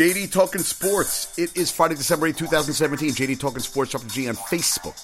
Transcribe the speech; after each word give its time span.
JD 0.00 0.32
Talking 0.32 0.62
Sports. 0.62 1.38
It 1.38 1.54
is 1.58 1.70
Friday, 1.70 1.94
December 1.94 2.28
8, 2.28 2.38
2017. 2.38 3.10
JD 3.10 3.38
Talking 3.38 3.60
Sports, 3.60 3.92
Dr. 3.92 4.08
G 4.08 4.28
on 4.28 4.34
Facebook, 4.34 4.96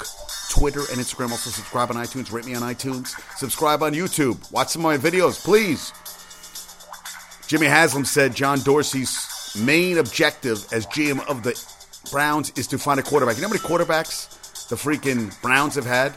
Twitter, 0.50 0.80
and 0.90 0.98
Instagram. 0.98 1.32
Also, 1.32 1.50
subscribe 1.50 1.90
on 1.90 1.96
iTunes, 1.96 2.32
rate 2.32 2.46
me 2.46 2.54
on 2.54 2.62
iTunes, 2.62 3.08
subscribe 3.36 3.82
on 3.82 3.92
YouTube, 3.92 4.50
watch 4.50 4.68
some 4.68 4.86
of 4.86 4.90
my 4.90 5.10
videos, 5.10 5.44
please. 5.44 5.92
Jimmy 7.46 7.66
Haslam 7.66 8.06
said 8.06 8.34
John 8.34 8.60
Dorsey's 8.60 9.54
main 9.62 9.98
objective 9.98 10.66
as 10.72 10.86
GM 10.86 11.28
of 11.28 11.42
the 11.42 11.62
Browns 12.10 12.50
is 12.56 12.66
to 12.68 12.78
find 12.78 12.98
a 12.98 13.02
quarterback. 13.02 13.36
You 13.36 13.42
know 13.42 13.48
how 13.48 13.52
many 13.52 13.64
quarterbacks 13.68 14.68
the 14.68 14.76
freaking 14.76 15.30
Browns 15.42 15.74
have 15.74 15.84
had 15.84 16.14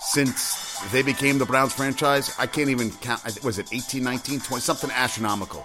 since 0.00 0.80
they 0.90 1.02
became 1.02 1.38
the 1.38 1.46
Browns 1.46 1.72
franchise? 1.72 2.34
I 2.36 2.48
can't 2.48 2.68
even 2.68 2.90
count. 2.90 3.22
Was 3.44 3.60
it 3.60 3.72
18, 3.72 4.02
19, 4.02 4.40
20? 4.40 4.60
Something 4.60 4.90
astronomical. 4.90 5.64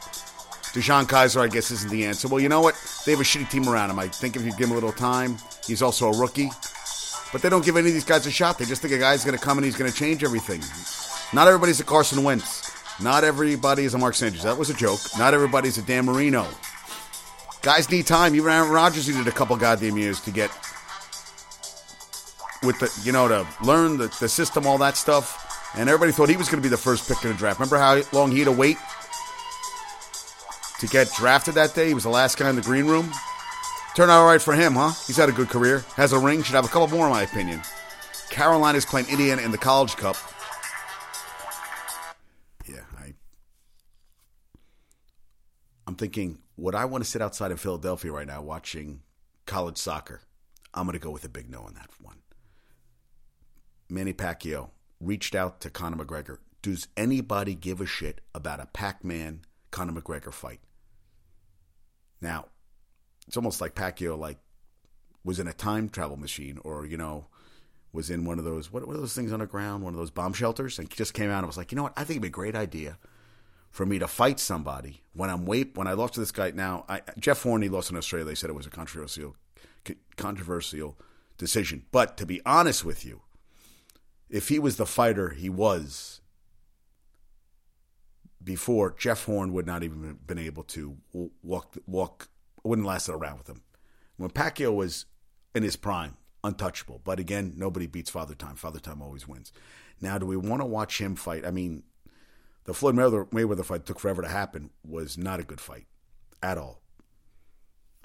DeShone 0.73 1.05
Kizer, 1.05 1.39
I 1.39 1.47
guess, 1.47 1.69
isn't 1.69 1.91
the 1.91 2.03
answer. 2.05 2.27
Well, 2.27 2.39
you 2.39 2.49
know 2.49 2.61
what? 2.61 2.75
They 3.05 3.11
have 3.11 3.21
a 3.21 3.23
shitty 3.23 3.49
team 3.49 3.69
around 3.69 3.91
him. 3.91 3.99
I 3.99 4.07
think 4.07 4.35
if 4.35 4.43
you 4.43 4.51
give 4.51 4.69
him 4.69 4.71
a 4.71 4.73
little 4.73 4.91
time, 4.91 5.37
he's 5.67 5.83
also 5.83 6.11
a 6.11 6.17
rookie. 6.17 6.49
But 7.31 7.43
they 7.43 7.49
don't 7.49 7.63
give 7.63 7.77
any 7.77 7.87
of 7.87 7.93
these 7.93 8.03
guys 8.03 8.25
a 8.25 8.31
shot. 8.31 8.57
They 8.57 8.65
just 8.65 8.81
think 8.81 8.93
a 8.93 8.97
guy's 8.97 9.23
going 9.23 9.37
to 9.37 9.43
come 9.43 9.57
and 9.59 9.65
he's 9.65 9.75
going 9.75 9.91
to 9.91 9.95
change 9.95 10.23
everything. 10.23 10.61
Not 11.31 11.47
everybody's 11.47 11.79
a 11.79 11.83
Carson 11.83 12.23
Wentz. 12.23 12.71
Not 13.01 13.23
everybody 13.23 13.85
is 13.85 13.93
a 13.93 13.97
Mark 13.99 14.15
Sanchez. 14.15 14.43
That 14.43 14.57
was 14.57 14.69
a 14.69 14.73
joke. 14.73 14.99
Not 15.17 15.33
everybody's 15.33 15.77
a 15.77 15.83
Dan 15.83 16.05
Marino. 16.05 16.47
Guys 17.61 17.89
need 17.91 18.07
time. 18.07 18.35
Even 18.35 18.51
Aaron 18.51 18.71
Rodgers 18.71 19.07
needed 19.07 19.27
a 19.27 19.31
couple 19.31 19.55
goddamn 19.55 19.97
years 19.97 20.19
to 20.21 20.31
get 20.31 20.49
with 22.63 22.79
the, 22.79 22.91
you 23.03 23.11
know, 23.11 23.27
to 23.27 23.47
learn 23.63 23.97
the, 23.97 24.15
the 24.19 24.29
system, 24.29 24.65
all 24.65 24.77
that 24.79 24.97
stuff. 24.97 25.71
And 25.75 25.89
everybody 25.89 26.11
thought 26.11 26.29
he 26.29 26.37
was 26.37 26.49
going 26.49 26.61
to 26.61 26.67
be 26.67 26.69
the 26.69 26.77
first 26.77 27.07
pick 27.07 27.23
in 27.23 27.31
the 27.31 27.37
draft. 27.37 27.59
Remember 27.59 27.77
how 27.77 28.01
long 28.11 28.31
he 28.31 28.39
had 28.39 28.45
to 28.45 28.51
wait 28.51 28.77
to 30.83 30.89
get 30.89 31.09
drafted 31.13 31.55
that 31.55 31.73
day? 31.73 31.87
He 31.87 31.93
was 31.93 32.03
the 32.03 32.09
last 32.09 32.37
guy 32.37 32.49
in 32.49 32.57
the 32.57 32.61
green 32.61 32.85
room. 32.85 33.09
Turned 33.95 34.11
out 34.11 34.19
all 34.19 34.27
right 34.27 34.41
for 34.41 34.53
him, 34.53 34.73
huh? 34.73 34.91
He's 35.07 35.15
had 35.15 35.29
a 35.29 35.31
good 35.31 35.47
career. 35.47 35.85
Has 35.95 36.11
a 36.11 36.19
ring. 36.19 36.43
Should 36.43 36.55
have 36.55 36.65
a 36.65 36.67
couple 36.67 36.89
more, 36.89 37.05
in 37.05 37.11
my 37.13 37.21
opinion. 37.21 37.61
Carolina's 38.29 38.85
playing 38.85 39.07
Indiana 39.07 39.41
in 39.43 39.51
the 39.51 39.57
College 39.57 39.95
Cup. 39.95 40.17
Yeah, 42.67 42.81
I. 42.97 43.13
I'm 45.87 45.95
thinking, 45.95 46.39
would 46.57 46.75
I 46.75 46.83
want 46.83 47.03
to 47.03 47.09
sit 47.09 47.21
outside 47.21 47.51
in 47.51 47.57
Philadelphia 47.57 48.11
right 48.11 48.27
now 48.27 48.41
watching 48.41 49.03
college 49.45 49.77
soccer? 49.77 50.19
I'm 50.73 50.85
going 50.85 50.99
to 50.99 50.99
go 50.99 51.11
with 51.11 51.23
a 51.23 51.29
big 51.29 51.49
no 51.49 51.61
on 51.61 51.75
that 51.75 51.91
one. 52.01 52.17
Manny 53.89 54.11
Pacquiao 54.11 54.71
reached 54.99 55.33
out 55.33 55.61
to 55.61 55.69
Conor 55.69 56.03
McGregor. 56.03 56.39
Does 56.61 56.89
anybody 56.97 57.55
give 57.55 57.79
a 57.79 57.85
shit 57.85 58.19
about 58.35 58.59
a 58.59 58.65
Pac 58.65 59.05
Man 59.05 59.43
Conor 59.71 60.01
McGregor 60.01 60.33
fight? 60.33 60.59
Now, 62.23 62.45
it's 63.27 63.37
almost 63.37 63.61
like 63.61 63.75
Pacquiao 63.75 64.17
like 64.17 64.37
was 65.23 65.39
in 65.39 65.47
a 65.47 65.53
time 65.53 65.89
travel 65.89 66.17
machine 66.17 66.59
or, 66.63 66.85
you 66.85 66.97
know, 66.97 67.27
was 67.91 68.09
in 68.09 68.25
one 68.25 68.39
of 68.39 68.45
those 68.45 68.71
what 68.71 68.87
were 68.87 68.97
those 68.97 69.13
things 69.13 69.31
underground, 69.31 69.83
one 69.83 69.93
of 69.93 69.99
those 69.99 70.09
bomb 70.09 70.33
shelters, 70.33 70.79
and 70.79 70.89
just 70.89 71.13
came 71.13 71.29
out 71.29 71.39
and 71.39 71.47
was 71.47 71.57
like, 71.57 71.71
you 71.71 71.75
know 71.75 71.83
what, 71.83 71.93
I 71.95 72.01
think 72.01 72.11
it'd 72.11 72.21
be 72.23 72.27
a 72.29 72.31
great 72.31 72.55
idea 72.55 72.97
for 73.69 73.85
me 73.85 73.99
to 73.99 74.07
fight 74.07 74.39
somebody 74.39 75.01
when 75.13 75.29
I'm 75.29 75.45
wait 75.45 75.75
when 75.75 75.87
I 75.87 75.93
lost 75.93 76.15
to 76.15 76.19
this 76.19 76.31
guy. 76.31 76.51
Now, 76.51 76.85
I, 76.89 77.01
Jeff 77.19 77.43
Horn, 77.43 77.61
he 77.61 77.69
lost 77.69 77.91
in 77.91 77.97
Australia. 77.97 78.25
They 78.25 78.35
said 78.35 78.49
it 78.49 78.55
was 78.55 78.67
a 78.67 78.71
controversial 78.71 79.35
controversial 80.15 80.97
decision, 81.37 81.85
but 81.91 82.15
to 82.17 82.25
be 82.25 82.41
honest 82.45 82.85
with 82.85 83.05
you, 83.05 83.21
if 84.29 84.47
he 84.47 84.59
was 84.59 84.77
the 84.77 84.85
fighter 84.85 85.29
he 85.29 85.49
was 85.49 86.21
before, 88.43 88.95
Jeff 88.97 89.25
Horn 89.25 89.53
would 89.53 89.65
not 89.65 89.83
even 89.83 90.03
have 90.03 90.27
been 90.27 90.39
able 90.39 90.63
to 90.63 90.97
walk 91.41 91.77
walk 91.85 92.29
wouldn't 92.63 92.87
last 92.87 93.09
around 93.09 93.37
with 93.37 93.47
him. 93.47 93.61
When 94.17 94.29
Pacquiao 94.29 94.73
was 94.73 95.05
in 95.55 95.63
his 95.63 95.75
prime, 95.75 96.17
untouchable. 96.43 97.01
But 97.03 97.19
again, 97.19 97.53
nobody 97.55 97.87
beats 97.87 98.09
Father 98.09 98.35
Time. 98.35 98.55
Father 98.55 98.79
Time 98.79 99.01
always 99.01 99.27
wins. 99.27 99.51
Now, 100.01 100.17
do 100.17 100.25
we 100.25 100.37
want 100.37 100.61
to 100.61 100.65
watch 100.65 100.99
him 100.99 101.15
fight? 101.15 101.45
I 101.45 101.51
mean, 101.51 101.83
the 102.65 102.73
Floyd 102.73 102.95
Mayweather 102.95 103.65
fight 103.65 103.85
took 103.85 103.99
forever 103.99 104.21
to 104.21 104.27
happen. 104.27 104.69
Was 104.85 105.17
not 105.17 105.39
a 105.39 105.43
good 105.43 105.61
fight 105.61 105.85
at 106.41 106.57
all. 106.57 106.81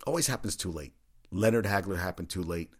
Always 0.06 0.28
happens 0.28 0.56
too 0.56 0.71
late. 0.71 0.94
Leonard 1.31 1.66
Hagler 1.66 1.98
happened 1.98 2.28
too 2.28 2.43
late. 2.43 2.71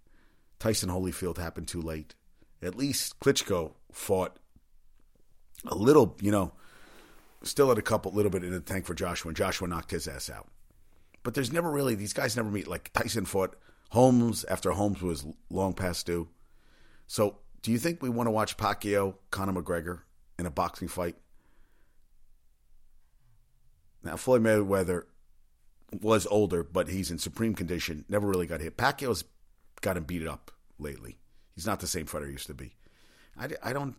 Tyson 0.59 0.89
Holyfield 0.89 1.39
happened 1.39 1.69
too 1.69 1.83
late. 1.83 2.15
At 2.63 2.75
least 2.75 3.21
Klitschko 3.21 3.73
fought 3.93 4.39
a 5.67 5.75
little, 5.75 6.17
you 6.21 6.33
know, 6.33 6.53
still 7.43 7.69
had 7.69 7.79
a 7.79 7.83
couple, 7.83 8.13
little 8.13 8.31
bit 8.31 8.45
in 8.45 8.53
the 8.53 8.61
tank 8.61 8.87
for 8.87 8.95
Joshua, 8.95 9.29
and 9.29 9.37
Joshua 9.37 9.69
knocked 9.69 9.91
his 9.91 10.09
ass 10.09 10.31
out. 10.31 10.49
But 11.23 11.35
there's 11.35 11.53
never 11.53 11.71
really 11.71 11.95
these 11.95 12.13
guys 12.13 12.37
never 12.37 12.51
meet. 12.51 12.69
Like 12.69 12.93
Tyson 12.93 13.25
fought 13.25 13.57
Holmes 13.91 14.45
after 14.45 14.71
Holmes 14.73 15.03
was 15.03 15.27
long 15.51 15.75
past 15.75 16.07
due. 16.07 16.29
So, 17.07 17.39
do 17.63 17.73
you 17.73 17.79
think 17.79 18.03
we 18.03 18.09
want 18.09 18.27
to 18.27 18.31
watch 18.33 18.57
Pacquiao, 18.57 19.15
Conor 19.31 19.61
McGregor 19.61 20.01
in 20.39 20.47
a 20.47 20.51
boxing 20.51 20.89
fight? 20.89 21.17
Now, 24.03 24.17
Floyd 24.17 24.43
Mayweather 24.43 25.05
was 26.01 26.27
older, 26.27 26.63
but 26.63 26.89
he's 26.89 27.11
in 27.11 27.19
supreme 27.19 27.55
condition. 27.55 28.05
Never 28.09 28.27
really 28.27 28.47
got 28.47 28.61
hit. 28.61 28.77
Pacquiao's 28.77 29.25
got 29.81 29.97
him 29.97 30.05
beat 30.05 30.27
up 30.27 30.51
lately. 30.79 31.19
He's 31.55 31.67
not 31.67 31.81
the 31.81 31.87
same 31.87 32.07
fighter 32.07 32.27
he 32.27 32.33
used 32.33 32.47
to 32.47 32.55
be. 32.55 32.75
I, 33.39 33.49
I 33.63 33.73
don't. 33.73 33.97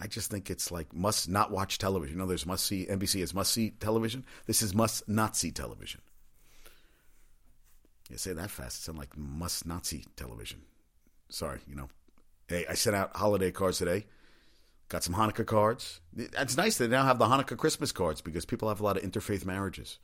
I 0.00 0.06
just 0.06 0.30
think 0.30 0.50
it's 0.50 0.70
like 0.70 0.92
must 0.92 1.28
not 1.28 1.50
watch 1.50 1.78
television. 1.78 2.16
You 2.16 2.22
know, 2.22 2.28
there's 2.28 2.46
must 2.46 2.66
see. 2.66 2.86
NBC 2.86 3.22
is 3.22 3.34
must 3.34 3.52
see 3.52 3.70
television. 3.70 4.24
This 4.46 4.62
is 4.62 4.74
must 4.74 5.08
not 5.08 5.36
see 5.36 5.50
television. 5.50 6.00
You 8.10 8.16
say 8.16 8.32
that 8.32 8.50
fast, 8.50 8.78
it 8.78 8.84
sounds 8.84 8.98
like 8.98 9.16
must 9.16 9.66
not 9.66 9.86
see 9.86 10.04
television. 10.16 10.62
Sorry, 11.28 11.60
you 11.66 11.74
know. 11.74 11.88
Hey, 12.48 12.64
I 12.68 12.74
sent 12.74 12.96
out 12.96 13.14
holiday 13.14 13.50
cards 13.50 13.78
today. 13.78 14.06
Got 14.88 15.04
some 15.04 15.14
Hanukkah 15.14 15.44
cards. 15.44 16.00
It's 16.16 16.56
nice 16.56 16.78
they 16.78 16.88
now 16.88 17.04
have 17.04 17.18
the 17.18 17.26
Hanukkah 17.26 17.58
Christmas 17.58 17.92
cards 17.92 18.22
because 18.22 18.46
people 18.46 18.70
have 18.70 18.80
a 18.80 18.84
lot 18.84 18.96
of 18.96 19.02
interfaith 19.02 19.44
marriages. 19.44 19.98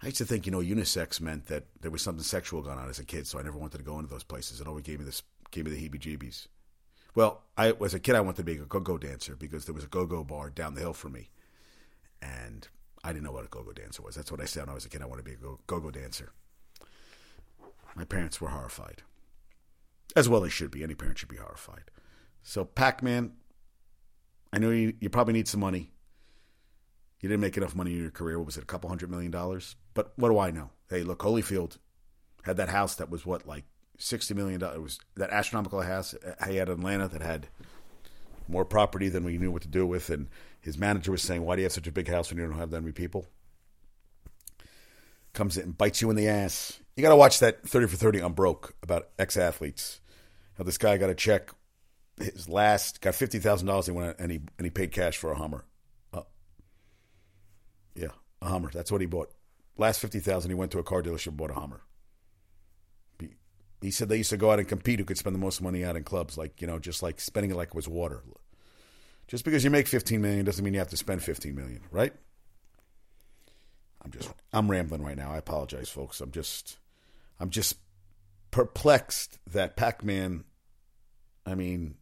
I 0.00 0.06
used 0.06 0.18
to 0.18 0.24
think, 0.24 0.46
you 0.46 0.52
know, 0.52 0.60
unisex 0.60 1.20
meant 1.20 1.46
that 1.46 1.64
there 1.80 1.90
was 1.90 2.00
something 2.00 2.22
sexual 2.22 2.62
going 2.62 2.78
on 2.78 2.88
as 2.88 3.00
a 3.00 3.04
kid, 3.04 3.26
so 3.26 3.38
I 3.38 3.42
never 3.42 3.58
wanted 3.58 3.78
to 3.78 3.84
go 3.84 3.98
into 3.98 4.08
those 4.08 4.22
places. 4.22 4.60
It 4.60 4.68
always 4.68 4.84
gave 4.84 5.00
me 5.00 5.04
this, 5.04 5.22
gave 5.50 5.66
me 5.66 5.72
the 5.72 5.88
heebie-jeebies. 5.88 6.46
Well, 7.14 7.42
I 7.56 7.72
was 7.72 7.94
a 7.94 8.00
kid, 8.00 8.14
I 8.14 8.20
wanted 8.20 8.36
to 8.38 8.44
be 8.44 8.52
a 8.54 8.64
go-go 8.64 8.98
dancer 8.98 9.36
because 9.36 9.64
there 9.64 9.74
was 9.74 9.84
a 9.84 9.88
go-go 9.88 10.24
bar 10.24 10.50
down 10.50 10.74
the 10.74 10.80
hill 10.80 10.92
from 10.92 11.12
me, 11.12 11.30
and 12.22 12.68
I 13.02 13.12
didn't 13.12 13.24
know 13.24 13.32
what 13.32 13.44
a 13.44 13.48
go-go 13.48 13.72
dancer 13.72 14.02
was. 14.02 14.14
That's 14.14 14.30
what 14.30 14.40
I 14.40 14.44
said 14.44 14.62
when 14.62 14.70
I 14.70 14.74
was 14.74 14.84
a 14.84 14.88
kid. 14.88 15.02
I 15.02 15.06
wanted 15.06 15.24
to 15.24 15.30
be 15.30 15.34
a 15.34 15.56
go-go 15.66 15.90
dancer. 15.90 16.32
My 17.96 18.04
parents 18.04 18.40
were 18.40 18.48
horrified, 18.48 19.02
as 20.14 20.28
well 20.28 20.40
they 20.40 20.48
should 20.48 20.70
be. 20.70 20.84
Any 20.84 20.94
parent 20.94 21.18
should 21.18 21.28
be 21.28 21.36
horrified. 21.36 21.90
So, 22.42 22.64
Pac-Man, 22.64 23.32
I 24.52 24.58
know 24.58 24.70
you, 24.70 24.94
you 25.00 25.10
probably 25.10 25.34
need 25.34 25.48
some 25.48 25.60
money. 25.60 25.90
You 27.20 27.28
didn't 27.28 27.42
make 27.42 27.56
enough 27.56 27.74
money 27.74 27.92
in 27.92 28.00
your 28.00 28.10
career. 28.10 28.38
What 28.38 28.46
was 28.46 28.56
it, 28.56 28.62
a 28.62 28.66
couple 28.66 28.88
hundred 28.88 29.10
million 29.10 29.30
dollars? 29.30 29.76
But 29.92 30.12
what 30.16 30.30
do 30.30 30.38
I 30.38 30.50
know? 30.50 30.70
Hey, 30.88 31.02
look, 31.02 31.18
Holyfield 31.18 31.76
had 32.44 32.56
that 32.56 32.70
house 32.70 32.94
that 32.94 33.10
was 33.10 33.26
what, 33.26 33.46
like 33.46 33.64
sixty 34.00 34.34
million 34.34 34.60
dollars. 34.60 34.80
Was 34.80 34.98
that 35.16 35.30
astronomical 35.30 35.82
house 35.82 36.14
he 36.48 36.56
had 36.56 36.68
in 36.68 36.78
Atlanta 36.78 37.08
that 37.08 37.22
had 37.22 37.48
more 38.48 38.64
property 38.64 39.08
than 39.08 39.24
we 39.24 39.38
knew 39.38 39.50
what 39.50 39.62
to 39.62 39.68
do 39.68 39.86
with. 39.86 40.10
And 40.10 40.28
his 40.60 40.76
manager 40.76 41.12
was 41.12 41.22
saying, 41.22 41.42
"Why 41.42 41.56
do 41.56 41.62
you 41.62 41.66
have 41.66 41.72
such 41.72 41.86
a 41.86 41.92
big 41.92 42.08
house 42.08 42.30
when 42.30 42.38
you 42.38 42.46
don't 42.46 42.58
have 42.58 42.70
that 42.70 42.80
many 42.80 42.92
people?" 42.92 43.26
Comes 45.32 45.56
in 45.56 45.62
and 45.62 45.78
bites 45.78 46.02
you 46.02 46.10
in 46.10 46.16
the 46.16 46.28
ass. 46.28 46.80
You 46.96 47.02
got 47.02 47.10
to 47.10 47.16
watch 47.16 47.38
that 47.38 47.62
thirty 47.66 47.86
for 47.86 47.96
thirty 47.96 48.20
on 48.20 48.32
broke 48.32 48.74
about 48.82 49.08
ex 49.18 49.36
athletes. 49.36 50.00
How 50.58 50.64
this 50.64 50.78
guy 50.78 50.96
got 50.98 51.10
a 51.10 51.14
check. 51.14 51.50
His 52.18 52.48
last 52.48 53.00
got 53.00 53.14
fifty 53.14 53.38
thousand 53.38 53.68
dollars. 53.68 53.86
He 53.86 53.92
went 53.92 54.16
and 54.18 54.32
he 54.32 54.40
and 54.58 54.66
he 54.66 54.70
paid 54.70 54.92
cash 54.92 55.16
for 55.16 55.30
a 55.30 55.36
Hummer. 55.36 55.64
Uh, 56.12 56.22
yeah, 57.94 58.08
a 58.42 58.48
Hummer. 58.48 58.70
That's 58.72 58.90
what 58.90 59.00
he 59.00 59.06
bought. 59.06 59.32
Last 59.78 60.00
fifty 60.00 60.18
thousand, 60.18 60.50
he 60.50 60.54
went 60.54 60.72
to 60.72 60.78
a 60.78 60.82
car 60.82 61.02
dealership 61.02 61.28
and 61.28 61.36
bought 61.36 61.50
a 61.50 61.54
Hummer. 61.54 61.80
He 63.80 63.90
said 63.90 64.08
they 64.08 64.18
used 64.18 64.30
to 64.30 64.36
go 64.36 64.50
out 64.50 64.58
and 64.58 64.68
compete 64.68 64.98
who 64.98 65.04
could 65.04 65.18
spend 65.18 65.34
the 65.34 65.40
most 65.40 65.62
money 65.62 65.84
out 65.84 65.96
in 65.96 66.04
clubs, 66.04 66.36
like 66.36 66.60
you 66.60 66.66
know, 66.66 66.78
just 66.78 67.02
like 67.02 67.20
spending 67.20 67.50
it 67.50 67.56
like 67.56 67.68
it 67.68 67.74
was 67.74 67.88
water. 67.88 68.22
Just 69.26 69.44
because 69.44 69.64
you 69.64 69.70
make 69.70 69.86
fifteen 69.86 70.20
million 70.20 70.44
doesn't 70.44 70.64
mean 70.64 70.74
you 70.74 70.80
have 70.80 70.88
to 70.88 70.96
spend 70.96 71.22
fifteen 71.22 71.54
million, 71.54 71.80
right? 71.90 72.12
I'm 74.02 74.10
just 74.10 74.32
I'm 74.52 74.70
rambling 74.70 75.02
right 75.02 75.16
now. 75.16 75.32
I 75.32 75.38
apologize, 75.38 75.88
folks. 75.88 76.20
I'm 76.20 76.30
just 76.30 76.78
I'm 77.38 77.50
just 77.50 77.76
perplexed 78.50 79.38
that 79.52 79.76
Pac-Man. 79.76 80.44
I 81.46 81.54
mean, 81.54 81.94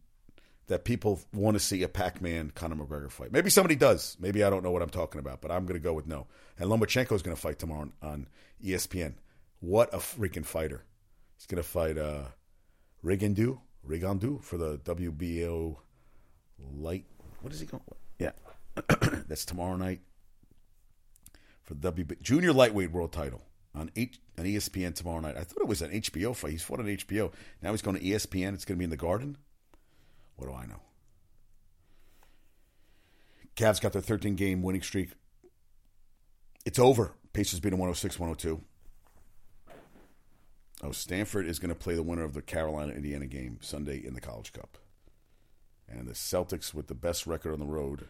that 0.67 0.85
people 0.85 1.19
want 1.33 1.55
to 1.55 1.59
see 1.59 1.83
a 1.83 1.89
Pac-Man 1.89 2.51
Conor 2.53 2.75
McGregor 2.75 3.11
fight. 3.11 3.31
Maybe 3.31 3.49
somebody 3.49 3.75
does. 3.75 4.17
Maybe 4.19 4.43
I 4.43 4.49
don't 4.49 4.63
know 4.63 4.71
what 4.71 4.81
I'm 4.81 4.89
talking 4.89 5.19
about, 5.19 5.41
but 5.41 5.51
I'm 5.51 5.65
going 5.65 5.79
to 5.79 5.83
go 5.83 5.93
with 5.93 6.07
no. 6.07 6.27
And 6.57 6.69
Lomachenko 6.69 7.13
is 7.13 7.21
going 7.21 7.35
to 7.35 7.41
fight 7.41 7.57
tomorrow 7.57 7.81
on, 7.81 7.93
on 8.01 8.27
ESPN. 8.63 9.13
What 9.61 9.93
a 9.93 9.97
freaking 9.97 10.45
fighter! 10.45 10.83
He's 11.39 11.45
going 11.47 11.63
to 11.63 11.67
fight 11.67 11.97
uh, 11.97 12.25
Rigondeaux 13.03 14.43
for 14.43 14.57
the 14.57 14.77
WBO 14.79 15.77
light. 16.75 17.05
What 17.41 17.53
is 17.53 17.61
he 17.61 17.65
going? 17.65 17.81
Yeah, 18.19 18.31
that's 19.29 19.45
tomorrow 19.45 19.77
night. 19.77 20.01
for 21.63 21.75
the 21.75 21.93
WB 21.93 22.21
junior 22.21 22.51
lightweight 22.51 22.91
world 22.91 23.13
title 23.13 23.41
on 23.73 23.89
H, 23.95 24.19
on 24.37 24.43
ESPN 24.43 24.93
tomorrow 24.93 25.21
night. 25.21 25.37
I 25.37 25.45
thought 25.45 25.61
it 25.61 25.67
was 25.67 25.81
an 25.81 25.91
HBO 25.91 26.35
fight. 26.35 26.51
He's 26.51 26.63
fought 26.63 26.81
on 26.81 26.87
HBO. 26.87 27.31
Now 27.61 27.71
he's 27.71 27.81
going 27.81 27.97
to 27.97 28.03
ESPN. 28.03 28.53
It's 28.53 28.65
going 28.65 28.75
to 28.75 28.79
be 28.79 28.83
in 28.83 28.89
the 28.89 28.97
Garden. 28.97 29.37
What 30.35 30.47
do 30.47 30.53
I 30.53 30.65
know? 30.65 30.81
Cavs 33.55 33.79
got 33.79 33.93
their 33.93 34.01
13 34.01 34.35
game 34.35 34.61
winning 34.61 34.81
streak. 34.81 35.11
It's 36.65 36.79
over. 36.79 37.13
Pacers 37.31 37.61
beat 37.61 37.69
them 37.69 37.79
106 37.79 38.19
102. 38.19 38.61
Oh, 40.81 40.91
Stanford 40.91 41.45
is 41.45 41.59
going 41.59 41.69
to 41.69 41.75
play 41.75 41.95
the 41.95 42.03
winner 42.03 42.23
of 42.23 42.33
the 42.33 42.41
Carolina 42.41 42.93
Indiana 42.93 43.25
game 43.25 43.57
Sunday 43.61 43.97
in 43.97 44.13
the 44.13 44.21
College 44.21 44.53
Cup. 44.53 44.77
And 45.89 46.07
the 46.07 46.13
Celtics, 46.13 46.73
with 46.73 46.87
the 46.87 46.95
best 46.95 47.27
record 47.27 47.51
on 47.51 47.59
the 47.59 47.65
road, 47.65 48.07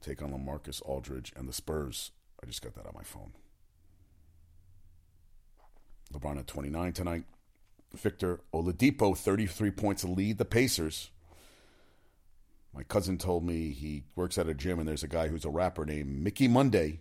take 0.00 0.22
on 0.22 0.32
Lamarcus 0.32 0.82
Aldridge 0.82 1.32
and 1.36 1.48
the 1.48 1.52
Spurs. 1.52 2.10
I 2.42 2.46
just 2.46 2.62
got 2.62 2.74
that 2.74 2.86
on 2.86 2.94
my 2.94 3.04
phone. 3.04 3.34
LeBron 6.12 6.38
at 6.38 6.46
29 6.46 6.92
tonight. 6.92 7.24
Victor 7.94 8.40
Oladipo, 8.52 9.16
33 9.16 9.70
points 9.70 10.02
to 10.02 10.08
lead 10.08 10.38
the 10.38 10.44
Pacers. 10.44 11.10
My 12.74 12.82
cousin 12.82 13.18
told 13.18 13.44
me 13.44 13.70
he 13.70 14.04
works 14.16 14.38
at 14.38 14.48
a 14.48 14.54
gym 14.54 14.78
and 14.78 14.88
there's 14.88 15.02
a 15.02 15.08
guy 15.08 15.28
who's 15.28 15.44
a 15.44 15.50
rapper 15.50 15.84
named 15.84 16.22
Mickey 16.22 16.48
Monday. 16.48 17.00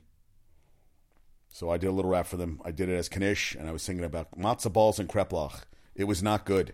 So 1.52 1.70
I 1.70 1.78
did 1.78 1.88
a 1.88 1.92
little 1.92 2.12
rap 2.12 2.26
for 2.26 2.38
them. 2.38 2.62
I 2.64 2.72
did 2.72 2.90
it 2.90 2.96
as 2.96 3.10
Knish, 3.10 3.56
and 3.56 3.68
I 3.68 3.74
was 3.74 3.84
singing 3.84 4.06
about 4.06 4.38
matzo 4.38 4.72
balls 4.72 5.00
and 5.00 5.10
kreplach. 5.10 5.64
It 5.96 6.06
was 6.06 6.24
not 6.24 6.46
good. 6.46 6.74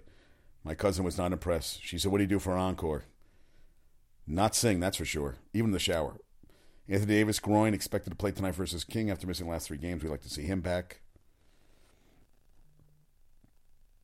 My 0.63 0.75
cousin 0.75 1.03
was 1.03 1.17
not 1.17 1.33
impressed. 1.33 1.83
She 1.83 1.97
said, 1.97 2.11
What 2.11 2.19
do 2.19 2.23
you 2.23 2.29
do 2.29 2.39
for 2.39 2.53
an 2.53 2.59
encore? 2.59 3.05
Not 4.27 4.55
sing, 4.55 4.79
that's 4.79 4.97
for 4.97 5.05
sure. 5.05 5.37
Even 5.53 5.67
in 5.69 5.71
the 5.71 5.79
shower. 5.79 6.17
Anthony 6.87 7.15
Davis, 7.15 7.39
groin, 7.39 7.73
expected 7.73 8.11
to 8.11 8.15
play 8.15 8.31
tonight 8.31 8.55
versus 8.55 8.83
King 8.83 9.09
after 9.09 9.25
missing 9.25 9.47
the 9.47 9.51
last 9.51 9.67
three 9.67 9.77
games. 9.77 10.03
We'd 10.03 10.09
like 10.09 10.21
to 10.21 10.29
see 10.29 10.43
him 10.43 10.61
back. 10.61 11.01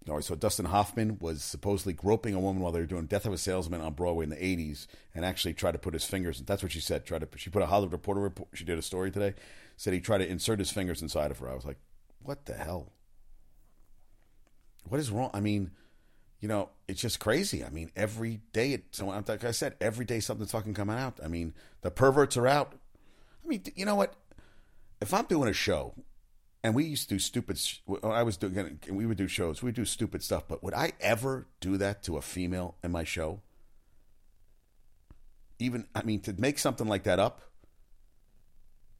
Right, 0.05 0.23
so 0.23 0.35
Dustin 0.35 0.65
Hoffman 0.65 1.17
was 1.19 1.41
supposedly 1.41 1.93
groping 1.93 2.35
a 2.35 2.39
woman 2.39 2.61
while 2.61 2.73
they 2.73 2.81
were 2.81 2.85
doing 2.85 3.05
Death 3.05 3.25
of 3.25 3.31
a 3.31 3.37
Salesman 3.37 3.79
on 3.79 3.93
Broadway 3.93 4.25
in 4.25 4.29
the 4.29 4.35
'80s, 4.35 4.87
and 5.15 5.23
actually 5.23 5.53
tried 5.53 5.71
to 5.71 5.77
put 5.79 5.93
his 5.93 6.03
fingers. 6.03 6.41
That's 6.41 6.61
what 6.61 6.73
she 6.73 6.81
said. 6.81 7.05
Tried 7.05 7.21
to. 7.21 7.37
She 7.37 7.49
put 7.49 7.61
a 7.61 7.67
Hollywood 7.67 7.93
Reporter 7.93 8.19
report. 8.19 8.49
She 8.53 8.65
did 8.65 8.77
a 8.77 8.81
story 8.81 9.11
today. 9.11 9.33
Said 9.77 9.93
he 9.93 10.01
tried 10.01 10.17
to 10.17 10.27
insert 10.27 10.59
his 10.59 10.71
fingers 10.71 11.01
inside 11.01 11.31
of 11.31 11.39
her. 11.39 11.49
I 11.49 11.55
was 11.55 11.63
like, 11.63 11.77
what 12.21 12.45
the 12.45 12.53
hell? 12.53 12.91
What 14.89 14.99
is 14.99 15.09
wrong? 15.09 15.31
I 15.33 15.39
mean, 15.39 15.71
you 16.41 16.49
know, 16.49 16.69
it's 16.89 16.99
just 16.99 17.21
crazy. 17.21 17.63
I 17.63 17.69
mean, 17.69 17.89
every 17.95 18.41
day 18.51 18.73
it. 18.73 18.83
Someone 18.91 19.23
like 19.25 19.45
I 19.45 19.51
said, 19.51 19.75
every 19.79 20.03
day 20.03 20.19
something's 20.19 20.51
fucking 20.51 20.73
coming 20.73 20.97
out. 20.97 21.21
I 21.23 21.29
mean, 21.29 21.53
the 21.81 21.91
perverts 21.91 22.35
are 22.35 22.47
out. 22.47 22.73
I 23.43 23.47
mean, 23.47 23.63
you 23.75 23.85
know 23.85 23.95
what? 23.95 24.15
If 24.99 25.13
I'm 25.13 25.25
doing 25.25 25.49
a 25.49 25.53
show 25.53 25.93
and 26.63 26.73
we 26.73 26.85
used 26.85 27.09
to 27.09 27.15
do 27.15 27.19
stupid. 27.19 27.59
I 28.03 28.23
was 28.23 28.37
doing. 28.37 28.79
We 28.89 29.05
would 29.05 29.17
do 29.17 29.27
shows. 29.27 29.61
We 29.61 29.67
would 29.67 29.75
do 29.75 29.85
stupid 29.85 30.23
stuff. 30.23 30.47
But 30.47 30.63
would 30.63 30.73
I 30.73 30.93
ever 31.01 31.47
do 31.59 31.77
that 31.77 32.03
to 32.03 32.15
a 32.15 32.21
female 32.21 32.75
in 32.83 32.91
my 32.91 33.03
show? 33.03 33.41
Even 35.59 35.85
I 35.93 36.03
mean, 36.03 36.21
to 36.21 36.33
make 36.33 36.57
something 36.59 36.87
like 36.87 37.03
that 37.03 37.19
up. 37.19 37.41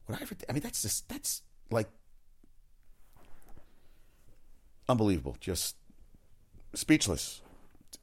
Would 0.08 0.18
I 0.18 0.22
ever? 0.22 0.36
I 0.50 0.54
mean, 0.54 0.62
that's 0.62 0.82
just 0.82 1.08
that's 1.08 1.42
like 1.72 1.88
unbelievable. 4.90 5.38
Just 5.40 5.78
speechless. 6.74 7.42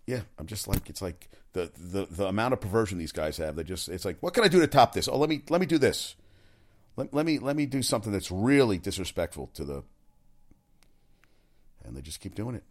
Yeah, 0.06 0.22
I'm 0.38 0.46
just 0.46 0.68
like 0.68 0.88
it's 0.88 1.02
like 1.02 1.28
the 1.52 1.70
the 1.76 2.06
the 2.06 2.26
amount 2.26 2.54
of 2.54 2.60
perversion 2.62 2.96
these 2.96 3.12
guys 3.12 3.36
have. 3.36 3.56
They 3.56 3.64
just 3.64 3.90
it's 3.90 4.06
like, 4.06 4.16
what 4.20 4.32
can 4.32 4.42
I 4.42 4.48
do 4.48 4.60
to 4.60 4.66
top 4.66 4.94
this? 4.94 5.06
Oh, 5.06 5.18
let 5.18 5.28
me 5.28 5.42
let 5.50 5.60
me 5.60 5.66
do 5.66 5.76
this. 5.76 6.16
Let, 6.96 7.14
let 7.14 7.24
me 7.24 7.38
let 7.38 7.56
me 7.56 7.66
do 7.66 7.82
something 7.82 8.12
that's 8.12 8.30
really 8.30 8.78
disrespectful 8.78 9.48
to 9.54 9.64
the 9.64 9.84
and 11.84 11.96
they 11.96 12.02
just 12.02 12.20
keep 12.20 12.34
doing 12.34 12.54
it. 12.54 12.64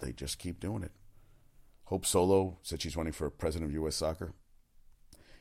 They 0.00 0.12
just 0.12 0.38
keep 0.38 0.60
doing 0.60 0.82
it. 0.82 0.92
Hope 1.84 2.06
Solo 2.06 2.58
said 2.62 2.80
she's 2.80 2.96
running 2.96 3.12
for 3.12 3.28
president 3.30 3.70
of 3.70 3.74
U.S. 3.74 3.96
Soccer. 3.96 4.32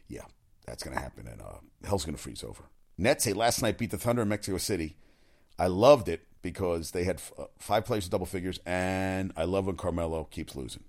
Yeah, 0.08 0.26
that's 0.66 0.84
going 0.84 0.96
to 0.96 1.02
happen, 1.02 1.28
and 1.28 1.42
uh, 1.42 1.60
hell's 1.86 2.06
going 2.06 2.16
to 2.16 2.22
freeze 2.22 2.44
over. 2.44 2.64
Nets, 2.98 3.24
say 3.24 3.34
last 3.34 3.62
night 3.62 3.78
beat 3.78 3.92
the 3.92 3.98
Thunder 3.98 4.22
in 4.22 4.30
Mexico 4.30 4.58
City. 4.58 4.98
I 5.58 5.68
loved 5.68 6.10
it 6.10 6.28
because 6.42 6.92
they 6.92 7.06
had 7.06 7.16
f- 7.18 7.32
uh, 7.38 7.46
five 7.58 7.86
players 7.86 8.06
with 8.06 8.12
double 8.12 8.26
figures, 8.26 8.60
and 8.66 9.32
I 9.38 9.46
love 9.46 9.68
when 9.68 9.78
Carmelo 9.78 10.26
keeps 10.26 10.56
losing. 10.56 10.84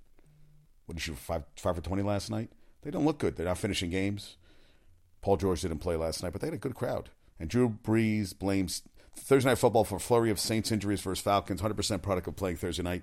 What 0.87 0.97
did 0.97 1.07
you 1.07 1.15
five 1.15 1.45
five 1.57 1.77
for 1.77 1.83
twenty 1.83 2.03
last 2.03 2.31
night? 2.31 2.51
They 2.83 2.91
don't 2.91 3.07
look 3.07 3.19
good. 3.19 3.37
They're 3.37 3.47
not 3.47 3.59
finishing 3.59 3.91
games. 3.91 4.37
Paul 5.23 5.37
George 5.39 5.63
didn't 5.63 5.79
play 5.79 5.97
last 5.97 6.23
night, 6.23 6.33
but 6.33 6.43
they 6.43 6.49
had 6.49 6.55
a 6.55 6.59
good 6.59 6.75
crowd. 6.75 7.09
And 7.39 7.49
Drew 7.49 7.69
Brees 7.69 8.37
blames 8.37 8.83
Thursday 9.17 9.51
Night 9.51 9.59
Football 9.59 9.85
for 9.85 9.99
flurry 9.99 10.31
of 10.31 10.39
Saints 10.39 10.71
injuries 10.71 11.01
versus 11.01 11.23
Falcons, 11.23 11.63
100% 11.63 12.03
product 12.03 12.29
of 12.29 12.37
playing 12.37 12.57
Thursday 12.57 12.83
night. 12.83 13.03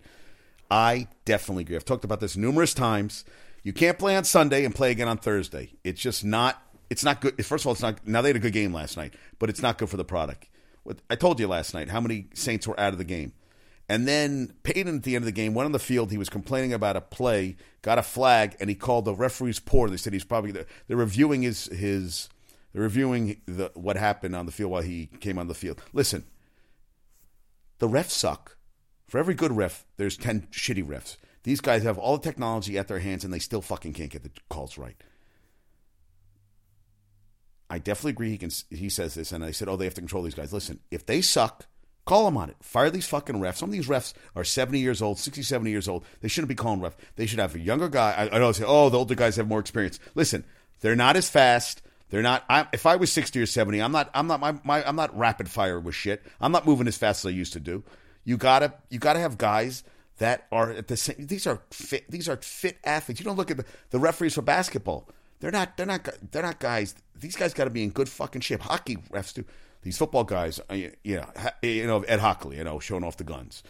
I 0.70 1.08
definitely 1.26 1.64
agree. 1.64 1.76
I've 1.76 1.86
talked 1.86 2.06
about 2.06 2.22
this 2.22 2.38
numerous 2.38 2.74
times. 2.74 3.26
You 3.64 3.74
can't 3.74 4.00
play 4.00 4.16
on 4.16 4.24
Sunday 4.24 4.66
and 4.66 4.74
play 4.74 4.92
again 4.92 5.08
on 5.08 5.18
Thursday. 5.18 5.74
It's 5.84 6.02
just 6.02 6.24
not. 6.24 6.62
It's 6.90 7.04
not 7.04 7.22
good. 7.22 7.46
First 7.46 7.64
of 7.64 7.68
all, 7.68 7.74
it's 7.74 7.82
not. 7.82 8.06
Now 8.08 8.22
they 8.22 8.30
had 8.30 8.36
a 8.36 8.40
good 8.40 8.54
game 8.54 8.74
last 8.74 8.98
night, 8.98 9.14
but 9.38 9.50
it's 9.50 9.62
not 9.62 9.78
good 9.78 9.90
for 9.90 9.98
the 9.98 10.06
product. 10.06 10.48
I 11.10 11.16
told 11.16 11.40
you 11.40 11.48
last 11.48 11.74
night 11.74 11.90
how 11.90 12.02
many 12.02 12.28
Saints 12.34 12.68
were 12.68 12.80
out 12.80 12.94
of 12.94 12.98
the 12.98 13.04
game. 13.04 13.34
And 13.88 14.08
then 14.08 14.54
Payton 14.64 14.96
at 14.96 15.04
the 15.04 15.16
end 15.16 15.24
of 15.24 15.26
the 15.26 15.34
game 15.34 15.54
went 15.54 15.66
on 15.66 15.74
the 15.74 15.80
field. 15.80 16.12
He 16.12 16.18
was 16.18 16.30
complaining 16.30 16.72
about 16.72 16.96
a 16.96 17.02
play, 17.02 17.58
got 17.82 18.00
a 18.00 18.04
flag, 18.04 18.56
and 18.60 18.70
he 18.70 18.76
called 18.76 19.06
the 19.06 19.14
referees 19.14 19.60
poor. 19.60 19.90
They 19.90 19.98
said 19.98 20.14
he's 20.14 20.24
probably 20.24 20.52
they're 20.52 20.66
reviewing 20.98 21.42
his 21.42 21.66
his 21.66 22.30
they're 22.74 22.84
reviewing 22.84 23.42
the, 23.46 23.72
what 23.74 23.98
happened 23.98 24.36
on 24.36 24.46
the 24.46 24.52
field 24.52 24.72
while 24.72 24.82
he 24.82 25.08
came 25.20 25.38
on 25.38 25.48
the 25.48 25.54
field. 25.54 25.82
Listen, 25.94 26.26
the 27.80 27.88
refs 27.88 28.12
suck. 28.12 28.58
For 29.08 29.18
every 29.18 29.34
good 29.34 29.52
ref, 29.52 29.86
there's 29.98 30.16
10 30.16 30.48
shitty 30.52 30.86
refs. 30.86 31.18
These 31.44 31.60
guys 31.60 31.84
have 31.84 31.98
all 31.98 32.18
the 32.18 32.24
technology 32.24 32.78
at 32.78 32.88
their 32.88 33.00
hands 33.00 33.26
and 33.26 33.34
they 33.34 33.40
still 33.40 33.62
fucking 33.62 33.94
can't 33.94 34.12
get 34.12 34.24
the 34.24 34.32
calls 34.50 34.78
right. 34.78 34.96
I 37.72 37.80
definitely 37.80 38.12
agree. 38.12 38.32
He 38.32 38.38
can. 38.38 38.52
He 38.70 38.90
says 38.90 39.14
this, 39.14 39.32
and 39.32 39.46
I 39.46 39.52
said, 39.52 39.70
"Oh, 39.70 39.78
they 39.78 39.86
have 39.86 39.94
to 39.94 40.02
control 40.02 40.24
these 40.24 40.36
guys." 40.36 40.52
Listen, 40.52 40.82
if 40.92 41.06
they 41.06 41.22
suck, 41.22 41.68
call 42.06 42.26
them 42.26 42.36
on 42.36 42.50
it. 42.50 42.58
Fire 42.62 42.90
these 42.90 43.08
fucking 43.08 43.36
refs. 43.36 43.56
Some 43.56 43.70
of 43.70 43.74
these 43.74 43.88
refs 43.88 44.14
are 44.36 44.44
seventy 44.44 44.80
years 44.80 45.02
old, 45.02 45.20
60, 45.20 45.42
70 45.42 45.72
years 45.72 45.88
old. 45.88 46.04
They 46.20 46.28
shouldn't 46.28 46.50
be 46.50 46.56
calling 46.56 46.82
ref. 46.82 46.98
They 47.16 47.26
should 47.26 47.40
have 47.40 47.56
a 47.56 47.60
younger 47.60 47.88
guy. 47.88 48.12
I, 48.12 48.36
I 48.36 48.40
don't 48.40 48.54
say, 48.54 48.66
"Oh, 48.68 48.90
the 48.90 48.98
older 48.98 49.16
guys 49.16 49.38
have 49.38 49.48
more 49.48 49.62
experience." 49.62 50.00
Listen, 50.16 50.44
they're 50.82 50.98
not 50.98 51.16
as 51.16 51.30
fast. 51.30 51.82
They're 52.12 52.22
not. 52.22 52.44
I, 52.50 52.68
if 52.74 52.86
I 52.86 52.98
was 52.98 53.12
sixty 53.12 53.42
or 53.42 53.46
seventy, 53.46 53.82
I'm 53.82 53.94
not. 53.94 54.12
I'm 54.14 54.28
not. 54.28 54.40
My, 54.40 54.60
my, 54.64 54.88
I'm 54.88 54.98
not 54.98 55.18
rapid 55.18 55.50
fire 55.50 55.80
with 55.80 55.96
shit. 55.96 56.24
I'm 56.40 56.52
not 56.52 56.68
moving 56.68 56.88
as 56.88 56.98
fast 56.98 57.26
as 57.26 57.30
I 57.30 57.34
used 57.34 57.54
to 57.54 57.60
do. 57.60 57.84
You 58.26 58.38
gotta. 58.38 58.74
You 58.90 59.00
gotta 59.00 59.20
have 59.20 59.38
guys 59.38 59.84
that 60.18 60.46
are 60.52 60.72
at 60.72 60.88
the 60.90 60.98
same. 60.98 61.16
These 61.26 61.48
are 61.48 61.62
fit. 61.72 62.12
These 62.12 62.28
are 62.28 62.36
fit 62.38 62.78
athletes. 62.84 63.22
You 63.22 63.24
don't 63.24 63.38
look 63.38 63.50
at 63.50 63.58
the, 63.58 63.66
the 63.90 64.00
referees 64.00 64.36
for 64.36 64.42
basketball. 64.42 65.08
They're 65.40 65.52
not. 65.52 65.78
They're 65.78 65.86
not. 65.86 66.08
They're 66.32 66.44
not 66.44 66.60
guys. 66.60 66.96
These 67.18 67.38
guys 67.38 67.54
got 67.54 67.64
to 67.64 67.70
be 67.70 67.84
in 67.84 67.92
good 67.92 68.10
fucking 68.10 68.42
shape. 68.42 68.60
Hockey 68.60 68.98
refs 69.12 69.34
do. 69.34 69.46
These 69.82 69.98
football 69.98 70.26
guys. 70.26 70.60
Uh, 70.70 70.74
you 70.76 70.92
know. 71.06 71.30
You 71.64 71.88
know 71.88 72.02
Ed 72.02 72.20
Hochuli. 72.20 72.58
You 72.58 72.66
know 72.66 72.80
showing 72.80 73.06
off 73.06 73.16
the 73.16 73.24
guns. 73.24 73.64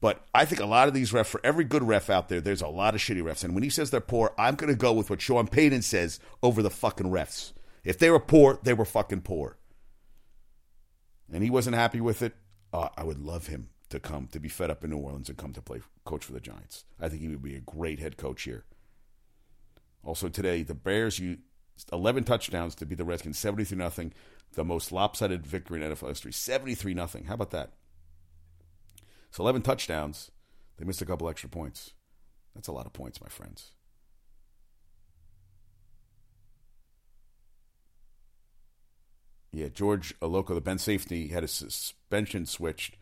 But 0.00 0.24
I 0.34 0.44
think 0.44 0.60
a 0.60 0.66
lot 0.66 0.88
of 0.88 0.94
these 0.94 1.10
refs, 1.10 1.26
for 1.26 1.40
every 1.42 1.64
good 1.64 1.82
ref 1.82 2.10
out 2.10 2.28
there, 2.28 2.40
there's 2.40 2.62
a 2.62 2.68
lot 2.68 2.94
of 2.94 3.00
shitty 3.00 3.22
refs. 3.22 3.42
And 3.42 3.54
when 3.54 3.64
he 3.64 3.70
says 3.70 3.90
they're 3.90 4.00
poor, 4.00 4.32
I'm 4.38 4.54
going 4.54 4.72
to 4.72 4.78
go 4.78 4.92
with 4.92 5.10
what 5.10 5.20
Sean 5.20 5.48
Payton 5.48 5.82
says 5.82 6.20
over 6.42 6.62
the 6.62 6.70
fucking 6.70 7.10
refs. 7.10 7.52
If 7.84 7.98
they 7.98 8.10
were 8.10 8.20
poor, 8.20 8.58
they 8.62 8.74
were 8.74 8.84
fucking 8.84 9.22
poor. 9.22 9.58
And 11.32 11.42
he 11.42 11.50
wasn't 11.50 11.76
happy 11.76 12.00
with 12.00 12.22
it. 12.22 12.34
Uh, 12.72 12.88
I 12.96 13.04
would 13.04 13.18
love 13.18 13.46
him 13.46 13.70
to 13.90 14.00
come 14.00 14.26
to 14.28 14.40
be 14.40 14.48
fed 14.48 14.70
up 14.70 14.84
in 14.84 14.90
New 14.90 14.98
Orleans 14.98 15.28
and 15.28 15.38
come 15.38 15.52
to 15.52 15.62
play 15.62 15.80
coach 16.04 16.24
for 16.24 16.32
the 16.32 16.40
Giants. 16.40 16.84
I 17.00 17.08
think 17.08 17.22
he 17.22 17.28
would 17.28 17.42
be 17.42 17.56
a 17.56 17.60
great 17.60 17.98
head 18.00 18.16
coach 18.16 18.42
here. 18.42 18.64
Also 20.02 20.28
today, 20.28 20.62
the 20.62 20.74
Bears 20.74 21.18
used 21.18 21.40
11 21.92 22.24
touchdowns 22.24 22.74
to 22.76 22.86
beat 22.86 22.98
the 22.98 23.04
Redskins 23.04 23.38
73 23.38 23.76
nothing, 23.78 24.12
the 24.54 24.64
most 24.64 24.92
lopsided 24.92 25.46
victory 25.46 25.82
in 25.82 25.90
NFL 25.90 26.08
history. 26.08 26.32
73 26.32 26.94
nothing. 26.94 27.24
How 27.24 27.34
about 27.34 27.50
that? 27.50 27.72
So 29.30 29.42
11 29.42 29.62
touchdowns. 29.62 30.30
They 30.76 30.84
missed 30.84 31.02
a 31.02 31.06
couple 31.06 31.28
extra 31.28 31.48
points. 31.48 31.92
That's 32.54 32.68
a 32.68 32.72
lot 32.72 32.86
of 32.86 32.92
points, 32.92 33.20
my 33.20 33.28
friends. 33.28 33.72
Yeah, 39.52 39.68
George 39.68 40.18
Iloka, 40.20 40.54
the 40.54 40.60
Ben 40.60 40.78
safety, 40.78 41.28
had 41.28 41.44
a 41.44 41.48
suspension 41.48 42.46
switched. 42.46 42.96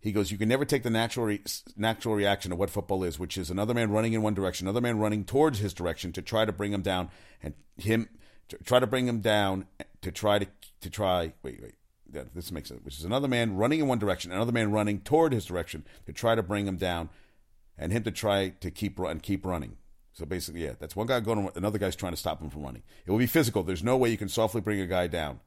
He 0.00 0.12
goes, 0.12 0.30
you 0.30 0.38
can 0.38 0.48
never 0.48 0.64
take 0.64 0.82
the 0.82 0.90
natural 0.90 1.26
re- 1.26 1.42
natural 1.76 2.14
reaction 2.14 2.52
of 2.52 2.58
what 2.58 2.70
football 2.70 3.04
is, 3.04 3.18
which 3.18 3.36
is 3.36 3.50
another 3.50 3.74
man 3.74 3.90
running 3.90 4.14
in 4.14 4.22
one 4.22 4.34
direction, 4.34 4.66
another 4.66 4.80
man 4.80 4.98
running 4.98 5.24
towards 5.24 5.58
his 5.58 5.74
direction 5.74 6.12
to 6.12 6.22
try 6.22 6.44
to 6.44 6.52
bring 6.52 6.72
him 6.72 6.82
down, 6.82 7.10
and 7.42 7.54
him 7.76 8.08
to 8.48 8.56
try 8.64 8.78
to 8.78 8.86
bring 8.86 9.06
him 9.06 9.20
down 9.20 9.66
to 10.02 10.10
try 10.10 10.38
to 10.38 10.46
to 10.80 10.90
try. 10.90 11.32
Wait, 11.42 11.60
wait. 11.62 11.74
Yeah, 12.12 12.24
this 12.34 12.50
makes 12.50 12.68
sense. 12.70 12.82
Which 12.82 12.98
is 12.98 13.04
another 13.04 13.28
man 13.28 13.56
running 13.56 13.80
in 13.80 13.88
one 13.88 13.98
direction, 13.98 14.32
another 14.32 14.52
man 14.52 14.72
running 14.72 15.00
toward 15.00 15.32
his 15.32 15.44
direction 15.44 15.84
to 16.06 16.12
try 16.12 16.34
to 16.34 16.42
bring 16.42 16.66
him 16.66 16.76
down, 16.76 17.10
and 17.78 17.92
him 17.92 18.02
to 18.04 18.10
try 18.10 18.50
to 18.60 18.70
keep 18.70 18.98
run 18.98 19.20
keep 19.20 19.44
running. 19.44 19.76
So 20.12 20.24
basically, 20.26 20.64
yeah, 20.64 20.72
that's 20.78 20.96
one 20.96 21.06
guy 21.06 21.20
going, 21.20 21.50
another 21.54 21.78
guy's 21.78 21.94
trying 21.94 22.12
to 22.12 22.18
stop 22.18 22.42
him 22.42 22.50
from 22.50 22.62
running. 22.62 22.82
It 23.06 23.10
will 23.10 23.18
be 23.18 23.26
physical. 23.26 23.62
There's 23.62 23.84
no 23.84 23.96
way 23.96 24.10
you 24.10 24.18
can 24.18 24.28
softly 24.28 24.60
bring 24.60 24.80
a 24.80 24.86
guy 24.86 25.06
down. 25.06 25.40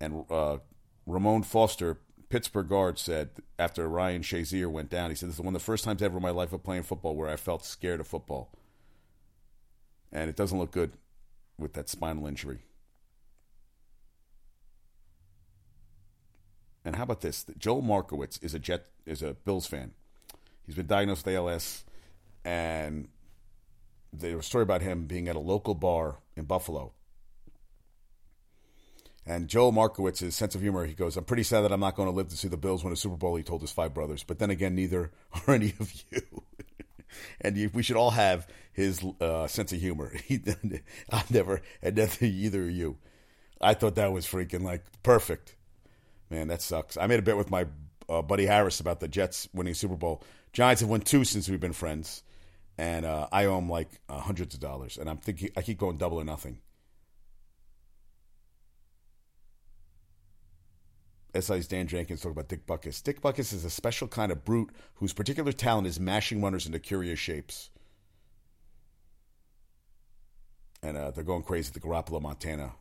And 0.00 0.24
uh, 0.30 0.58
Ramon 1.06 1.42
Foster, 1.42 1.98
Pittsburgh 2.28 2.68
guard, 2.68 2.98
said 2.98 3.30
after 3.58 3.88
Ryan 3.88 4.22
Shazier 4.22 4.70
went 4.70 4.90
down, 4.90 5.10
he 5.10 5.16
said, 5.16 5.28
This 5.28 5.36
is 5.36 5.40
one 5.40 5.54
of 5.54 5.60
the 5.60 5.64
first 5.64 5.84
times 5.84 6.02
ever 6.02 6.16
in 6.16 6.22
my 6.22 6.30
life 6.30 6.52
of 6.52 6.62
playing 6.62 6.84
football 6.84 7.16
where 7.16 7.28
I 7.28 7.36
felt 7.36 7.64
scared 7.64 8.00
of 8.00 8.06
football. 8.06 8.50
And 10.12 10.30
it 10.30 10.36
doesn't 10.36 10.58
look 10.58 10.70
good 10.70 10.92
with 11.58 11.72
that 11.74 11.88
spinal 11.88 12.26
injury. 12.26 12.60
And 16.84 16.96
how 16.96 17.02
about 17.02 17.20
this? 17.20 17.44
Joel 17.58 17.82
Markowitz 17.82 18.38
is 18.38 18.54
a 18.54 18.58
Jet 18.58 18.86
is 19.04 19.22
a 19.22 19.34
Bills 19.34 19.66
fan. 19.66 19.92
He's 20.64 20.74
been 20.74 20.86
diagnosed 20.86 21.26
with 21.26 21.34
ALS, 21.34 21.84
and 22.44 23.08
there 24.12 24.36
was 24.36 24.46
a 24.46 24.48
story 24.48 24.62
about 24.62 24.82
him 24.82 25.06
being 25.06 25.28
at 25.28 25.36
a 25.36 25.40
local 25.40 25.74
bar 25.74 26.16
in 26.36 26.44
Buffalo. 26.44 26.92
And 29.28 29.46
Joel 29.46 29.72
Markowitz's 29.72 30.34
sense 30.34 30.54
of 30.54 30.62
humor, 30.62 30.86
he 30.86 30.94
goes, 30.94 31.18
I'm 31.18 31.24
pretty 31.24 31.42
sad 31.42 31.60
that 31.60 31.70
I'm 31.70 31.80
not 31.80 31.94
going 31.94 32.08
to 32.08 32.14
live 32.14 32.28
to 32.28 32.36
see 32.36 32.48
the 32.48 32.56
Bills 32.56 32.82
win 32.82 32.94
a 32.94 32.96
Super 32.96 33.16
Bowl, 33.16 33.36
he 33.36 33.42
told 33.42 33.60
his 33.60 33.70
five 33.70 33.92
brothers. 33.92 34.24
But 34.24 34.38
then 34.38 34.48
again, 34.48 34.74
neither 34.74 35.12
are 35.46 35.54
any 35.54 35.74
of 35.78 35.92
you. 36.10 36.22
and 37.42 37.70
we 37.74 37.82
should 37.82 37.96
all 37.96 38.12
have 38.12 38.48
his 38.72 39.04
uh, 39.20 39.46
sense 39.46 39.70
of 39.70 39.80
humor. 39.80 40.14
I've 41.10 41.30
never 41.30 41.60
had 41.82 41.98
nothing 41.98 42.32
either 42.32 42.62
of 42.62 42.70
you. 42.70 42.96
I 43.60 43.74
thought 43.74 43.96
that 43.96 44.12
was 44.12 44.26
freaking 44.26 44.62
like 44.62 44.82
perfect. 45.02 45.56
Man, 46.30 46.48
that 46.48 46.62
sucks. 46.62 46.96
I 46.96 47.06
made 47.06 47.18
a 47.18 47.22
bet 47.22 47.36
with 47.36 47.50
my 47.50 47.66
uh, 48.08 48.22
buddy 48.22 48.46
Harris 48.46 48.80
about 48.80 49.00
the 49.00 49.08
Jets 49.08 49.46
winning 49.52 49.74
Super 49.74 49.96
Bowl. 49.96 50.22
Giants 50.54 50.80
have 50.80 50.88
won 50.88 51.02
two 51.02 51.24
since 51.24 51.50
we've 51.50 51.60
been 51.60 51.74
friends, 51.74 52.22
and 52.78 53.04
uh, 53.04 53.28
I 53.30 53.44
owe 53.44 53.58
him 53.58 53.68
like 53.68 53.88
hundreds 54.08 54.54
of 54.54 54.60
dollars. 54.60 54.96
And 54.96 55.10
I'm 55.10 55.18
thinking 55.18 55.50
I 55.54 55.60
keep 55.60 55.76
going 55.76 55.98
double 55.98 56.18
or 56.18 56.24
nothing. 56.24 56.60
SI's 61.38 61.68
Dan 61.68 61.86
Jenkins 61.86 62.20
talking 62.20 62.32
about 62.32 62.48
Dick 62.48 62.66
Butkus. 62.66 63.02
Dick 63.02 63.20
Butkus 63.20 63.52
is 63.52 63.64
a 63.64 63.70
special 63.70 64.08
kind 64.08 64.32
of 64.32 64.44
brute 64.44 64.70
whose 64.94 65.12
particular 65.12 65.52
talent 65.52 65.86
is 65.86 66.00
mashing 66.00 66.42
runners 66.42 66.66
into 66.66 66.78
curious 66.78 67.18
shapes. 67.18 67.70
And 70.82 70.96
uh, 70.96 71.10
they're 71.10 71.24
going 71.24 71.42
crazy 71.42 71.68
at 71.68 71.74
the 71.74 71.80
Garoppolo, 71.80 72.22
Montana 72.22 72.72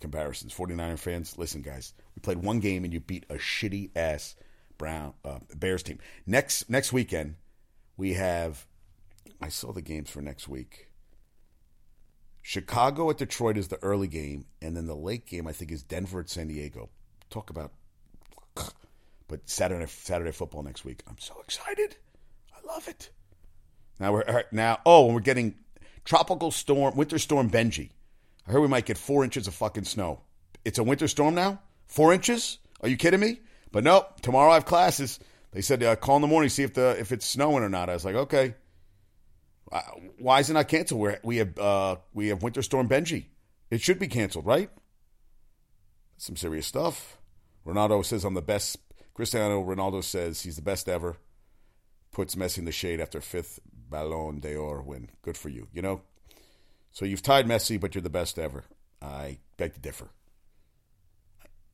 comparisons. 0.00 0.54
49er 0.54 0.98
fans, 0.98 1.38
listen, 1.38 1.62
guys, 1.62 1.94
we 2.14 2.20
played 2.20 2.38
one 2.38 2.60
game 2.60 2.84
and 2.84 2.92
you 2.92 3.00
beat 3.00 3.26
a 3.30 3.34
shitty 3.34 3.90
ass 3.96 4.36
Brown 4.78 5.14
uh, 5.24 5.38
Bears 5.54 5.82
team. 5.82 5.98
Next 6.26 6.68
next 6.68 6.92
weekend, 6.92 7.36
we 7.96 8.14
have. 8.14 8.66
I 9.40 9.48
saw 9.48 9.72
the 9.72 9.82
games 9.82 10.10
for 10.10 10.20
next 10.20 10.48
week. 10.48 10.90
Chicago 12.42 13.10
at 13.10 13.18
Detroit 13.18 13.56
is 13.56 13.68
the 13.68 13.82
early 13.82 14.06
game, 14.06 14.46
and 14.62 14.76
then 14.76 14.86
the 14.86 14.94
late 14.94 15.26
game 15.26 15.46
I 15.46 15.52
think 15.52 15.72
is 15.72 15.82
Denver 15.82 16.20
at 16.20 16.30
San 16.30 16.48
Diego. 16.48 16.90
Talk 17.30 17.50
about, 17.50 17.72
but 19.28 19.40
Saturday 19.48 19.86
Saturday 19.86 20.32
football 20.32 20.62
next 20.62 20.84
week. 20.84 21.02
I'm 21.08 21.18
so 21.18 21.34
excited. 21.42 21.96
I 22.54 22.66
love 22.66 22.88
it. 22.88 23.10
Now 23.98 24.12
we're 24.12 24.44
now. 24.52 24.78
Oh, 24.86 25.06
and 25.06 25.14
we're 25.14 25.20
getting 25.20 25.56
tropical 26.04 26.50
storm, 26.50 26.96
winter 26.96 27.18
storm 27.18 27.50
Benji. 27.50 27.90
I 28.46 28.52
heard 28.52 28.60
we 28.60 28.68
might 28.68 28.86
get 28.86 28.98
four 28.98 29.24
inches 29.24 29.48
of 29.48 29.54
fucking 29.54 29.84
snow. 29.84 30.20
It's 30.64 30.78
a 30.78 30.84
winter 30.84 31.08
storm 31.08 31.34
now? 31.34 31.60
Four 31.86 32.12
inches? 32.12 32.58
Are 32.80 32.88
you 32.88 32.96
kidding 32.96 33.20
me? 33.20 33.40
But 33.72 33.84
nope, 33.84 34.20
tomorrow 34.20 34.50
I 34.50 34.54
have 34.54 34.64
classes. 34.64 35.18
They 35.52 35.60
said 35.60 35.82
uh, 35.82 35.96
call 35.96 36.16
in 36.16 36.22
the 36.22 36.28
morning 36.28 36.48
see 36.48 36.62
if 36.62 36.74
the 36.74 36.96
if 36.98 37.12
it's 37.12 37.26
snowing 37.26 37.62
or 37.62 37.68
not. 37.68 37.88
I 37.88 37.94
was 37.94 38.04
like, 38.04 38.14
okay. 38.14 38.54
Why 40.18 40.40
is 40.40 40.48
it 40.48 40.54
not 40.54 40.68
canceled? 40.68 41.00
We're, 41.00 41.18
we 41.24 41.38
have 41.38 41.58
uh, 41.58 41.96
we 42.14 42.28
have 42.28 42.42
Winter 42.42 42.62
Storm 42.62 42.88
Benji. 42.88 43.26
It 43.70 43.80
should 43.80 43.98
be 43.98 44.06
canceled, 44.06 44.46
right? 44.46 44.70
Some 46.18 46.36
serious 46.36 46.66
stuff. 46.66 47.15
Ronaldo 47.66 48.04
says 48.04 48.24
I'm 48.24 48.34
the 48.34 48.42
best. 48.42 48.78
Cristiano 49.14 49.62
Ronaldo 49.62 50.04
says 50.04 50.42
he's 50.42 50.56
the 50.56 50.62
best 50.62 50.88
ever. 50.88 51.16
Puts 52.12 52.34
Messi 52.34 52.58
in 52.58 52.64
the 52.64 52.72
shade 52.72 53.00
after 53.00 53.20
fifth 53.20 53.58
Ballon 53.90 54.40
d'Or 54.40 54.82
win. 54.82 55.10
Good 55.22 55.36
for 55.36 55.48
you. 55.48 55.68
You 55.72 55.82
know, 55.82 56.02
so 56.92 57.04
you've 57.04 57.22
tied 57.22 57.46
Messi, 57.46 57.78
but 57.78 57.94
you're 57.94 58.02
the 58.02 58.08
best 58.08 58.38
ever. 58.38 58.64
I 59.02 59.38
beg 59.56 59.74
to 59.74 59.80
differ. 59.80 60.08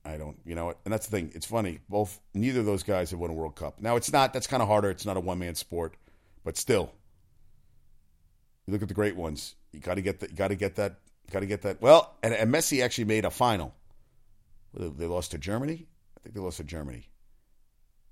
I 0.04 0.16
don't, 0.16 0.36
you 0.44 0.56
know, 0.56 0.74
and 0.84 0.92
that's 0.92 1.06
the 1.06 1.16
thing. 1.16 1.30
It's 1.34 1.46
funny. 1.46 1.78
Both, 1.88 2.20
neither 2.34 2.60
of 2.60 2.66
those 2.66 2.82
guys 2.82 3.12
have 3.12 3.20
won 3.20 3.30
a 3.30 3.34
World 3.34 3.54
Cup. 3.54 3.80
Now 3.80 3.94
it's 3.96 4.12
not. 4.12 4.32
That's 4.32 4.48
kind 4.48 4.62
of 4.62 4.68
harder. 4.68 4.90
It's 4.90 5.06
not 5.06 5.16
a 5.16 5.20
one 5.20 5.38
man 5.38 5.54
sport, 5.54 5.94
but 6.42 6.56
still, 6.56 6.92
you 8.66 8.72
look 8.72 8.82
at 8.82 8.88
the 8.88 8.94
great 8.94 9.14
ones. 9.14 9.54
You 9.72 9.80
got 9.80 9.94
to 9.94 10.02
get 10.02 10.20
that. 10.20 10.30
You 10.30 10.36
got 10.36 10.48
to 10.48 10.56
get 10.56 10.76
that. 10.76 10.96
Got 11.30 11.40
to 11.40 11.46
get 11.46 11.62
that. 11.62 11.80
Well, 11.80 12.16
and, 12.22 12.34
and 12.34 12.52
Messi 12.52 12.82
actually 12.82 13.04
made 13.04 13.24
a 13.24 13.30
final. 13.30 13.74
They 14.74 15.06
lost 15.06 15.32
to 15.32 15.38
Germany. 15.38 15.86
I 16.16 16.20
think 16.20 16.34
they 16.34 16.40
lost 16.40 16.58
to 16.58 16.64
Germany. 16.64 17.08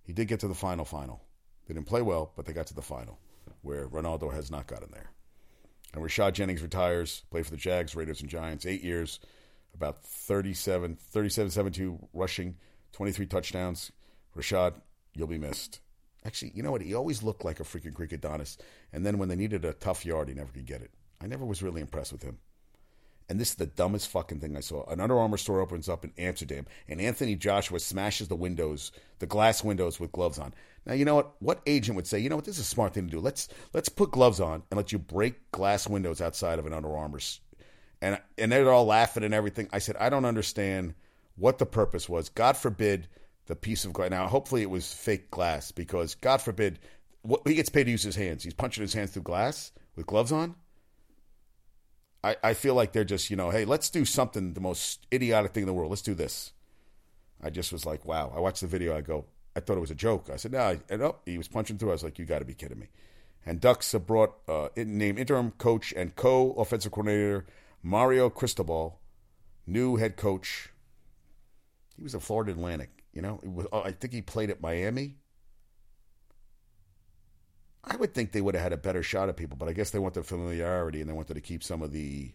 He 0.03 0.13
did 0.13 0.29
get 0.29 0.41
to 0.41 0.49
the 0.49 0.55
final. 0.55 0.85
Final. 0.85 1.23
They 1.67 1.75
didn't 1.75 1.87
play 1.87 2.03
well, 2.03 2.33
but 2.37 2.47
they 2.47 2.53
got 2.53 2.67
to 2.67 2.75
the 2.75 2.83
final, 2.83 3.19
where 3.63 3.89
Ronaldo 3.89 4.33
has 4.33 4.51
not 4.51 4.67
gotten 4.67 4.91
there. 4.91 5.11
And 5.95 6.03
Rashad 6.03 6.33
Jennings 6.33 6.63
retires, 6.63 7.23
played 7.31 7.45
for 7.45 7.51
the 7.51 7.57
Jags, 7.57 7.95
Raiders, 7.95 8.21
and 8.21 8.31
Giants, 8.31 8.67
eight 8.67 8.83
years, 8.83 9.21
about 9.75 10.03
37, 10.05 10.97
37 10.97 11.51
72 11.51 12.09
rushing, 12.13 12.57
23 12.93 13.27
touchdowns. 13.27 13.93
Rashad, 14.37 14.75
you'll 15.15 15.27
be 15.27 15.39
missed. 15.39 15.81
Actually, 16.25 16.53
you 16.55 16.63
know 16.63 16.71
what? 16.71 16.83
He 16.83 16.95
always 16.95 17.23
looked 17.23 17.45
like 17.45 17.61
a 17.61 17.65
freaking 17.65 17.95
Greek 17.95 18.13
Adonis. 18.13 18.59
And 18.93 19.07
then 19.07 19.19
when 19.19 19.29
they 19.29 19.37
needed 19.37 19.65
a 19.65 19.73
tough 19.73 20.05
yard, 20.05 20.29
he 20.29 20.35
never 20.35 20.53
could 20.53 20.67
get 20.67 20.83
it. 20.83 20.91
I 21.21 21.27
never 21.27 21.45
was 21.45 21.63
really 21.63 21.81
impressed 21.81 22.13
with 22.13 22.23
him. 22.23 22.39
And 23.31 23.39
this 23.39 23.51
is 23.51 23.55
the 23.55 23.67
dumbest 23.67 24.09
fucking 24.09 24.41
thing 24.41 24.57
I 24.57 24.61
saw. 24.61 24.85
An 24.87 25.01
Under 25.01 25.17
Armour 25.17 25.37
store 25.37 25.61
opens 25.61 25.89
up 25.89 26.05
in 26.05 26.13
Amsterdam, 26.19 26.67
and 26.89 27.01
Anthony 27.01 27.37
Joshua 27.37 27.79
smashes 27.79 28.27
the 28.27 28.35
windows, 28.35 28.91
the 29.21 29.27
glass 29.27 29.63
windows, 29.63 30.01
with 30.01 30.11
gloves 30.11 30.41
on. 30.41 30.53
Now 30.85 30.95
you 30.95 31.05
know 31.05 31.15
what? 31.15 31.37
What 31.39 31.63
agent 31.65 31.95
would 31.95 32.09
say? 32.09 32.19
You 32.19 32.29
know 32.29 32.35
what? 32.35 32.45
This 32.45 32.59
is 32.59 32.67
a 32.67 32.69
smart 32.69 32.93
thing 32.93 33.05
to 33.05 33.11
do. 33.11 33.21
Let's 33.21 33.49
let's 33.73 33.89
put 33.89 34.11
gloves 34.11 34.41
on 34.41 34.65
and 34.69 34.77
let 34.77 34.91
you 34.91 34.99
break 34.99 35.53
glass 35.53 35.89
windows 35.89 36.21
outside 36.21 36.59
of 36.59 36.67
an 36.67 36.73
Under 36.73 36.97
Armour. 36.97 37.21
And 38.03 38.21
and 38.37 38.51
they're 38.51 38.73
all 38.73 38.87
laughing 38.87 39.23
and 39.23 39.33
everything. 39.33 39.69
I 39.73 39.79
said 39.79 39.97
I 40.01 40.11
don't 40.11 40.25
understand 40.25 40.95
what 41.37 41.59
the 41.59 41.67
purpose 41.67 42.09
was. 42.09 42.31
God 42.31 42.57
forbid 42.57 43.07
the 43.47 43.55
piece 43.55 43.85
of 43.85 43.93
glass. 43.93 44.11
Now 44.11 44.27
hopefully 44.27 44.63
it 44.63 44.71
was 44.71 44.93
fake 44.93 45.31
glass 45.31 45.71
because 45.71 46.17
God 46.17 46.43
forbid 46.43 46.81
what, 47.23 47.47
he 47.47 47.55
gets 47.55 47.69
paid 47.69 47.85
to 47.85 47.93
use 47.93 48.03
his 48.03 48.17
hands. 48.17 48.43
He's 48.43 48.55
punching 48.55 48.83
his 48.83 48.95
hands 48.95 49.13
through 49.13 49.23
glass 49.23 49.71
with 49.95 50.07
gloves 50.07 50.33
on. 50.33 50.57
I, 52.23 52.37
I 52.43 52.55
feel 52.55 52.75
like 52.75 52.93
they're 52.93 53.05
just, 53.05 53.31
you 53.31 53.37
know, 53.37 53.51
hey, 53.51 53.65
let's 53.65 53.91
do 53.91 54.05
something, 54.05 54.53
the 54.53 54.61
most 54.61 55.07
idiotic 55.13 55.53
thing 55.53 55.63
in 55.63 55.67
the 55.67 55.73
world. 55.73 55.91
Let's 55.91 56.03
do 56.03 56.15
this. 56.15 56.53
I 57.43 57.51
just 57.51 57.73
was 57.73 57.87
like, 57.87 58.05
wow. 58.05 58.33
I 58.35 58.41
watched 58.41 58.61
the 58.61 58.67
video. 58.67 58.97
I 58.97 59.01
go, 59.01 59.25
I 59.57 59.61
thought 59.61 59.77
it 59.77 59.81
was 59.81 59.91
a 59.91 59.95
joke. 59.95 60.29
I 60.33 60.37
said, 60.37 60.53
no. 60.53 60.79
And 60.89 61.03
oh, 61.03 61.17
he 61.25 61.39
was 61.39 61.49
punching 61.49 61.79
through. 61.79 61.91
I 61.91 61.93
was 61.93 62.05
like, 62.05 62.19
you 62.19 62.25
got 62.27 62.41
to 62.41 62.45
be 62.45 62.55
kidding 62.55 62.79
me. 62.79 62.89
And 63.47 63.61
Ducks 63.61 63.93
have 63.93 64.07
brought 64.07 64.35
uh, 64.47 64.69
named 64.77 65.19
interim 65.19 65.53
coach 65.53 65.95
and 65.97 66.15
co 66.15 66.53
offensive 66.53 66.93
coordinator 66.93 67.47
Mario 67.83 68.29
Cristobal, 68.29 69.01
new 69.67 69.97
head 69.97 70.17
coach. 70.17 70.69
He 71.97 72.03
was 72.03 72.15
a 72.15 72.21
Florida 72.21 72.53
Atlantic. 72.53 72.91
You 73.15 73.23
know, 73.23 73.41
was, 73.43 73.67
uh, 73.73 73.81
I 73.81 73.93
think 73.93 74.13
he 74.13 74.21
played 74.23 74.51
at 74.51 74.61
Miami. 74.61 75.17
I 77.83 77.97
would 77.97 78.15
think 78.15 78.33
they 78.33 78.41
would 78.41 78.55
have 78.55 78.63
had 78.63 78.73
a 78.73 78.77
better 78.77 79.03
shot 79.03 79.29
at 79.29 79.37
people, 79.37 79.57
but 79.57 79.69
I 79.69 79.73
guess 79.73 79.91
they 79.91 79.99
want 79.99 80.15
the 80.15 80.23
familiarity 80.23 81.01
and 81.01 81.09
they 81.09 81.15
wanted 81.15 81.35
to 81.35 81.41
keep 81.41 81.63
some 81.63 81.83
of 81.83 81.93
the 81.93 82.33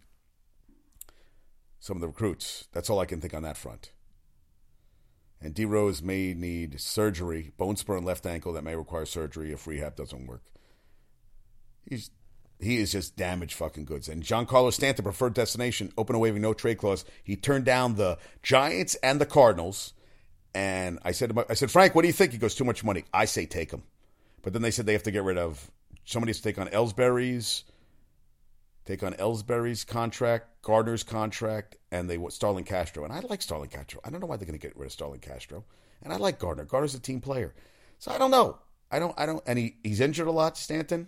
some 1.79 1.97
of 1.97 2.01
the 2.01 2.07
recruits. 2.07 2.67
That's 2.71 2.89
all 2.89 2.99
I 2.99 3.05
can 3.05 3.21
think 3.21 3.33
on 3.33 3.43
that 3.43 3.57
front. 3.57 3.91
And 5.39 5.53
D 5.53 5.65
Rose 5.65 6.01
may 6.01 6.33
need 6.33 6.81
surgery, 6.81 7.51
bone 7.57 7.75
spur 7.75 7.97
and 7.97 8.05
left 8.05 8.25
ankle 8.25 8.53
that 8.53 8.63
may 8.63 8.75
require 8.75 9.05
surgery 9.05 9.51
if 9.51 9.67
rehab 9.67 9.95
doesn't 9.95 10.25
work. 10.25 10.41
He's 11.87 12.09
he 12.59 12.77
is 12.77 12.93
just 12.93 13.15
damaged 13.15 13.53
fucking 13.53 13.85
goods. 13.85 14.07
And 14.07 14.23
Giancarlo 14.23 14.71
Stanton, 14.71 15.03
preferred 15.03 15.33
destination, 15.33 15.91
open 15.97 16.15
a 16.15 16.19
waiving 16.19 16.41
no 16.41 16.53
trade 16.53 16.77
clause. 16.77 17.05
He 17.23 17.35
turned 17.35 17.65
down 17.65 17.95
the 17.95 18.17
Giants 18.43 18.95
and 18.95 19.19
the 19.19 19.25
Cardinals. 19.25 19.93
And 20.53 20.99
I 21.03 21.11
said, 21.11 21.37
I 21.49 21.53
said, 21.53 21.69
Frank, 21.69 21.93
what 21.93 22.03
do 22.03 22.07
you 22.07 22.13
think? 22.13 22.31
He 22.31 22.37
goes, 22.37 22.55
too 22.55 22.63
much 22.63 22.83
money. 22.83 23.03
I 23.13 23.25
say 23.25 23.45
take 23.45 23.71
him. 23.71 23.83
But 24.45 24.53
then 24.53 24.61
they 24.61 24.69
said 24.69 24.85
they 24.85 24.93
have 24.93 25.01
to 25.03 25.11
get 25.11 25.23
rid 25.23 25.39
of 25.39 25.71
somebody 26.05 26.29
has 26.29 26.37
to 26.37 26.43
take 26.43 26.59
on 26.59 26.67
Ellsbury's, 26.67 27.63
take 28.85 29.01
on 29.01 29.13
Ellsbury's 29.13 29.83
contract, 29.83 30.61
Gardner's 30.61 31.01
contract, 31.01 31.77
and 31.91 32.07
they 32.07 32.19
want 32.19 32.31
Starlin 32.31 32.63
Castro. 32.63 33.03
And 33.03 33.11
I 33.11 33.21
like 33.21 33.41
Starlin 33.41 33.69
Castro. 33.69 34.01
I 34.05 34.11
don't 34.11 34.21
know 34.21 34.27
why 34.27 34.37
they're 34.37 34.45
going 34.45 34.57
to 34.57 34.61
get 34.61 34.77
rid 34.77 34.85
of 34.85 34.91
Starlin 34.91 35.19
Castro. 35.19 35.65
And 36.03 36.13
I 36.13 36.17
like 36.17 36.37
Gardner. 36.37 36.63
Gardner's 36.63 36.93
a 36.93 36.99
team 36.99 37.21
player. 37.21 37.55
So 37.97 38.11
I 38.11 38.19
don't 38.19 38.29
know. 38.29 38.59
I 38.91 38.99
don't. 38.99 39.15
I 39.17 39.25
don't. 39.25 39.41
And 39.47 39.57
he, 39.57 39.77
he's 39.83 39.99
injured 39.99 40.27
a 40.27 40.31
lot. 40.31 40.59
Stanton 40.59 41.07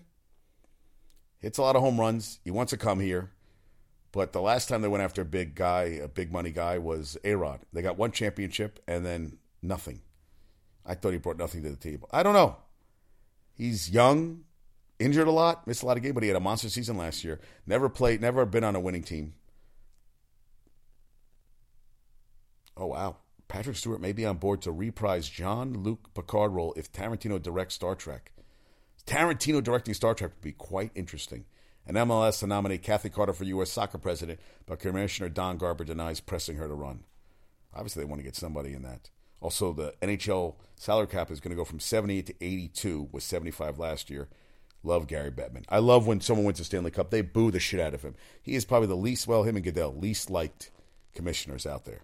hits 1.38 1.60
a 1.60 1.62
lot 1.62 1.76
of 1.76 1.84
home 1.84 2.00
runs. 2.00 2.40
He 2.44 2.50
wants 2.50 2.72
to 2.72 2.78
come 2.78 3.00
here. 3.00 3.30
But 4.12 4.34
the 4.34 4.42
last 4.42 4.68
time 4.68 4.82
they 4.82 4.88
went 4.88 5.04
after 5.04 5.22
a 5.22 5.26
big 5.26 5.54
guy, 5.54 6.00
a 6.02 6.08
big 6.08 6.32
money 6.32 6.50
guy, 6.50 6.80
was 6.80 7.18
A 7.24 7.36
Rod. 7.36 7.60
They 7.72 7.84
got 7.84 8.00
one 8.00 8.12
championship 8.12 8.80
and 8.88 9.06
then 9.06 9.38
nothing. 9.62 10.02
I 10.84 10.96
thought 10.96 11.12
he 11.12 11.20
brought 11.20 11.38
nothing 11.38 11.62
to 11.62 11.70
the 11.70 11.76
table. 11.76 12.10
I 12.12 12.24
don't 12.24 12.34
know. 12.34 12.56
He's 13.58 13.90
young, 13.90 14.44
injured 15.00 15.28
a 15.28 15.32
lot, 15.32 15.66
missed 15.66 15.82
a 15.82 15.86
lot 15.88 15.98
of 15.98 16.04
games, 16.04 16.14
but 16.14 16.24
he 16.24 16.30
had 16.30 16.38
a 16.38 16.42
monster 16.42 16.70
season 16.70 16.96
last 16.96 17.24
year. 17.24 17.40
Never 17.66 17.90
played, 17.90 18.22
never 18.22 18.46
been 18.46 18.64
on 18.64 18.76
a 18.76 18.80
winning 18.80 19.04
team. 19.04 19.34
Oh 22.76 22.86
wow, 22.86 23.18
Patrick 23.48 23.76
Stewart 23.76 24.00
may 24.00 24.12
be 24.12 24.26
on 24.26 24.38
board 24.38 24.62
to 24.62 24.72
reprise 24.72 25.28
Jean-Luc 25.28 26.14
Picard 26.14 26.52
role 26.52 26.74
if 26.78 26.92
Tarantino 26.92 27.42
directs 27.42 27.74
Star 27.74 27.96
Trek. 27.96 28.32
Tarantino 29.08 29.64
directing 29.64 29.96
Star 29.96 30.14
Trek 30.14 30.34
would 30.36 30.44
be 30.44 30.52
quite 30.52 30.92
interesting. 30.94 31.46
And 31.88 31.96
MLS 31.96 32.40
to 32.42 32.48
nominate 32.48 32.84
Kathy 32.84 33.10
Carter 33.10 33.32
for 33.32 33.46
U.S. 33.46 33.72
soccer 33.72 33.98
president, 33.98 34.42
but 34.66 34.80
Commissioner 34.80 35.30
Don 35.30 35.58
Garber 35.58 35.86
denies 35.86 36.20
pressing 36.20 36.58
her 36.58 36.68
to 36.68 36.74
run. 36.74 37.06
Obviously, 37.74 38.04
they 38.04 38.10
want 38.10 38.20
to 38.20 38.26
get 38.26 38.36
somebody 38.36 38.74
in 38.74 38.82
that. 38.84 39.10
Also, 39.40 39.74
the 39.74 39.94
NHL 40.02 40.56
salary 40.76 41.08
cap 41.08 41.32
is 41.32 41.40
going 41.40 41.52
to 41.52 41.56
go 41.56 41.66
from 41.66 41.80
78 41.80 42.26
to 42.28 42.34
82, 42.42 43.10
with 43.12 43.24
75 43.24 43.78
last 43.78 44.10
year. 44.10 44.28
Love 44.84 45.08
Gary 45.08 45.32
Bettman. 45.32 45.66
I 45.70 45.80
love 45.80 46.08
when 46.08 46.22
someone 46.22 46.46
wins 46.46 46.60
a 46.60 46.64
Stanley 46.64 46.92
Cup, 46.92 47.12
they 47.12 47.22
boo 47.22 47.52
the 47.52 47.60
shit 47.60 47.80
out 47.80 47.94
of 47.94 48.04
him. 48.04 48.16
He 48.42 48.56
is 48.56 48.66
probably 48.66 48.88
the 48.88 48.96
least, 48.96 49.28
well, 49.28 49.44
him 49.44 49.56
and 49.56 49.66
Goodell, 49.66 49.96
least 49.96 50.30
liked 50.30 50.72
commissioners 51.14 51.66
out 51.66 51.86
there. 51.86 52.02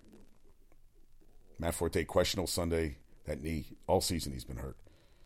Matt 1.60 1.75
Forte, 1.75 2.04
questionable 2.04 2.48
Sunday. 2.48 2.98
That 3.25 3.42
knee, 3.42 3.68
all 3.88 4.02
season 4.02 4.34
he's 4.34 4.44
been 4.44 4.58
hurt. 4.58 4.75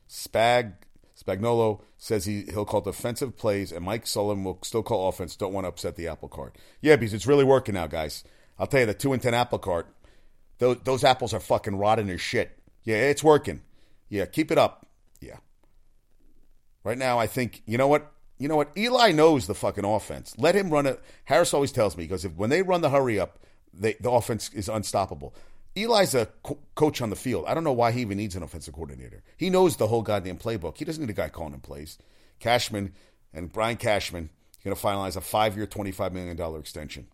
Spag 0.08 0.74
Spagnuolo 1.20 1.82
says 1.98 2.26
he, 2.26 2.44
he'll 2.44 2.66
call 2.66 2.82
defensive 2.82 3.36
plays, 3.36 3.72
and 3.72 3.84
Mike 3.84 4.06
Sullivan 4.06 4.44
will 4.44 4.60
still 4.62 4.84
call 4.84 5.10
offense. 5.10 5.36
Don't 5.36 5.54
want 5.54 5.66
to 5.66 5.70
upset 5.70 5.96
the 5.96 6.08
apple 6.08 6.30
cart. 6.30 6.56
Yeah, 6.80 6.96
because 6.96 7.14
it's 7.14 7.26
really 7.26 7.44
working 7.44 7.74
now, 7.74 7.88
guys. 7.88 8.24
I'll 8.60 8.68
tell 8.68 8.82
you, 8.82 8.86
the 8.86 8.94
2 8.94 9.14
and 9.14 9.22
10 9.22 9.34
apple 9.34 9.60
cart, 9.60 9.88
those, 10.60 10.78
those 10.84 11.04
apples 11.04 11.34
are 11.34 11.40
fucking 11.40 11.78
rotten 11.78 12.10
as 12.10 12.22
shit. 12.22 12.58
Yeah, 12.84 12.98
it's 12.98 13.24
working. 13.24 13.62
Yeah, 14.10 14.26
keep 14.26 14.52
it 14.52 14.58
up. 14.58 14.88
Yeah. 15.20 15.38
Right 16.84 16.98
now, 16.98 17.20
I 17.20 17.28
think, 17.28 17.62
you 17.66 17.78
know 17.78 17.88
what? 17.88 18.12
You 18.40 18.48
know 18.48 18.56
what? 18.56 18.72
Eli 18.78 19.12
knows 19.12 19.48
the 19.48 19.56
fucking 19.56 19.84
offense. 19.84 20.36
Let 20.38 20.56
him 20.56 20.70
run 20.70 20.86
it. 20.86 21.02
Harris 21.26 21.54
always 21.54 21.72
tells 21.72 21.98
me, 21.98 22.04
because 22.04 22.24
if, 22.24 22.34
when 22.36 22.50
they 22.52 22.62
run 22.62 22.82
the 22.82 22.92
hurry 22.92 23.20
up, 23.20 23.40
they, 23.74 23.94
the 24.00 24.12
offense 24.12 24.50
is 24.54 24.70
unstoppable. 24.70 25.34
Eli's 25.76 26.16
a 26.16 26.28
co- 26.44 26.60
coach 26.76 27.02
on 27.02 27.10
the 27.10 27.16
field. 27.16 27.46
I 27.48 27.54
don't 27.54 27.64
know 27.64 27.74
why 27.74 27.92
he 27.92 28.02
even 28.02 28.18
needs 28.18 28.36
an 28.36 28.44
offensive 28.44 28.74
coordinator. 28.74 29.24
He 29.38 29.50
knows 29.50 29.78
the 29.78 29.88
whole 29.88 30.02
goddamn 30.02 30.38
playbook. 30.38 30.78
He 30.78 30.86
doesn't 30.86 31.02
need 31.04 31.10
a 31.10 31.14
guy 31.14 31.30
calling 31.30 31.54
him 31.54 31.62
plays. 31.62 31.98
Cashman 32.40 32.94
and 33.34 33.52
Brian 33.52 33.78
Cashman 33.78 34.30
going 34.64 34.76
to 34.76 34.82
finalize 34.82 35.16
a 35.16 35.22
five-year, 35.22 35.68
$25 35.68 36.12
million 36.12 36.40
extension. 36.60 37.08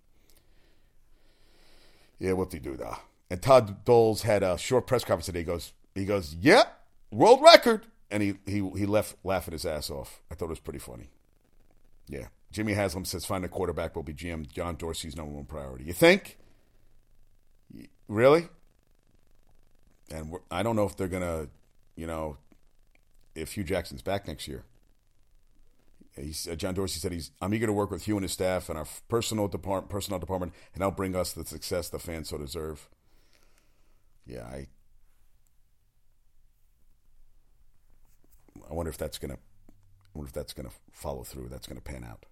Yeah, 2.19 2.33
what 2.33 2.49
do 2.49 2.57
you 2.57 2.63
do 2.63 2.77
da? 2.77 2.97
And 3.33 3.41
Todd 3.41 3.83
Bowles 3.83 4.21
had 4.21 4.43
a 4.43 4.59
short 4.59 4.85
press 4.85 5.03
conference 5.03 5.25
today. 5.25 5.39
He 5.39 5.45
goes, 5.45 5.73
he 5.95 6.05
goes, 6.05 6.35
yeah, 6.39 6.65
world 7.09 7.41
record. 7.41 7.87
And 8.11 8.21
he, 8.21 8.35
he, 8.45 8.57
he 8.77 8.85
left 8.85 9.15
laughing 9.23 9.53
his 9.53 9.65
ass 9.65 9.89
off. 9.89 10.21
I 10.29 10.35
thought 10.35 10.45
it 10.45 10.49
was 10.49 10.59
pretty 10.59 10.77
funny. 10.77 11.09
Yeah. 12.07 12.27
Jimmy 12.51 12.73
Haslam 12.73 13.05
says 13.05 13.25
find 13.25 13.43
a 13.43 13.47
quarterback 13.47 13.95
will 13.95 14.03
be 14.03 14.13
GM 14.13 14.47
John 14.51 14.75
Dorsey's 14.75 15.15
number 15.15 15.33
one 15.33 15.45
priority. 15.45 15.85
You 15.85 15.93
think? 15.93 16.37
Really? 18.07 18.49
And 20.11 20.35
I 20.51 20.61
don't 20.61 20.75
know 20.75 20.85
if 20.85 20.95
they're 20.95 21.07
going 21.07 21.23
to, 21.23 21.49
you 21.95 22.05
know, 22.05 22.37
if 23.33 23.53
Hue 23.53 23.63
Jackson's 23.63 24.03
back 24.03 24.27
next 24.27 24.47
year. 24.47 24.63
He's, 26.15 26.47
uh, 26.47 26.53
John 26.53 26.75
Dorsey 26.75 26.99
said 26.99 27.11
he's. 27.11 27.31
I'm 27.41 27.51
eager 27.51 27.65
to 27.65 27.73
work 27.73 27.89
with 27.89 28.03
Hue 28.05 28.15
and 28.15 28.23
his 28.23 28.31
staff 28.31 28.69
and 28.69 28.77
our 28.77 28.85
personal 29.09 29.47
department, 29.47 29.89
personnel 29.89 30.19
department, 30.19 30.53
and 30.75 30.83
help 30.83 30.95
bring 30.95 31.15
us 31.15 31.33
the 31.33 31.43
success 31.43 31.89
the 31.89 31.97
fans 31.97 32.29
so 32.29 32.37
deserve. 32.37 32.87
Yeah, 34.25 34.43
I. 34.43 34.67
I 38.69 38.73
wonder 38.73 38.89
if 38.89 38.97
that's 38.97 39.17
gonna. 39.17 39.35
I 39.35 40.09
wonder 40.13 40.29
if 40.29 40.33
that's 40.33 40.53
gonna 40.53 40.69
follow 40.91 41.23
through. 41.23 41.49
That's 41.49 41.67
gonna 41.67 41.81
pan 41.81 42.03
out. 42.03 42.25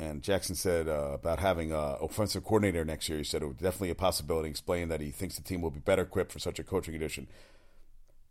And 0.00 0.20
Jackson 0.20 0.56
said 0.56 0.88
uh, 0.88 1.10
about 1.12 1.38
having 1.38 1.70
an 1.70 1.96
offensive 2.00 2.42
coordinator 2.42 2.84
next 2.84 3.08
year. 3.08 3.18
He 3.18 3.24
said 3.24 3.40
it 3.42 3.46
was 3.46 3.56
definitely 3.56 3.90
a 3.90 3.94
possibility. 3.94 4.48
Explained 4.48 4.90
that 4.90 5.00
he 5.00 5.10
thinks 5.10 5.36
the 5.36 5.42
team 5.42 5.60
will 5.60 5.70
be 5.70 5.78
better 5.78 6.02
equipped 6.02 6.32
for 6.32 6.40
such 6.40 6.58
a 6.58 6.64
coaching 6.64 6.94
addition 6.96 7.28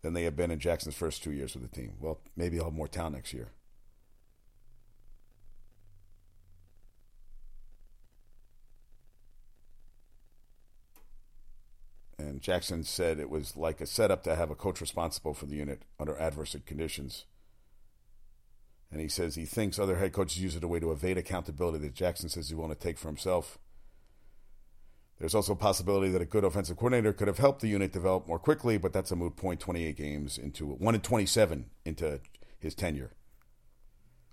than 0.01 0.13
they 0.13 0.23
have 0.23 0.35
been 0.35 0.51
in 0.51 0.59
Jackson's 0.59 0.95
first 0.95 1.23
two 1.23 1.31
years 1.31 1.53
with 1.53 1.63
the 1.69 1.73
team. 1.73 1.93
Well, 1.99 2.19
maybe 2.35 2.57
he'll 2.57 2.65
have 2.65 2.73
more 2.73 2.89
talent 2.89 3.15
next 3.15 3.33
year. 3.33 3.51
And 12.31 12.41
Jackson 12.41 12.85
said 12.85 13.19
it 13.19 13.29
was 13.29 13.57
like 13.57 13.81
a 13.81 13.85
setup 13.85 14.23
to 14.23 14.37
have 14.37 14.49
a 14.49 14.55
coach 14.55 14.79
responsible 14.79 15.33
for 15.33 15.47
the 15.47 15.57
unit 15.57 15.83
under 15.99 16.17
adverse 16.17 16.55
conditions. 16.65 17.25
And 18.89 19.01
he 19.01 19.09
says 19.09 19.35
he 19.35 19.43
thinks 19.43 19.77
other 19.77 19.97
head 19.97 20.13
coaches 20.13 20.41
use 20.41 20.55
it 20.55 20.63
a 20.63 20.67
way 20.69 20.79
to 20.79 20.93
evade 20.93 21.17
accountability 21.17 21.79
that 21.79 21.93
Jackson 21.93 22.29
says 22.29 22.47
he 22.47 22.55
want 22.55 22.71
to 22.71 22.79
take 22.79 22.97
for 22.97 23.09
himself. 23.09 23.59
There's 25.19 25.35
also 25.35 25.51
a 25.51 25.57
possibility 25.57 26.09
that 26.09 26.21
a 26.21 26.25
good 26.25 26.45
offensive 26.45 26.77
coordinator 26.77 27.11
could 27.11 27.27
have 27.27 27.37
helped 27.37 27.59
the 27.59 27.67
unit 27.67 27.91
develop 27.91 28.29
more 28.29 28.39
quickly, 28.39 28.77
but 28.77 28.93
that's 28.93 29.11
a 29.11 29.17
moot 29.17 29.35
point. 29.35 29.59
point 29.59 29.59
28 29.59 29.97
games 29.97 30.37
into 30.37 30.67
1 30.67 30.95
in 30.95 31.01
27 31.01 31.65
into 31.83 32.21
his 32.59 32.73
tenure. 32.73 33.11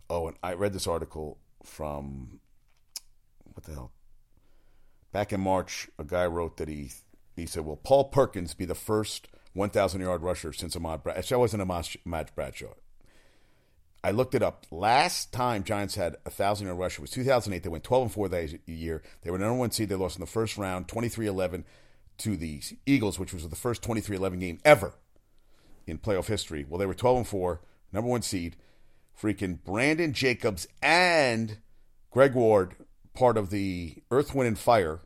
Oh, 0.08 0.28
and 0.28 0.36
I 0.40 0.52
read 0.52 0.72
this 0.72 0.86
article 0.86 1.38
from 1.64 2.38
what 3.54 3.64
the 3.64 3.72
hell? 3.72 3.90
Back 5.10 5.32
in 5.32 5.40
March, 5.40 5.88
a 5.98 6.04
guy 6.04 6.26
wrote 6.26 6.58
that 6.58 6.68
he 6.68 6.92
he 7.40 7.46
said, 7.46 7.64
"Will 7.64 7.76
Paul 7.76 8.04
Perkins 8.04 8.54
be 8.54 8.64
the 8.64 8.74
first 8.74 9.28
1,000 9.54 10.00
yard 10.00 10.22
rusher 10.22 10.52
since 10.52 10.76
Ahmad 10.76 11.02
Bradshaw?" 11.02 11.34
That 11.34 11.38
wasn't 11.38 11.62
Ahmad 11.62 12.30
Bradshaw. 12.34 12.74
I 14.04 14.12
looked 14.12 14.34
it 14.34 14.42
up. 14.42 14.66
Last 14.70 15.32
time 15.32 15.64
Giants 15.64 15.96
had 15.96 16.16
a 16.24 16.30
thousand 16.30 16.66
yard 16.66 16.78
rusher 16.78 17.02
was 17.02 17.10
2008. 17.10 17.62
They 17.62 17.68
went 17.68 17.84
12 17.84 18.02
and 18.02 18.12
four 18.12 18.28
that 18.28 18.60
year. 18.66 19.02
They 19.22 19.30
were 19.30 19.38
number 19.38 19.54
one 19.54 19.70
seed. 19.70 19.88
They 19.88 19.96
lost 19.96 20.16
in 20.16 20.20
the 20.20 20.26
first 20.26 20.56
round, 20.56 20.86
23-11 20.86 21.64
to 22.18 22.36
the 22.36 22.62
Eagles, 22.86 23.18
which 23.18 23.32
was 23.32 23.48
the 23.48 23.56
first 23.56 23.82
23-11 23.82 24.40
game 24.40 24.58
ever 24.64 24.94
in 25.86 25.98
playoff 25.98 26.26
history. 26.26 26.64
Well, 26.68 26.78
they 26.78 26.86
were 26.86 26.94
12 26.94 27.16
and 27.18 27.26
four, 27.26 27.60
number 27.92 28.08
one 28.10 28.22
seed. 28.22 28.56
Freaking 29.20 29.62
Brandon 29.64 30.12
Jacobs 30.12 30.68
and 30.80 31.58
Greg 32.10 32.34
Ward, 32.34 32.76
part 33.14 33.36
of 33.36 33.50
the 33.50 33.96
Earth, 34.10 34.34
Wind, 34.34 34.46
and 34.46 34.58
Fire 34.58 35.00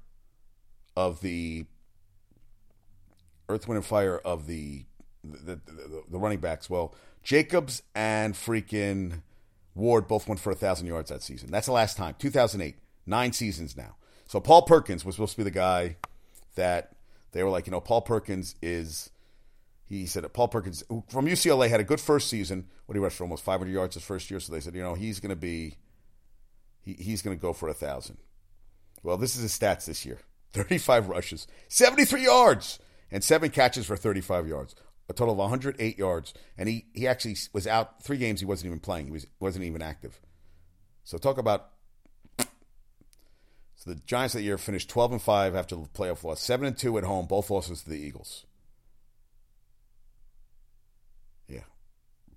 of 0.94 1.22
the 1.22 1.64
Earth, 3.52 3.68
Wind, 3.68 3.76
and 3.76 3.86
Fire 3.86 4.18
of 4.18 4.46
the 4.46 4.84
the, 5.24 5.60
the, 5.66 6.02
the 6.10 6.18
running 6.18 6.40
backs. 6.40 6.68
Well, 6.68 6.94
Jacobs 7.22 7.82
and 7.94 8.34
freaking 8.34 9.22
Ward 9.74 10.08
both 10.08 10.28
went 10.28 10.40
for 10.40 10.50
a 10.50 10.56
thousand 10.56 10.86
yards 10.86 11.10
that 11.10 11.22
season. 11.22 11.50
That's 11.50 11.66
the 11.66 11.72
last 11.72 11.96
time, 11.96 12.16
2008. 12.18 12.76
Nine 13.06 13.32
seasons 13.32 13.76
now. 13.76 13.96
So 14.26 14.40
Paul 14.40 14.62
Perkins 14.62 15.04
was 15.04 15.16
supposed 15.16 15.32
to 15.32 15.38
be 15.38 15.44
the 15.44 15.50
guy 15.50 15.96
that 16.54 16.92
they 17.32 17.42
were 17.42 17.50
like, 17.50 17.66
you 17.66 17.70
know, 17.70 17.80
Paul 17.80 18.02
Perkins 18.02 18.54
is. 18.62 19.10
He 19.84 20.06
said 20.06 20.30
Paul 20.32 20.48
Perkins 20.48 20.82
from 21.08 21.26
UCLA 21.26 21.68
had 21.68 21.80
a 21.80 21.84
good 21.84 22.00
first 22.00 22.28
season. 22.28 22.66
What 22.86 22.96
he 22.96 23.00
rushed 23.00 23.18
for 23.18 23.24
almost 23.24 23.44
500 23.44 23.70
yards 23.70 23.94
his 23.94 24.02
first 24.02 24.30
year. 24.30 24.40
So 24.40 24.52
they 24.52 24.60
said, 24.60 24.74
you 24.74 24.82
know, 24.82 24.94
he's 24.94 25.20
going 25.20 25.30
to 25.30 25.36
be, 25.36 25.76
he, 26.80 26.94
he's 26.94 27.20
going 27.20 27.36
to 27.36 27.40
go 27.40 27.52
for 27.52 27.68
a 27.68 27.74
thousand. 27.74 28.16
Well, 29.02 29.18
this 29.18 29.36
is 29.36 29.42
his 29.42 29.58
stats 29.58 29.84
this 29.84 30.06
year: 30.06 30.20
35 30.54 31.08
rushes, 31.08 31.46
73 31.68 32.24
yards, 32.24 32.78
and 33.12 33.22
seven 33.22 33.50
catches 33.50 33.86
for 33.86 33.96
35 33.96 34.48
yards 34.48 34.74
a 35.08 35.12
total 35.12 35.32
of 35.32 35.38
108 35.38 35.98
yards, 35.98 36.34
and 36.56 36.68
he, 36.68 36.86
he 36.92 37.06
actually 37.06 37.36
was 37.52 37.66
out 37.66 38.02
three 38.02 38.16
games. 38.16 38.40
He 38.40 38.46
wasn't 38.46 38.68
even 38.68 38.80
playing. 38.80 39.06
He 39.06 39.12
was 39.12 39.26
wasn't 39.40 39.64
even 39.64 39.82
active. 39.82 40.20
So 41.04 41.18
talk 41.18 41.38
about. 41.38 41.68
So 42.38 43.90
the 43.90 43.96
Giants 44.06 44.34
that 44.34 44.42
year 44.42 44.58
finished 44.58 44.88
12 44.90 45.12
and 45.12 45.22
five 45.22 45.56
after 45.56 45.74
the 45.74 45.82
playoff 45.82 46.22
loss, 46.22 46.40
seven 46.40 46.66
and 46.66 46.78
two 46.78 46.96
at 46.98 47.04
home, 47.04 47.26
both 47.26 47.50
losses 47.50 47.82
to 47.82 47.90
the 47.90 47.98
Eagles. 47.98 48.46
Yeah, 51.48 51.64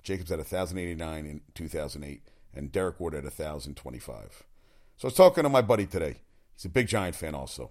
Jacobs 0.01 0.31
had 0.31 0.39
1,089 0.39 1.25
in 1.27 1.41
2008, 1.53 2.23
and 2.55 2.71
Derrick 2.71 2.99
Ward 2.99 3.13
had 3.13 3.25
1,025. 3.25 4.43
So 4.97 5.05
I 5.05 5.07
was 5.07 5.13
talking 5.13 5.43
to 5.43 5.49
my 5.49 5.61
buddy 5.61 5.85
today. 5.85 6.15
He's 6.55 6.65
a 6.65 6.69
big 6.69 6.88
Giant 6.88 7.15
fan, 7.15 7.35
also. 7.35 7.69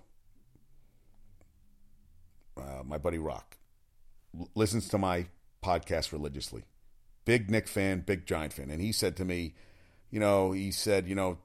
Uh, 2.57 2.83
my 2.85 2.99
buddy 2.99 3.19
Rock 3.19 3.57
listens 4.55 4.89
to 4.89 4.99
my 4.99 5.27
podcast 5.63 6.13
religiously. 6.13 6.65
Big 7.25 7.51
Nick 7.51 7.67
fan, 7.67 8.01
big 8.01 8.27
Giant 8.27 8.53
fan. 8.53 8.71
And 8.71 8.81
he 8.81 8.93
said 8.93 9.17
to 9.17 9.25
me, 9.25 9.55
you 10.11 10.21
know, 10.21 10.53
he 10.53 10.71
said, 10.71 11.09
you 11.09 11.15
know, 11.15 11.39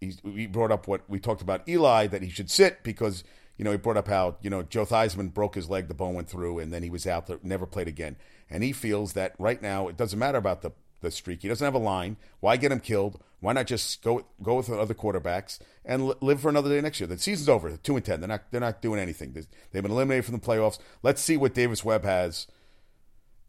he, 0.00 0.14
he 0.24 0.46
brought 0.46 0.72
up 0.72 0.88
what 0.88 1.02
we 1.08 1.18
talked 1.18 1.42
about 1.42 1.68
Eli, 1.68 2.06
that 2.08 2.22
he 2.22 2.30
should 2.30 2.50
sit 2.50 2.82
because, 2.82 3.22
you 3.56 3.64
know, 3.64 3.70
he 3.70 3.76
brought 3.76 3.96
up 3.96 4.08
how, 4.08 4.36
you 4.42 4.50
know, 4.50 4.62
Joe 4.62 4.84
Theismann 4.84 5.32
broke 5.32 5.54
his 5.54 5.70
leg, 5.70 5.88
the 5.88 5.94
bone 5.94 6.14
went 6.14 6.28
through, 6.28 6.58
and 6.58 6.72
then 6.72 6.82
he 6.82 6.90
was 6.90 7.06
out 7.06 7.26
there, 7.26 7.38
never 7.42 7.66
played 7.66 7.88
again. 7.88 8.16
And 8.50 8.62
he 8.62 8.72
feels 8.72 9.12
that 9.12 9.34
right 9.38 9.60
now 9.60 9.88
it 9.88 9.96
doesn't 9.96 10.18
matter 10.18 10.38
about 10.38 10.62
the, 10.62 10.72
the 11.00 11.10
streak. 11.10 11.42
He 11.42 11.48
doesn't 11.48 11.64
have 11.64 11.74
a 11.74 11.78
line. 11.78 12.16
Why 12.40 12.56
get 12.56 12.72
him 12.72 12.80
killed? 12.80 13.20
Why 13.44 13.52
not 13.52 13.66
just 13.66 14.02
go 14.02 14.24
go 14.42 14.54
with 14.54 14.70
other 14.70 14.94
quarterbacks 14.94 15.58
and 15.84 16.08
li- 16.08 16.14
live 16.22 16.40
for 16.40 16.48
another 16.48 16.70
day 16.70 16.80
next 16.80 16.98
year? 16.98 17.06
The 17.06 17.18
season's 17.18 17.50
over. 17.50 17.76
Two 17.76 17.94
and 17.94 18.02
ten. 18.02 18.20
They're 18.20 18.28
not 18.28 18.50
they're 18.50 18.58
not 18.58 18.80
doing 18.80 18.98
anything. 18.98 19.34
They've 19.34 19.82
been 19.82 19.92
eliminated 19.92 20.24
from 20.24 20.32
the 20.32 20.40
playoffs. 20.40 20.78
Let's 21.02 21.20
see 21.20 21.36
what 21.36 21.52
Davis 21.52 21.84
Webb 21.84 22.04
has, 22.04 22.46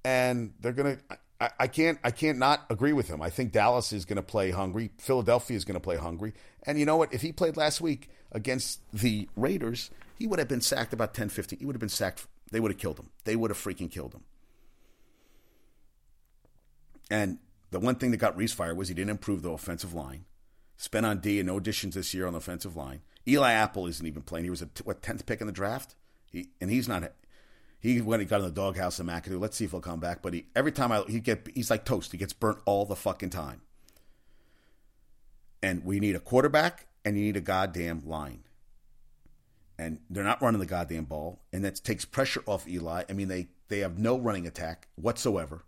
and 0.03 0.53
they're 0.59 0.73
gonna. 0.73 0.97
I, 1.39 1.49
I 1.61 1.67
can't 1.67 1.97
I 2.03 2.11
can't 2.11 2.37
not 2.37 2.65
agree 2.69 2.91
with 2.91 3.07
him. 3.07 3.21
I 3.21 3.29
think 3.29 3.53
Dallas 3.53 3.93
is 3.93 4.03
going 4.03 4.17
to 4.17 4.21
play 4.21 4.51
hungry. 4.51 4.91
Philadelphia 4.97 5.55
is 5.55 5.63
going 5.63 5.75
to 5.75 5.79
play 5.79 5.95
hungry. 5.95 6.33
And 6.63 6.77
you 6.77 6.85
know 6.85 6.97
what? 6.97 7.13
If 7.13 7.21
he 7.21 7.31
played 7.31 7.55
last 7.55 7.79
week 7.79 8.09
against 8.33 8.81
the 8.91 9.29
Raiders, 9.37 9.91
he 10.19 10.27
would 10.27 10.39
have 10.39 10.49
been 10.49 10.59
sacked 10.59 10.91
about 10.91 11.13
10 11.13 11.29
15. 11.29 11.59
He 11.59 11.65
would 11.65 11.75
have 11.75 11.79
been 11.79 11.87
sacked. 11.87 12.27
They 12.51 12.59
would 12.59 12.71
have 12.71 12.79
killed 12.79 12.99
him. 12.99 13.11
They 13.23 13.37
would 13.37 13.49
have 13.49 13.57
freaking 13.57 13.89
killed 13.89 14.13
him. 14.13 14.23
And 17.09 17.37
the 17.71 17.79
one 17.79 17.95
thing 17.95 18.11
that 18.11 18.17
got 18.17 18.37
Reese 18.37 18.53
fired 18.53 18.77
was 18.77 18.87
he 18.87 18.93
didn't 18.93 19.11
improve 19.11 19.41
the 19.41 19.51
offensive 19.51 19.93
line. 19.93 20.25
Spent 20.77 21.05
on 21.05 21.19
D 21.19 21.39
and 21.39 21.47
no 21.47 21.57
additions 21.57 21.95
this 21.95 22.13
year 22.13 22.27
on 22.27 22.33
the 22.33 22.39
offensive 22.39 22.75
line. 22.75 23.01
Eli 23.27 23.51
Apple 23.51 23.87
isn't 23.87 24.05
even 24.05 24.21
playing. 24.21 24.45
He 24.45 24.49
was 24.49 24.61
a 24.61 24.69
what 24.83 25.01
tenth 25.01 25.25
pick 25.25 25.41
in 25.41 25.47
the 25.47 25.53
draft. 25.53 25.95
He 26.31 26.49
and 26.59 26.69
he's 26.69 26.87
not. 26.87 27.11
He 27.79 28.01
went 28.01 28.21
and 28.21 28.29
got 28.29 28.39
in 28.39 28.45
the 28.45 28.51
doghouse 28.51 28.99
in 28.99 29.07
McAdoo. 29.07 29.39
Let's 29.39 29.55
see 29.57 29.65
if 29.65 29.71
he'll 29.71 29.79
come 29.79 29.99
back. 29.99 30.21
But 30.21 30.33
he 30.33 30.47
every 30.55 30.71
time 30.71 30.91
I 30.91 31.03
he 31.07 31.19
get 31.19 31.47
he's 31.53 31.69
like 31.69 31.85
toast. 31.85 32.11
He 32.11 32.17
gets 32.17 32.33
burnt 32.33 32.59
all 32.65 32.85
the 32.85 32.95
fucking 32.95 33.29
time. 33.29 33.61
And 35.63 35.83
we 35.85 35.99
need 35.99 36.15
a 36.15 36.19
quarterback 36.19 36.87
and 37.03 37.17
you 37.17 37.23
need 37.23 37.37
a 37.37 37.41
goddamn 37.41 38.01
line. 38.05 38.43
And 39.77 39.99
they're 40.09 40.23
not 40.23 40.41
running 40.41 40.59
the 40.59 40.65
goddamn 40.65 41.05
ball, 41.05 41.41
and 41.51 41.63
that 41.65 41.83
takes 41.83 42.05
pressure 42.05 42.41
off 42.45 42.67
Eli. 42.67 43.03
I 43.09 43.13
mean, 43.13 43.27
they 43.27 43.47
they 43.67 43.79
have 43.79 43.97
no 43.97 44.17
running 44.17 44.47
attack 44.47 44.87
whatsoever. 44.95 45.63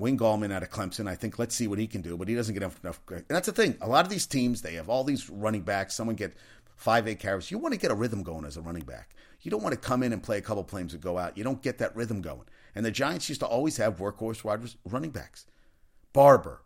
Wayne 0.00 0.18
Gallman 0.18 0.52
out 0.52 0.62
of 0.62 0.70
Clemson. 0.70 1.08
I 1.08 1.14
think 1.14 1.38
let's 1.38 1.54
see 1.54 1.68
what 1.68 1.78
he 1.78 1.86
can 1.86 2.00
do, 2.00 2.16
but 2.16 2.26
he 2.26 2.34
doesn't 2.34 2.54
get 2.54 2.62
enough. 2.62 3.00
and 3.10 3.24
that's 3.28 3.46
the 3.46 3.52
thing. 3.52 3.76
A 3.80 3.88
lot 3.88 4.04
of 4.04 4.10
these 4.10 4.26
teams, 4.26 4.62
they 4.62 4.74
have 4.74 4.88
all 4.88 5.04
these 5.04 5.28
running 5.28 5.62
backs. 5.62 5.94
Someone 5.94 6.16
get 6.16 6.34
five, 6.74 7.06
eight 7.06 7.20
carries. 7.20 7.50
You 7.50 7.58
want 7.58 7.74
to 7.74 7.80
get 7.80 7.90
a 7.90 7.94
rhythm 7.94 8.22
going 8.22 8.46
as 8.46 8.56
a 8.56 8.62
running 8.62 8.84
back. 8.84 9.10
You 9.42 9.50
don't 9.50 9.62
want 9.62 9.74
to 9.74 9.80
come 9.80 10.02
in 10.02 10.12
and 10.12 10.22
play 10.22 10.38
a 10.38 10.42
couple 10.42 10.64
plays 10.64 10.94
and 10.94 11.02
go 11.02 11.18
out. 11.18 11.36
You 11.36 11.44
don't 11.44 11.62
get 11.62 11.78
that 11.78 11.94
rhythm 11.94 12.22
going. 12.22 12.44
And 12.74 12.84
the 12.84 12.90
Giants 12.90 13.28
used 13.28 13.40
to 13.42 13.46
always 13.46 13.76
have 13.76 13.98
workhorse 13.98 14.42
wide 14.42 14.62
running 14.84 15.10
backs. 15.10 15.46
Barber, 16.12 16.62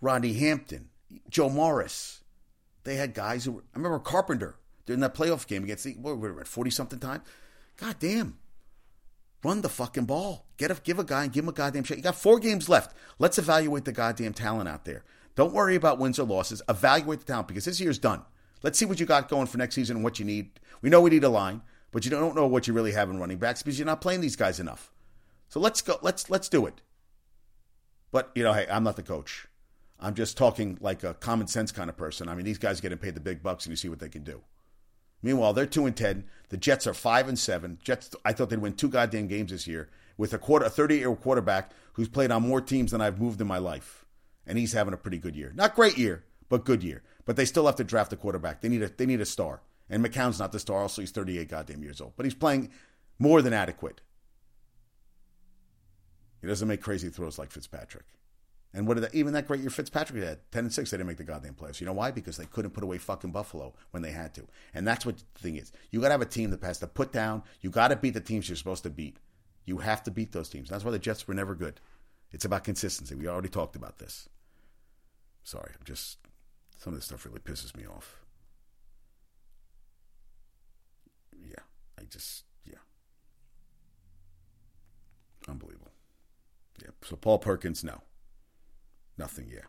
Rodney 0.00 0.34
Hampton, 0.34 0.90
Joe 1.28 1.48
Morris. 1.48 2.22
They 2.84 2.96
had 2.96 3.14
guys 3.14 3.44
who. 3.44 3.62
I 3.74 3.78
remember 3.78 3.98
Carpenter 3.98 4.56
during 4.86 5.00
that 5.00 5.14
playoff 5.14 5.46
game 5.46 5.64
against 5.64 5.84
the 5.84 5.92
what 5.94 6.18
were 6.18 6.40
at 6.40 6.48
forty 6.48 6.70
something 6.70 6.98
time. 6.98 7.22
God 7.76 7.96
damn. 7.98 8.38
Run 9.42 9.62
the 9.62 9.68
fucking 9.68 10.04
ball. 10.04 10.46
Get 10.58 10.70
a 10.70 10.74
give 10.74 10.98
a 10.98 11.04
guy 11.04 11.24
and 11.24 11.32
give 11.32 11.44
him 11.44 11.48
a 11.48 11.52
goddamn 11.52 11.84
shot. 11.84 11.96
You 11.96 12.02
got 12.02 12.16
four 12.16 12.38
games 12.38 12.68
left. 12.68 12.94
Let's 13.18 13.38
evaluate 13.38 13.84
the 13.84 13.92
goddamn 13.92 14.34
talent 14.34 14.68
out 14.68 14.84
there. 14.84 15.04
Don't 15.34 15.54
worry 15.54 15.76
about 15.76 15.98
wins 15.98 16.18
or 16.18 16.24
losses. 16.24 16.60
Evaluate 16.68 17.20
the 17.20 17.24
talent 17.24 17.48
because 17.48 17.64
this 17.64 17.80
year's 17.80 17.98
done. 17.98 18.22
Let's 18.62 18.78
see 18.78 18.84
what 18.84 19.00
you 19.00 19.06
got 19.06 19.30
going 19.30 19.46
for 19.46 19.56
next 19.56 19.74
season 19.74 19.96
and 19.96 20.04
what 20.04 20.18
you 20.18 20.24
need. 20.24 20.60
We 20.82 20.90
know 20.90 21.00
we 21.00 21.10
need 21.10 21.24
a 21.24 21.30
line, 21.30 21.62
but 21.92 22.04
you 22.04 22.10
don't 22.10 22.36
know 22.36 22.46
what 22.46 22.66
you 22.66 22.74
really 22.74 22.92
have 22.92 23.08
in 23.08 23.18
running 23.18 23.38
backs 23.38 23.62
because 23.62 23.78
you're 23.78 23.86
not 23.86 24.02
playing 24.02 24.20
these 24.20 24.36
guys 24.36 24.60
enough. 24.60 24.92
So 25.48 25.58
let's 25.58 25.80
go. 25.80 25.98
Let's 26.02 26.28
let's 26.28 26.48
do 26.48 26.66
it. 26.66 26.82
But 28.12 28.30
you 28.34 28.42
know, 28.42 28.52
hey, 28.52 28.66
I'm 28.70 28.84
not 28.84 28.96
the 28.96 29.02
coach. 29.02 29.46
I'm 29.98 30.14
just 30.14 30.36
talking 30.36 30.78
like 30.80 31.02
a 31.02 31.14
common 31.14 31.46
sense 31.46 31.72
kind 31.72 31.88
of 31.88 31.96
person. 31.96 32.28
I 32.28 32.34
mean, 32.34 32.44
these 32.44 32.58
guys 32.58 32.78
are 32.78 32.82
getting 32.82 32.98
paid 32.98 33.14
the 33.14 33.20
big 33.20 33.42
bucks, 33.42 33.64
and 33.64 33.72
you 33.72 33.76
see 33.76 33.88
what 33.88 33.98
they 33.98 34.08
can 34.08 34.22
do. 34.22 34.42
Meanwhile, 35.22 35.52
they're 35.52 35.66
two 35.66 35.86
and 35.86 35.96
ten. 35.96 36.24
The 36.48 36.56
Jets 36.56 36.86
are 36.86 36.94
five 36.94 37.28
and 37.28 37.38
seven. 37.38 37.78
Jets, 37.82 38.10
I 38.24 38.32
thought 38.32 38.50
they'd 38.50 38.58
win 38.58 38.74
two 38.74 38.88
goddamn 38.88 39.28
games 39.28 39.50
this 39.50 39.66
year 39.66 39.88
with 40.16 40.32
a 40.34 40.38
quarter, 40.38 40.66
a 40.66 40.70
38 40.70 40.98
year 40.98 41.16
quarterback 41.16 41.72
who's 41.94 42.08
played 42.08 42.30
on 42.30 42.42
more 42.46 42.60
teams 42.60 42.90
than 42.90 43.00
I've 43.00 43.20
moved 43.20 43.40
in 43.40 43.46
my 43.46 43.58
life, 43.58 44.04
and 44.46 44.58
he's 44.58 44.72
having 44.72 44.94
a 44.94 44.98
pretty 44.98 45.18
good 45.18 45.36
year. 45.36 45.52
Not 45.54 45.74
great 45.74 45.96
year, 45.98 46.24
but 46.48 46.64
good 46.64 46.82
year. 46.82 47.02
But 47.24 47.36
they 47.36 47.44
still 47.44 47.66
have 47.66 47.76
to 47.76 47.84
draft 47.84 48.12
a 48.12 48.16
quarterback. 48.16 48.60
They 48.60 48.68
need 48.68 48.82
a 48.82 48.88
they 48.88 49.06
need 49.06 49.20
a 49.20 49.26
star, 49.26 49.62
and 49.88 50.04
McCown's 50.04 50.38
not 50.38 50.52
the 50.52 50.58
star. 50.58 50.82
Also, 50.82 51.02
he's 51.02 51.10
38 51.10 51.48
goddamn 51.48 51.82
years 51.82 52.00
old, 52.00 52.14
but 52.16 52.26
he's 52.26 52.34
playing 52.34 52.70
more 53.18 53.42
than 53.42 53.52
adequate. 53.52 54.00
He 56.40 56.48
doesn't 56.48 56.66
make 56.66 56.80
crazy 56.80 57.10
throws 57.10 57.38
like 57.38 57.50
Fitzpatrick. 57.50 58.06
And 58.72 58.86
what 58.86 58.94
did 58.94 59.04
that, 59.04 59.14
even 59.14 59.32
that 59.32 59.48
great 59.48 59.60
year 59.60 59.70
Fitzpatrick 59.70 60.22
had, 60.22 60.38
10 60.52 60.64
and 60.66 60.72
6, 60.72 60.90
they 60.90 60.96
didn't 60.96 61.08
make 61.08 61.16
the 61.16 61.24
goddamn 61.24 61.54
playoffs. 61.54 61.80
You 61.80 61.86
know 61.86 61.92
why? 61.92 62.12
Because 62.12 62.36
they 62.36 62.44
couldn't 62.46 62.70
put 62.70 62.84
away 62.84 62.98
fucking 62.98 63.32
Buffalo 63.32 63.74
when 63.90 64.02
they 64.02 64.12
had 64.12 64.32
to. 64.34 64.46
And 64.74 64.86
that's 64.86 65.04
what 65.04 65.16
the 65.18 65.40
thing 65.40 65.56
is. 65.56 65.72
You 65.90 66.00
got 66.00 66.08
to 66.08 66.12
have 66.12 66.22
a 66.22 66.26
team 66.26 66.50
that 66.50 66.62
has 66.62 66.78
to 66.78 66.86
put 66.86 67.10
down. 67.10 67.42
You 67.60 67.70
got 67.70 67.88
to 67.88 67.96
beat 67.96 68.14
the 68.14 68.20
teams 68.20 68.48
you're 68.48 68.56
supposed 68.56 68.84
to 68.84 68.90
beat. 68.90 69.16
You 69.64 69.78
have 69.78 70.04
to 70.04 70.10
beat 70.12 70.30
those 70.32 70.48
teams. 70.48 70.68
That's 70.68 70.84
why 70.84 70.92
the 70.92 71.00
Jets 71.00 71.26
were 71.26 71.34
never 71.34 71.56
good. 71.56 71.80
It's 72.32 72.44
about 72.44 72.62
consistency. 72.62 73.16
We 73.16 73.26
already 73.26 73.48
talked 73.48 73.74
about 73.74 73.98
this. 73.98 74.28
Sorry, 75.42 75.72
I'm 75.76 75.84
just, 75.84 76.18
some 76.78 76.92
of 76.92 76.98
this 76.98 77.06
stuff 77.06 77.24
really 77.24 77.40
pisses 77.40 77.76
me 77.76 77.86
off. 77.86 78.20
Yeah, 81.32 81.64
I 81.98 82.04
just, 82.04 82.44
yeah. 82.64 82.74
Unbelievable. 85.48 85.90
Yeah, 86.80 86.90
so 87.02 87.16
Paul 87.16 87.38
Perkins, 87.38 87.82
no. 87.82 88.02
Nothing, 89.20 89.50
yeah. 89.52 89.66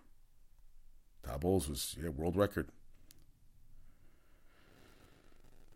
Todd 1.23 1.41
Bowles 1.41 1.67
was 1.67 1.97
yeah, 2.01 2.07
world 2.07 2.37
record. 2.37 2.69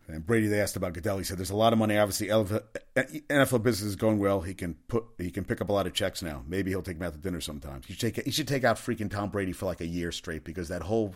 And 0.08 0.24
Brady, 0.24 0.46
they 0.46 0.62
asked 0.62 0.76
about 0.76 0.94
Goodell. 0.94 1.18
He 1.18 1.24
said, 1.24 1.36
"There's 1.36 1.50
a 1.50 1.56
lot 1.56 1.74
of 1.74 1.78
money. 1.78 1.98
Obviously, 1.98 2.28
NFL 2.28 3.62
business 3.62 3.82
is 3.82 3.96
going 3.96 4.18
well. 4.18 4.40
He 4.40 4.54
can 4.54 4.76
put, 4.88 5.04
he 5.18 5.30
can 5.30 5.44
pick 5.44 5.60
up 5.60 5.68
a 5.68 5.74
lot 5.74 5.86
of 5.86 5.92
checks 5.92 6.22
now. 6.22 6.42
Maybe 6.46 6.70
he'll 6.70 6.80
take 6.80 6.96
him 6.96 7.02
out 7.02 7.12
to 7.12 7.18
dinner 7.18 7.42
sometimes. 7.42 7.84
He 7.84 7.92
should 7.92 8.14
take, 8.14 8.24
he 8.24 8.30
should 8.30 8.48
take 8.48 8.64
out 8.64 8.76
freaking 8.76 9.10
Tom 9.10 9.28
Brady 9.28 9.52
for 9.52 9.66
like 9.66 9.82
a 9.82 9.86
year 9.86 10.10
straight 10.10 10.42
because 10.42 10.68
that 10.68 10.84
whole, 10.84 11.14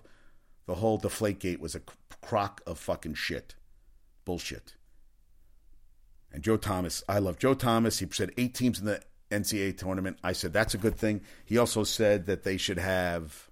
the 0.66 0.74
whole 0.74 1.00
Deflategate 1.00 1.60
was 1.60 1.74
a 1.74 1.80
crock 2.20 2.60
of 2.66 2.78
fucking 2.78 3.14
shit, 3.14 3.54
bullshit." 4.26 4.74
And 6.30 6.42
Joe 6.42 6.58
Thomas, 6.58 7.02
I 7.08 7.20
love 7.20 7.38
Joe 7.38 7.54
Thomas. 7.54 8.00
He 8.00 8.06
said 8.10 8.32
eight 8.36 8.54
teams 8.54 8.80
in 8.80 8.84
the 8.84 9.00
NCAA 9.30 9.76
tournament. 9.78 10.18
I 10.22 10.32
said 10.32 10.52
that's 10.52 10.74
a 10.74 10.78
good 10.78 10.96
thing. 10.96 11.22
He 11.44 11.58
also 11.58 11.84
said 11.84 12.26
that 12.26 12.42
they 12.42 12.56
should 12.56 12.78
have. 12.78 13.48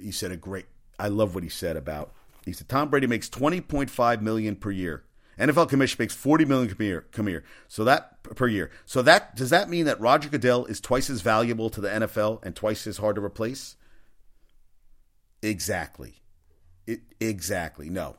He 0.00 0.12
said 0.12 0.32
a 0.32 0.36
great. 0.36 0.66
I 0.98 1.08
love 1.08 1.34
what 1.34 1.42
he 1.44 1.50
said 1.50 1.76
about. 1.76 2.12
He 2.44 2.52
said 2.52 2.68
Tom 2.68 2.88
Brady 2.88 3.06
makes 3.06 3.28
twenty 3.28 3.60
point 3.60 3.90
five 3.90 4.22
million 4.22 4.56
per 4.56 4.70
year. 4.70 5.04
NFL 5.38 5.68
commission 5.68 5.96
makes 5.98 6.14
forty 6.14 6.44
million 6.44 6.74
per 6.74 6.82
year. 6.82 7.06
Come 7.12 7.26
here. 7.26 7.44
So 7.66 7.84
that 7.84 8.22
per 8.22 8.46
year. 8.46 8.70
So 8.86 9.02
that 9.02 9.36
does 9.36 9.50
that 9.50 9.68
mean 9.68 9.86
that 9.86 10.00
Roger 10.00 10.28
Goodell 10.28 10.64
is 10.66 10.80
twice 10.80 11.10
as 11.10 11.20
valuable 11.20 11.70
to 11.70 11.80
the 11.80 11.88
NFL 11.88 12.44
and 12.44 12.54
twice 12.54 12.86
as 12.86 12.98
hard 12.98 13.16
to 13.16 13.24
replace? 13.24 13.76
Exactly. 15.42 16.14
It, 16.86 17.00
exactly. 17.20 17.90
No. 17.90 18.16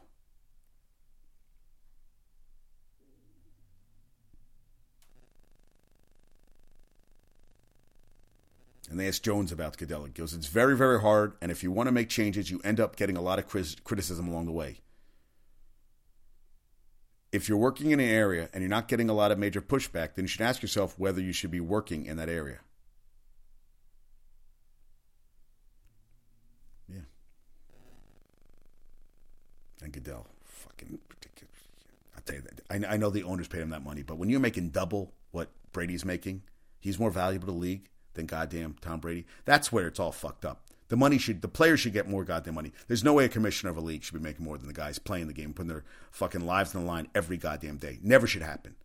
And 8.90 9.00
they 9.00 9.08
asked 9.08 9.24
Jones 9.24 9.52
about 9.52 9.78
Goodell. 9.78 10.06
He 10.06 10.12
goes, 10.12 10.34
It's 10.34 10.48
very, 10.48 10.76
very 10.76 11.00
hard. 11.00 11.34
And 11.42 11.52
if 11.52 11.62
you 11.62 11.72
want 11.72 11.88
to 11.88 11.92
make 11.92 12.10
changes, 12.10 12.50
you 12.50 12.60
end 12.64 12.80
up 12.80 12.96
getting 12.96 13.16
a 13.16 13.22
lot 13.22 13.38
of 13.38 13.48
criticism 13.48 14.28
along 14.28 14.48
the 14.48 14.52
way. 14.52 14.80
If 17.32 17.48
you're 17.48 17.60
working 17.60 17.92
in 17.92 18.00
an 18.00 18.10
area 18.10 18.50
and 18.52 18.64
you're 18.64 18.70
not 18.70 18.88
getting 18.88 19.08
a 19.08 19.14
lot 19.14 19.32
of 19.32 19.38
major 19.38 19.62
pushback, 19.62 20.16
then 20.16 20.24
you 20.24 20.28
should 20.28 20.42
ask 20.42 20.64
yourself 20.64 20.98
whether 20.98 21.22
you 21.22 21.32
should 21.32 21.52
be 21.52 21.60
working 21.60 22.08
in 22.08 22.18
that 22.18 22.30
area. 22.30 22.58
Yeah. 26.92 27.02
And 29.84 29.94
Goodell, 29.94 30.26
fucking 30.44 30.98
ridiculous. 31.08 31.54
I'll 32.16 32.24
tell 32.24 32.38
you 32.38 32.42
that. 32.42 32.62
I, 32.72 32.96
I 32.96 32.98
know 32.98 33.12
the 33.12 33.22
owners 33.22 33.48
paid 33.48 33.62
him 33.62 33.70
that 33.70 33.84
money, 33.84 34.02
but 34.02 34.18
when 34.18 34.30
you're 34.30 34.40
making 34.40 34.70
double 34.70 35.14
what 35.30 35.52
Brady's 35.72 36.04
making, 36.04 36.42
he's 36.80 36.98
more 36.98 37.12
valuable 37.12 37.46
to 37.46 37.54
the 37.54 37.60
league 37.60 37.90
than 38.14 38.26
goddamn 38.26 38.76
Tom 38.82 39.00
Brady. 39.00 39.26
That's 39.46 39.72
where 39.72 39.88
it's 39.88 40.00
all 40.00 40.12
fucked 40.12 40.46
up. 40.46 40.62
The 40.90 40.98
money 40.98 41.20
should, 41.20 41.42
the 41.42 41.48
players 41.48 41.80
should 41.80 41.94
get 41.94 42.10
more 42.10 42.24
goddamn 42.24 42.56
money. 42.56 42.72
There's 42.88 43.04
no 43.04 43.14
way 43.14 43.26
a 43.26 43.30
commissioner 43.30 43.70
of 43.70 43.78
a 43.78 43.82
league 43.82 44.04
should 44.04 44.16
be 44.16 44.20
making 44.20 44.44
more 44.44 44.58
than 44.58 44.68
the 44.68 44.74
guys 44.74 44.98
playing 44.98 45.28
the 45.28 45.34
game, 45.34 45.54
putting 45.54 45.70
their 45.70 45.86
fucking 46.12 46.46
lives 46.46 46.74
on 46.74 46.82
the 46.82 46.88
line 46.88 47.08
every 47.14 47.38
goddamn 47.38 47.78
day. 47.78 48.00
Never 48.02 48.26
should 48.26 48.42
happen. 48.42 48.76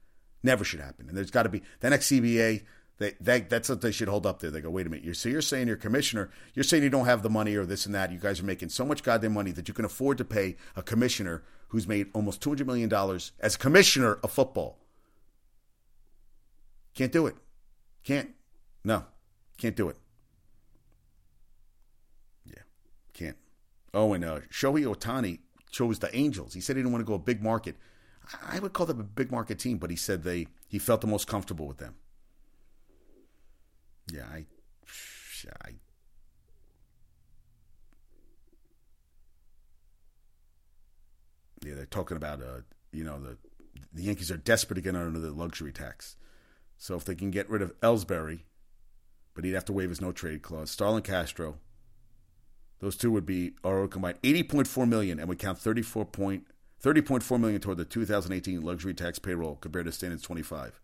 Never 0.43 0.65
should 0.65 0.81
happen. 0.81 1.09
And 1.09 1.17
there's 1.17 1.31
got 1.31 1.45
to 1.45 1.49
be 1.49 1.63
the 1.81 1.89
next 1.89 2.13
CBA. 2.13 2.63
They, 2.99 3.15
they, 3.21 3.41
that's 3.41 3.71
what 3.71 3.81
they 3.81 3.91
should 3.91 4.09
hold 4.09 4.27
up 4.27 4.41
there. 4.41 4.51
They 4.51 4.61
go, 4.61 4.71
wait 4.71 4.87
a 4.87 4.91
minute. 4.91 5.05
You're, 5.05 5.15
so 5.15 5.31
you're 5.31 5.41
saying 5.41 5.67
you're 5.67 5.79
commissioner. 5.79 6.31
You're 6.53 6.65
saying 6.65 6.83
you 6.83 6.91
don't 6.91 7.07
have 7.07 7.23
the 7.23 7.31
money 7.31 7.57
or 7.57 7.65
this 7.65 7.87
and 7.87 7.95
that. 7.95 8.13
You 8.13 8.19
guys 8.19 8.39
are 8.39 8.45
making 8.45 8.69
so 8.69 8.85
much 8.85 9.03
goddamn 9.03 9.33
money 9.33 9.51
that 9.53 9.67
you 9.67 9.75
can 9.75 9.87
afford 9.87 10.19
to 10.19 10.25
pay 10.25 10.57
a 10.77 10.83
commissioner 10.83 11.43
who's 11.69 11.89
made 11.89 12.09
almost 12.13 12.43
two 12.43 12.51
hundred 12.51 12.67
million 12.67 12.89
dollars 12.91 13.33
as 13.41 13.57
commissioner 13.57 14.19
of 14.23 14.31
football. 14.31 14.79
Can't 16.95 17.11
do 17.11 17.27
it. 17.27 17.35
Can't. 18.05 18.31
No. 18.85 19.07
Can't 19.65 19.77
do 19.77 19.89
it. 19.89 19.97
Yeah, 22.45 22.65
can't. 23.15 23.39
Oh, 23.95 24.13
and 24.13 24.23
uh, 24.23 24.41
Shohei 24.53 24.85
Ohtani 24.85 25.39
chose 25.71 26.01
the 26.01 26.15
Angels. 26.15 26.53
He 26.53 26.61
said 26.61 26.77
he 26.77 26.83
didn't 26.83 26.93
want 26.93 27.01
to 27.01 27.07
go 27.07 27.15
a 27.15 27.19
big 27.19 27.43
market. 27.43 27.77
I 28.47 28.59
would 28.59 28.75
call 28.75 28.85
them 28.85 29.01
a 29.01 29.05
big 29.05 29.33
market 29.33 29.59
team, 29.59 29.79
but 29.79 29.89
he 29.89 29.97
said 29.97 30.23
they 30.23 30.49
he 30.69 30.79
felt 30.79 31.01
the 31.01 31.07
most 31.07 31.27
comfortable 31.27 31.67
with 31.67 31.79
them. 31.79 31.95
Yeah, 34.13 34.27
I, 34.31 34.45
I 35.65 35.71
yeah, 41.65 41.75
they're 41.75 41.87
talking 41.87 42.19
about 42.19 42.43
uh, 42.43 42.61
you 42.93 43.05
know, 43.05 43.19
the 43.19 43.39
the 43.95 44.03
Yankees 44.03 44.31
are 44.31 44.37
desperate 44.37 44.75
to 44.75 44.83
get 44.83 44.95
under 44.95 45.19
the 45.19 45.31
luxury 45.31 45.73
tax. 45.73 46.17
So 46.77 46.97
if 46.97 47.07
they 47.07 47.15
can 47.15 47.31
get 47.31 47.49
rid 47.49 47.63
of 47.63 47.73
Ellsbury, 47.81 48.41
but 49.35 49.45
he'd 49.45 49.53
have 49.53 49.65
to 49.67 49.73
waive 49.73 49.91
his 49.91 50.01
no 50.01 50.13
trade 50.13 50.43
clause, 50.43 50.71
Starlin 50.71 51.03
Castro, 51.03 51.59
those 52.81 52.97
two 52.97 53.11
would 53.11 53.27
be 53.27 53.53
are 53.65 53.87
combined 53.89 54.21
80.4 54.23 54.89
million 54.89 55.19
and 55.19 55.29
would 55.29 55.39
count 55.39 55.59
34 55.59 56.05
point, 56.07 56.47
30.4 56.83 57.41
million 57.41 57.61
toward 57.61 57.79
the 57.79 57.85
2018 57.85 58.63
luxury 58.63 58.95
tax 58.95 59.19
payroll 59.19 59.57
compared 59.57 59.87
to 59.87 59.93
standards 59.93 60.23
25. 60.23 60.81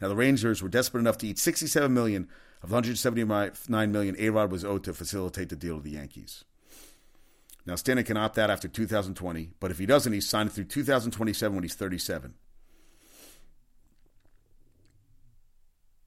Now 0.00 0.08
the 0.08 0.16
Rangers 0.16 0.62
were 0.62 0.68
desperate 0.68 1.00
enough 1.00 1.18
to 1.18 1.26
eat 1.26 1.38
67 1.38 1.92
million 1.92 2.28
of 2.62 2.70
the 2.70 2.74
179 2.74 3.92
million 3.92 4.16
A-Rod 4.18 4.50
was 4.50 4.64
owed 4.64 4.84
to 4.84 4.92
facilitate 4.92 5.48
the 5.48 5.56
deal 5.56 5.78
to 5.78 5.82
the 5.82 5.90
Yankees. 5.90 6.44
Now 7.66 7.76
Stanton 7.76 8.04
can 8.04 8.16
opt 8.16 8.38
out 8.38 8.50
after 8.50 8.68
2020, 8.68 9.50
but 9.60 9.70
if 9.70 9.78
he 9.78 9.86
doesn't, 9.86 10.12
he's 10.12 10.28
signed 10.28 10.52
through 10.52 10.64
2027 10.64 11.54
when 11.54 11.64
he's 11.64 11.74
37. 11.74 12.34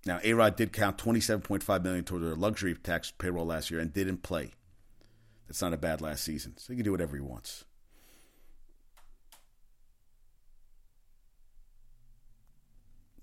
Now, 0.06 0.20
A 0.24 0.34
Rod 0.34 0.56
did 0.56 0.74
count 0.74 0.98
27.5 0.98 1.84
million 1.84 2.04
toward 2.04 2.24
their 2.24 2.36
luxury 2.36 2.74
tax 2.74 3.12
payroll 3.12 3.46
last 3.46 3.70
year 3.70 3.80
and 3.80 3.94
didn't 3.94 4.24
play. 4.24 4.52
That's 5.48 5.62
not 5.62 5.74
a 5.74 5.78
bad 5.78 6.02
last 6.02 6.24
season. 6.24 6.58
So 6.58 6.74
he 6.74 6.78
can 6.78 6.86
do 6.86 6.92
whatever 6.92 7.16
he 7.16 7.22
wants. 7.22 7.66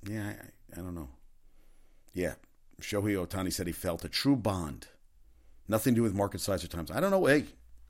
Yeah, 0.09 0.35
I, 0.77 0.79
I 0.81 0.83
don't 0.83 0.95
know. 0.95 1.09
Yeah, 2.15 2.35
Shohei 2.81 3.27
Ohtani 3.27 3.53
said 3.53 3.67
he 3.67 3.73
felt 3.73 4.05
a 4.05 4.09
true 4.09 4.37
bond. 4.37 4.89
Nothing 5.67 5.95
to 5.95 5.99
do 5.99 6.03
with 6.03 6.15
market 6.15 6.41
size 6.41 6.65
or 6.65 6.69
times. 6.69 6.91
I 6.91 7.01
don't 7.01 7.11
know. 7.11 7.27
Hey, 7.27 7.45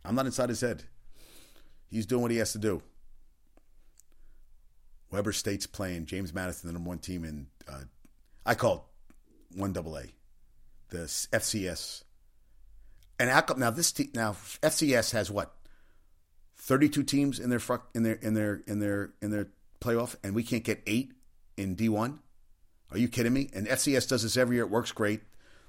I'm 0.04 0.14
not 0.14 0.26
inside 0.26 0.48
his 0.48 0.60
head. 0.60 0.84
He's 1.90 2.06
doing 2.06 2.22
what 2.22 2.30
he 2.30 2.38
has 2.38 2.52
to 2.52 2.58
do. 2.58 2.82
Weber 5.10 5.32
State's 5.32 5.66
playing 5.66 6.06
James 6.06 6.34
Madison, 6.34 6.68
the 6.68 6.72
number 6.72 6.88
one 6.88 6.98
team 6.98 7.24
in 7.24 7.46
uh, 7.68 7.82
I 8.48 8.54
call 8.54 8.88
one 9.54 9.74
double 9.74 9.98
A, 9.98 10.04
the 10.88 11.00
FCS. 11.00 12.02
And 13.20 13.30
now 13.58 13.70
this 13.70 13.92
team 13.92 14.08
now 14.14 14.32
FCS 14.62 15.12
has 15.12 15.30
what 15.30 15.54
thirty 16.56 16.88
two 16.88 17.02
teams 17.02 17.38
in 17.38 17.50
their 17.50 17.60
in 17.94 18.04
their 18.04 18.14
in 18.14 18.32
their 18.32 18.62
in 18.66 18.78
their 18.78 19.12
in 19.20 19.30
their 19.30 19.48
playoff, 19.82 20.16
and 20.24 20.34
we 20.34 20.42
can't 20.42 20.64
get 20.64 20.82
eight 20.86 21.12
in 21.58 21.74
D 21.74 21.90
one. 21.90 22.20
Are 22.90 22.96
you 22.96 23.08
kidding 23.08 23.34
me? 23.34 23.50
And 23.52 23.66
FCS 23.66 24.08
does 24.08 24.22
this 24.22 24.38
every 24.38 24.56
year. 24.56 24.64
It 24.64 24.70
works 24.70 24.92
great. 24.92 25.20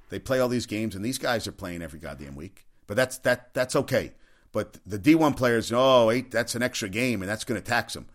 They 0.09 0.19
play 0.19 0.39
all 0.39 0.47
these 0.47 0.65
games, 0.65 0.95
and 0.95 1.03
these 1.03 1.17
guys 1.17 1.47
are 1.47 1.51
playing 1.51 1.81
every 1.81 1.99
goddamn 1.99 2.37
week. 2.37 2.65
But 2.87 2.95
that's 2.95 3.17
that 3.19 3.53
that's 3.53 3.75
okay. 3.75 4.13
But 4.53 4.77
the 4.85 4.97
D 4.97 5.15
one 5.15 5.33
players, 5.33 5.73
oh, 5.73 6.11
eight, 6.11 6.31
that's 6.31 6.55
an 6.55 6.63
extra 6.63 6.87
game, 6.87 7.21
and 7.21 7.29
that's 7.29 7.43
going 7.43 7.61
to 7.61 7.67
tax 7.67 7.93
them. 7.93 8.07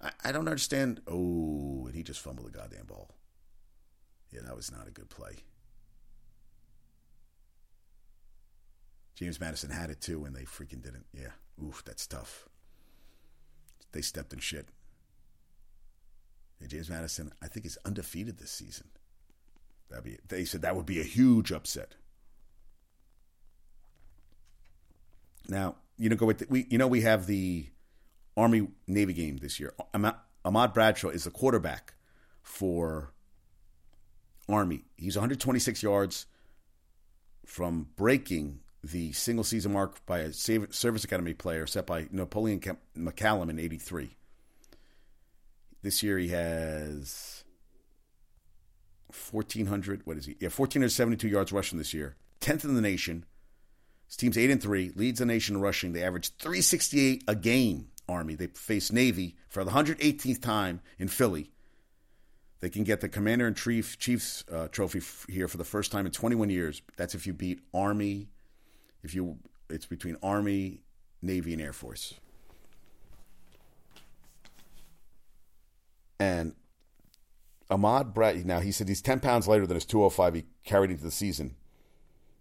I, 0.00 0.12
I 0.26 0.32
don't 0.32 0.46
understand. 0.46 1.00
Oh, 1.08 1.86
and 1.86 1.94
he 1.94 2.04
just 2.04 2.20
fumbled 2.20 2.46
the 2.46 2.56
goddamn 2.56 2.86
ball. 2.86 3.10
Yeah, 4.30 4.40
that 4.44 4.56
was 4.56 4.70
not 4.70 4.88
a 4.88 4.90
good 4.90 5.08
play. 5.08 5.36
James 9.14 9.40
Madison 9.40 9.70
had 9.70 9.90
it 9.90 10.00
too, 10.00 10.24
and 10.24 10.36
they 10.36 10.42
freaking 10.42 10.82
didn't. 10.82 11.06
Yeah, 11.12 11.30
oof, 11.64 11.82
that's 11.84 12.06
tough. 12.06 12.48
They 13.92 14.02
stepped 14.02 14.32
in 14.32 14.40
shit. 14.40 14.68
Yeah, 16.60 16.66
James 16.66 16.90
Madison, 16.90 17.32
I 17.42 17.48
think, 17.48 17.64
is 17.64 17.78
undefeated 17.84 18.38
this 18.38 18.50
season. 18.50 18.88
That'd 19.88 20.04
be. 20.04 20.18
They 20.28 20.44
said 20.44 20.62
that 20.62 20.76
would 20.76 20.86
be 20.86 21.00
a 21.00 21.04
huge 21.04 21.50
upset. 21.50 21.94
Now, 25.48 25.76
you 25.96 26.08
know, 26.08 26.16
go 26.16 26.26
with 26.26 26.38
the, 26.38 26.46
we. 26.50 26.66
You 26.68 26.76
know, 26.76 26.88
we 26.88 27.00
have 27.02 27.26
the 27.26 27.68
Army 28.36 28.68
Navy 28.86 29.14
game 29.14 29.38
this 29.38 29.58
year. 29.58 29.72
Ahmad 30.44 30.74
Bradshaw 30.74 31.08
is 31.08 31.24
the 31.24 31.30
quarterback 31.30 31.94
for 32.42 33.12
Army. 34.48 34.84
He's 34.96 35.16
126 35.16 35.82
yards 35.82 36.26
from 37.44 37.88
breaking 37.96 38.60
the 38.82 39.12
single 39.12 39.44
season 39.44 39.72
mark 39.72 40.04
by 40.06 40.20
a 40.20 40.32
Service 40.32 41.04
Academy 41.04 41.34
player 41.34 41.66
set 41.66 41.86
by 41.86 42.06
Napoleon 42.10 42.60
McCallum 42.96 43.50
in 43.50 43.58
83. 43.58 44.16
This 45.82 46.02
year 46.02 46.18
he 46.18 46.28
has 46.28 47.44
1,400, 49.30 50.02
what 50.04 50.16
is 50.16 50.26
he? 50.26 50.36
Yeah, 50.40 50.48
1,472 50.48 51.28
yards 51.28 51.52
rushing 51.52 51.78
this 51.78 51.94
year. 51.94 52.16
10th 52.40 52.64
in 52.64 52.74
the 52.74 52.80
nation. 52.80 53.24
His 54.06 54.16
team's 54.16 54.38
8 54.38 54.50
and 54.50 54.62
3, 54.62 54.92
leads 54.94 55.18
the 55.18 55.26
nation 55.26 55.60
rushing. 55.60 55.92
They 55.92 56.04
average 56.04 56.30
368 56.36 57.24
a 57.26 57.34
game, 57.34 57.88
Army. 58.08 58.36
They 58.36 58.46
face 58.48 58.92
Navy 58.92 59.36
for 59.48 59.64
the 59.64 59.72
118th 59.72 60.40
time 60.40 60.80
in 60.98 61.08
Philly. 61.08 61.50
They 62.66 62.70
can 62.70 62.82
get 62.82 63.00
the 63.00 63.08
Commander 63.08 63.46
in 63.46 63.54
Chief 63.54 63.96
Chiefs 63.96 64.42
uh, 64.52 64.66
trophy 64.66 64.98
f- 64.98 65.24
here 65.28 65.46
for 65.46 65.56
the 65.56 65.62
first 65.62 65.92
time 65.92 66.04
in 66.04 66.10
21 66.10 66.50
years. 66.50 66.82
That's 66.96 67.14
if 67.14 67.24
you 67.24 67.32
beat 67.32 67.60
Army. 67.72 68.26
If 69.04 69.14
you, 69.14 69.38
it's 69.70 69.86
between 69.86 70.16
Army, 70.20 70.80
Navy, 71.22 71.52
and 71.52 71.62
Air 71.62 71.72
Force. 71.72 72.14
And 76.18 76.56
Ahmad 77.70 78.12
Brad, 78.12 78.44
now 78.44 78.58
he 78.58 78.72
said 78.72 78.88
he's 78.88 79.00
10 79.00 79.20
pounds 79.20 79.46
lighter 79.46 79.68
than 79.68 79.76
his 79.76 79.84
205 79.84 80.34
he 80.34 80.44
carried 80.64 80.90
into 80.90 81.04
the 81.04 81.12
season. 81.12 81.54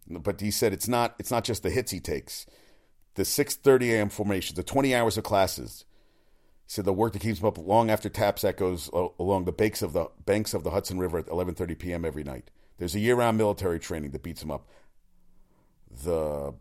But 0.09 0.41
he 0.41 0.49
said 0.49 0.73
it's 0.73 0.87
not 0.87 1.13
it's 1.19 1.29
not 1.29 1.43
just 1.43 1.61
the 1.61 1.69
hits 1.69 1.91
he 1.91 1.99
takes. 1.99 2.47
The 3.13 3.25
6:30 3.25 3.91
a.m. 3.91 4.09
formation, 4.09 4.55
the 4.55 4.63
20 4.63 4.95
hours 4.95 5.19
of 5.19 5.23
classes, 5.23 5.85
said 6.67 6.85
the 6.85 6.93
work 6.93 7.13
that 7.13 7.21
keeps 7.21 7.39
him 7.39 7.45
up 7.45 7.57
long 7.57 7.89
after 7.89 8.09
taps 8.09 8.43
echoes 8.43 8.89
uh, 8.93 9.07
along 9.19 9.45
the 9.45 9.51
banks 9.51 9.81
of 9.81 9.93
the 9.93 10.07
banks 10.25 10.53
of 10.53 10.63
the 10.63 10.71
Hudson 10.71 10.97
River 10.97 11.19
at 11.19 11.27
11:30 11.27 11.77
p.m. 11.77 12.05
every 12.05 12.23
night. 12.23 12.51
There's 12.77 12.95
a 12.95 12.99
year-round 12.99 13.37
military 13.37 13.79
training 13.79 14.11
that 14.11 14.23
beats 14.23 14.43
him 14.43 14.51
up. 14.51 14.67
The 16.03 16.55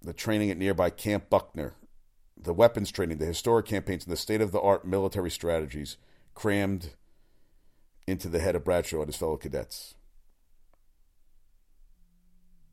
the 0.00 0.12
training 0.12 0.50
at 0.50 0.56
nearby 0.56 0.90
Camp 0.90 1.30
Buckner, 1.30 1.74
the 2.36 2.52
weapons 2.52 2.90
training, 2.90 3.18
the 3.18 3.26
historic 3.26 3.66
campaigns, 3.66 4.04
and 4.04 4.12
the 4.12 4.16
state-of-the-art 4.16 4.84
military 4.84 5.30
strategies 5.30 5.96
crammed 6.34 6.90
into 8.06 8.28
the 8.28 8.40
head 8.40 8.56
of 8.56 8.64
Bradshaw 8.64 8.98
and 8.98 9.06
his 9.06 9.16
fellow 9.16 9.36
cadets. 9.36 9.94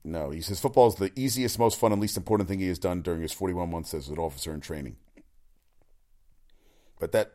No, 0.04 0.32
he 0.32 0.42
says 0.42 0.60
football 0.60 0.88
is 0.88 0.96
the 0.96 1.12
easiest, 1.16 1.60
most 1.60 1.78
fun, 1.78 1.92
and 1.92 2.02
least 2.02 2.18
important 2.18 2.50
thing 2.50 2.60
he 2.60 2.68
has 2.70 2.80
done 2.80 3.02
during 3.02 3.22
his 3.22 3.34
41 3.34 3.70
months 3.70 3.94
as 3.94 4.08
an 4.08 4.18
officer 4.18 4.54
in 4.54 4.62
training. 4.62 4.96
But 7.00 7.12
that 7.14 7.34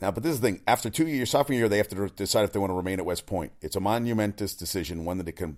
now, 0.00 0.10
but 0.10 0.22
this 0.22 0.32
is 0.32 0.40
the 0.40 0.48
thing. 0.48 0.60
After 0.66 0.90
two 0.90 1.06
years, 1.06 1.30
sophomore 1.30 1.58
year, 1.58 1.68
they 1.68 1.78
have 1.78 1.88
to 1.88 2.08
decide 2.08 2.44
if 2.44 2.52
they 2.52 2.58
want 2.58 2.70
to 2.70 2.76
remain 2.76 3.00
at 3.00 3.06
West 3.06 3.26
Point. 3.26 3.52
It's 3.60 3.74
a 3.76 3.80
monumentous 3.80 4.54
decision, 4.54 5.04
one 5.04 5.18
that 5.18 5.32
can, 5.32 5.56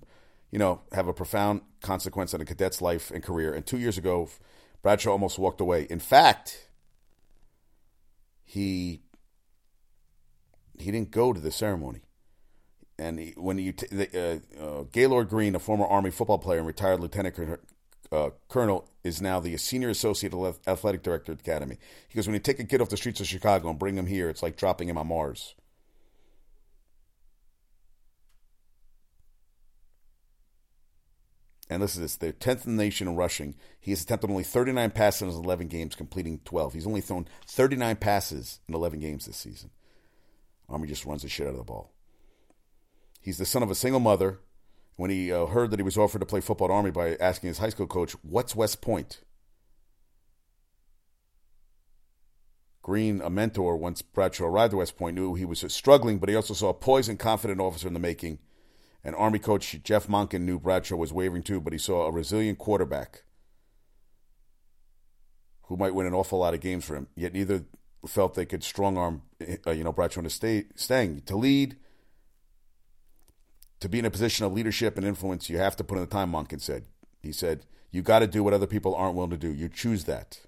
you 0.51 0.59
know, 0.59 0.81
have 0.93 1.09
a 1.09 1.13
profound 1.13 1.61
consequence 1.83 2.33
on 2.33 2.41
a 2.41 2.45
cadet's 2.47 2.81
life 2.81 3.11
and 3.11 3.23
career. 3.23 3.53
And 3.53 3.67
two 3.67 3.79
years 3.79 3.99
ago, 3.99 4.29
Bradshaw 4.83 5.11
almost 5.11 5.39
walked 5.39 5.61
away. 5.61 5.87
In 5.91 5.99
fact, 5.99 6.69
he 8.45 9.03
he 10.79 10.91
didn't 10.91 11.11
go 11.11 11.35
to 11.35 11.41
the 11.41 11.51
ceremony. 11.51 12.01
And 12.99 13.19
he, 13.19 13.35
when 13.37 13.59
you 13.59 13.73
t- 13.73 13.87
the, 13.91 14.43
uh, 14.59 14.63
uh, 14.63 14.85
Gaylord 14.91 15.29
Green, 15.29 15.55
a 15.55 15.59
former 15.59 15.87
Army 15.87 16.11
football 16.11 16.39
player 16.39 16.59
and 16.59 16.67
retired 16.67 17.01
lieutenant 17.01 17.35
uh, 18.13 18.31
Colonel 18.49 18.89
is 19.05 19.23
now 19.23 19.39
the 19.39 19.57
senior 19.57 19.89
associate 19.89 20.35
athletic 20.67 21.03
director 21.03 21.33
at 21.33 21.39
the 21.39 21.51
academy. 21.51 21.79
He 22.09 22.17
goes, 22.17 22.27
when 22.27 22.35
you 22.35 22.41
take 22.41 22.59
a 22.59 22.65
kid 22.65 22.81
off 22.81 22.89
the 22.89 22.97
streets 22.97 23.21
of 23.21 23.27
Chicago 23.27 23.71
and 23.71 23.79
bring 23.79 23.97
him 23.97 24.07
here, 24.07 24.29
it's 24.29 24.43
like 24.43 24.57
dropping 24.57 24.89
him 24.89 24.99
on 24.99 25.07
Mars. 25.07 25.55
And 31.71 31.81
listen 31.81 31.99
to 31.99 32.03
this: 32.03 32.17
they're 32.17 32.33
tenth 32.33 32.67
in 32.67 32.77
the 32.77 32.83
nation 32.83 33.07
in 33.07 33.15
rushing. 33.15 33.55
He 33.79 33.93
has 33.93 34.03
attempted 34.03 34.29
only 34.29 34.43
39 34.43 34.91
passes 34.91 35.23
in 35.23 35.29
his 35.29 35.37
11 35.37 35.69
games, 35.69 35.95
completing 35.95 36.41
12. 36.45 36.73
He's 36.73 36.87
only 36.87 37.01
thrown 37.01 37.29
39 37.47 37.95
passes 37.95 38.59
in 38.69 38.75
11 38.75 38.99
games 38.99 39.27
this 39.27 39.37
season. 39.37 39.71
Army 40.69 40.89
just 40.89 41.07
runs 41.07 41.23
the 41.23 41.29
shit 41.29 41.47
out 41.47 41.53
of 41.53 41.59
the 41.59 41.63
ball. 41.63 41.93
He's 43.21 43.39
the 43.39 43.47
son 43.47 43.63
of 43.63 43.71
a 43.71 43.77
single 43.77 44.01
mother 44.01 44.41
when 45.01 45.11
he 45.11 45.33
uh, 45.33 45.47
heard 45.47 45.71
that 45.71 45.79
he 45.79 45.83
was 45.83 45.97
offered 45.97 46.19
to 46.19 46.27
play 46.27 46.43
football 46.43 46.69
at 46.69 46.75
Army 46.75 46.91
by 46.91 47.15
asking 47.15 47.49
his 47.49 47.57
high 47.57 47.71
school 47.71 47.87
coach, 47.87 48.13
What's 48.21 48.55
West 48.55 48.83
Point? 48.83 49.23
Green, 52.83 53.23
a 53.23 53.31
mentor, 53.31 53.79
once 53.79 54.03
Bradshaw 54.03 54.45
arrived 54.45 54.75
at 54.75 54.77
West 54.77 54.99
Point, 54.99 55.17
knew 55.17 55.33
he 55.33 55.47
was 55.47 55.65
struggling, 55.73 56.19
but 56.19 56.29
he 56.29 56.35
also 56.35 56.53
saw 56.53 56.69
a 56.69 56.75
poised 56.75 57.09
and 57.09 57.19
confident 57.19 57.63
officer 57.63 57.89
in 57.89 57.95
the 57.95 57.99
making. 57.99 58.41
And 59.03 59.17
Army 59.17 59.39
coach 59.39 59.75
Jeff 59.83 60.07
Monken 60.07 60.43
knew 60.43 60.59
Bradshaw 60.59 60.97
was 60.97 61.15
wavering 61.15 61.45
too, 61.45 61.63
but 61.63 61.73
he 61.73 61.79
saw 61.79 62.07
a 62.07 62.13
resilient 62.13 62.59
quarterback 62.59 63.23
who 65.69 65.79
might 65.79 65.95
win 65.95 66.09
an 66.09 66.13
awful 66.13 66.41
lot 66.41 66.53
of 66.53 66.61
games 66.61 66.85
for 66.85 66.95
him. 66.95 67.07
Yet 67.17 67.33
neither 67.33 67.65
felt 68.07 68.35
they 68.35 68.45
could 68.45 68.63
strong 68.63 68.99
arm, 68.99 69.23
uh, 69.67 69.71
you 69.71 69.83
know, 69.83 69.93
Bradshaw 69.93 70.21
into 70.21 70.29
stay, 70.29 70.65
staying 70.75 71.23
to 71.23 71.39
lead 71.39 71.79
to 73.81 73.89
be 73.89 73.99
in 73.99 74.05
a 74.05 74.11
position 74.11 74.45
of 74.45 74.53
leadership 74.53 74.97
and 74.97 75.07
influence, 75.07 75.49
you 75.49 75.59
have 75.59 75.77
to 75.77 75.85
put 75.85 75.97
in 75.97 76.05
the 76.05 76.11
time, 76.11 76.33
Monken 76.33 76.61
said. 76.61 76.85
He 77.23 77.33
said, 77.33 77.65
You 77.91 78.03
got 78.03 78.21
to 78.21 78.27
do 78.27 78.45
what 78.45 78.55
other 78.55 78.67
people 78.67 78.95
aren't 78.95 79.17
willing 79.17 79.31
to 79.31 79.37
do. 79.37 79.53
You 79.53 79.69
choose 79.69 80.05
that. 80.05 80.41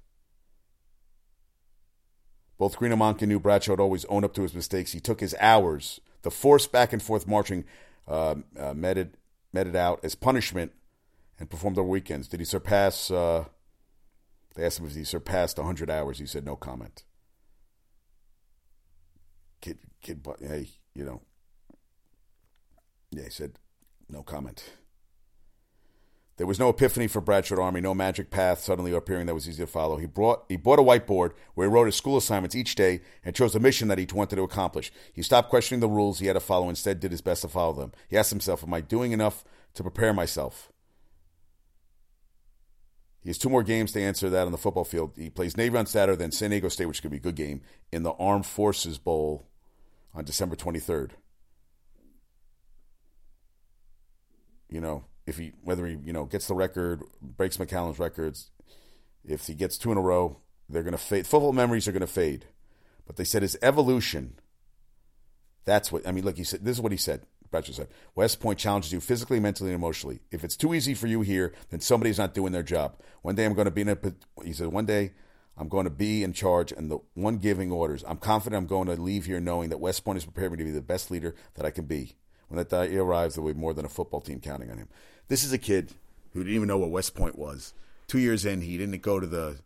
Both 2.58 2.76
Green 2.76 2.92
and 2.92 3.00
Monken 3.00 3.28
knew 3.28 3.40
Bradshaw 3.40 3.72
would 3.72 3.80
always 3.80 4.04
own 4.04 4.22
up 4.22 4.34
to 4.34 4.42
his 4.42 4.54
mistakes. 4.54 4.92
He 4.92 5.00
took 5.00 5.20
his 5.20 5.34
hours, 5.40 6.00
the 6.22 6.30
forced 6.30 6.70
back 6.70 6.92
and 6.92 7.02
forth 7.02 7.26
marching, 7.26 7.64
uh, 8.06 8.36
uh, 8.58 8.74
meted, 8.74 9.16
meted 9.52 9.74
out 9.74 10.00
as 10.04 10.14
punishment 10.14 10.72
and 11.40 11.50
performed 11.50 11.78
over 11.78 11.88
weekends. 11.88 12.28
Did 12.28 12.40
he 12.40 12.46
surpass? 12.46 13.10
Uh, 13.10 13.46
they 14.54 14.64
asked 14.64 14.78
him 14.78 14.86
if 14.86 14.94
he 14.94 15.04
surpassed 15.04 15.56
100 15.56 15.90
hours. 15.90 16.18
He 16.18 16.26
said 16.26 16.44
no 16.44 16.54
comment. 16.54 17.02
Kid, 19.60 19.78
kid, 20.02 20.22
but 20.22 20.38
hey, 20.40 20.68
you 20.94 21.04
know. 21.04 21.22
Yeah, 23.12 23.24
he 23.24 23.30
said 23.30 23.58
no 24.08 24.22
comment. 24.22 24.64
There 26.38 26.46
was 26.46 26.58
no 26.58 26.70
epiphany 26.70 27.08
for 27.08 27.20
Bradshaw 27.20 27.60
Army, 27.60 27.82
no 27.82 27.94
magic 27.94 28.30
path 28.30 28.60
suddenly 28.60 28.92
appearing 28.92 29.26
that 29.26 29.34
was 29.34 29.46
easy 29.48 29.62
to 29.62 29.66
follow. 29.66 29.98
He 29.98 30.06
brought 30.06 30.44
he 30.48 30.56
bought 30.56 30.78
a 30.78 30.82
whiteboard 30.82 31.32
where 31.54 31.68
he 31.68 31.72
wrote 31.72 31.84
his 31.84 31.94
school 31.94 32.16
assignments 32.16 32.56
each 32.56 32.74
day 32.74 33.02
and 33.22 33.36
chose 33.36 33.54
a 33.54 33.60
mission 33.60 33.88
that 33.88 33.98
he 33.98 34.08
wanted 34.12 34.36
to 34.36 34.42
accomplish. 34.42 34.90
He 35.12 35.22
stopped 35.22 35.50
questioning 35.50 35.80
the 35.80 35.88
rules 35.88 36.18
he 36.18 36.26
had 36.26 36.32
to 36.32 36.40
follow, 36.40 36.70
instead 36.70 37.00
did 37.00 37.10
his 37.10 37.20
best 37.20 37.42
to 37.42 37.48
follow 37.48 37.74
them. 37.74 37.92
He 38.08 38.16
asked 38.16 38.30
himself, 38.30 38.64
Am 38.64 38.72
I 38.72 38.80
doing 38.80 39.12
enough 39.12 39.44
to 39.74 39.82
prepare 39.82 40.14
myself? 40.14 40.72
He 43.20 43.28
has 43.28 43.38
two 43.38 43.50
more 43.50 43.62
games 43.62 43.92
to 43.92 44.00
answer 44.00 44.28
that 44.30 44.46
on 44.46 44.52
the 44.52 44.58
football 44.58 44.84
field. 44.84 45.12
He 45.16 45.30
plays 45.30 45.56
Navy 45.56 45.76
on 45.76 45.86
Saturday, 45.86 46.16
then 46.16 46.32
San 46.32 46.50
Diego 46.50 46.68
State, 46.68 46.86
which 46.86 47.02
could 47.02 47.12
be 47.12 47.18
a 47.18 47.20
good 47.20 47.36
game, 47.36 47.60
in 47.92 48.02
the 48.02 48.12
Armed 48.12 48.46
Forces 48.46 48.98
Bowl 48.98 49.46
on 50.12 50.24
December 50.24 50.56
23rd. 50.56 51.10
You 54.72 54.80
know, 54.80 55.04
if 55.26 55.36
he 55.36 55.52
whether 55.62 55.86
he 55.86 55.98
you 56.02 56.12
know 56.12 56.24
gets 56.24 56.48
the 56.48 56.54
record, 56.54 57.02
breaks 57.20 57.58
McCallum's 57.58 57.98
records, 57.98 58.50
if 59.24 59.46
he 59.46 59.54
gets 59.54 59.76
two 59.76 59.92
in 59.92 59.98
a 59.98 60.02
row, 60.02 60.38
they're 60.68 60.82
going 60.82 60.92
to 60.92 60.98
fade. 60.98 61.26
Football 61.26 61.52
memories 61.52 61.86
are 61.86 61.92
going 61.92 62.00
to 62.00 62.06
fade. 62.06 62.46
But 63.06 63.16
they 63.16 63.24
said 63.24 63.42
his 63.42 63.58
evolution. 63.62 64.34
That's 65.64 65.92
what 65.92 66.06
I 66.06 66.12
mean. 66.12 66.24
Look, 66.24 66.38
he 66.38 66.44
said 66.44 66.64
this 66.64 66.76
is 66.76 66.80
what 66.80 66.92
he 66.92 66.98
said. 66.98 67.26
Bradshaw 67.50 67.72
said 67.72 67.88
West 68.14 68.40
Point 68.40 68.58
challenges 68.58 68.92
you 68.92 69.00
physically, 69.00 69.38
mentally, 69.38 69.70
and 69.70 69.76
emotionally. 69.76 70.20
If 70.30 70.42
it's 70.42 70.56
too 70.56 70.74
easy 70.74 70.94
for 70.94 71.06
you 71.06 71.20
here, 71.20 71.52
then 71.70 71.80
somebody's 71.80 72.18
not 72.18 72.34
doing 72.34 72.52
their 72.52 72.62
job. 72.62 72.96
One 73.20 73.34
day 73.34 73.44
I'm 73.44 73.54
going 73.54 73.66
to 73.66 73.70
be 73.70 73.82
in 73.82 73.90
a. 73.90 73.98
He 74.42 74.52
said 74.52 74.68
one 74.68 74.86
day 74.86 75.12
I'm 75.56 75.68
going 75.68 75.84
to 75.84 75.90
be 75.90 76.24
in 76.24 76.32
charge 76.32 76.72
and 76.72 76.90
the 76.90 76.98
one 77.14 77.36
giving 77.36 77.70
orders. 77.70 78.02
I'm 78.08 78.16
confident 78.16 78.58
I'm 78.58 78.66
going 78.66 78.88
to 78.88 79.00
leave 79.00 79.26
here 79.26 79.40
knowing 79.40 79.68
that 79.68 79.78
West 79.78 80.04
Point 80.04 80.16
has 80.16 80.24
prepared 80.24 80.52
me 80.52 80.58
to 80.58 80.64
be 80.64 80.70
the 80.70 80.80
best 80.80 81.10
leader 81.10 81.34
that 81.54 81.66
I 81.66 81.70
can 81.70 81.84
be. 81.84 82.16
When 82.52 82.58
that 82.58 82.68
day 82.68 82.94
arrives, 82.98 83.34
there 83.34 83.42
will 83.42 83.54
be 83.54 83.58
more 83.58 83.72
than 83.72 83.86
a 83.86 83.88
football 83.88 84.20
team 84.20 84.38
counting 84.38 84.70
on 84.70 84.76
him. 84.76 84.88
This 85.28 85.42
is 85.42 85.54
a 85.54 85.58
kid 85.58 85.94
who 86.34 86.40
didn't 86.40 86.54
even 86.54 86.68
know 86.68 86.76
what 86.76 86.90
West 86.90 87.14
Point 87.14 87.38
was. 87.38 87.72
Two 88.08 88.18
years 88.18 88.44
in, 88.44 88.60
he 88.60 88.76
didn't 88.76 89.00
go 89.00 89.18
to 89.18 89.26
the 89.26 89.60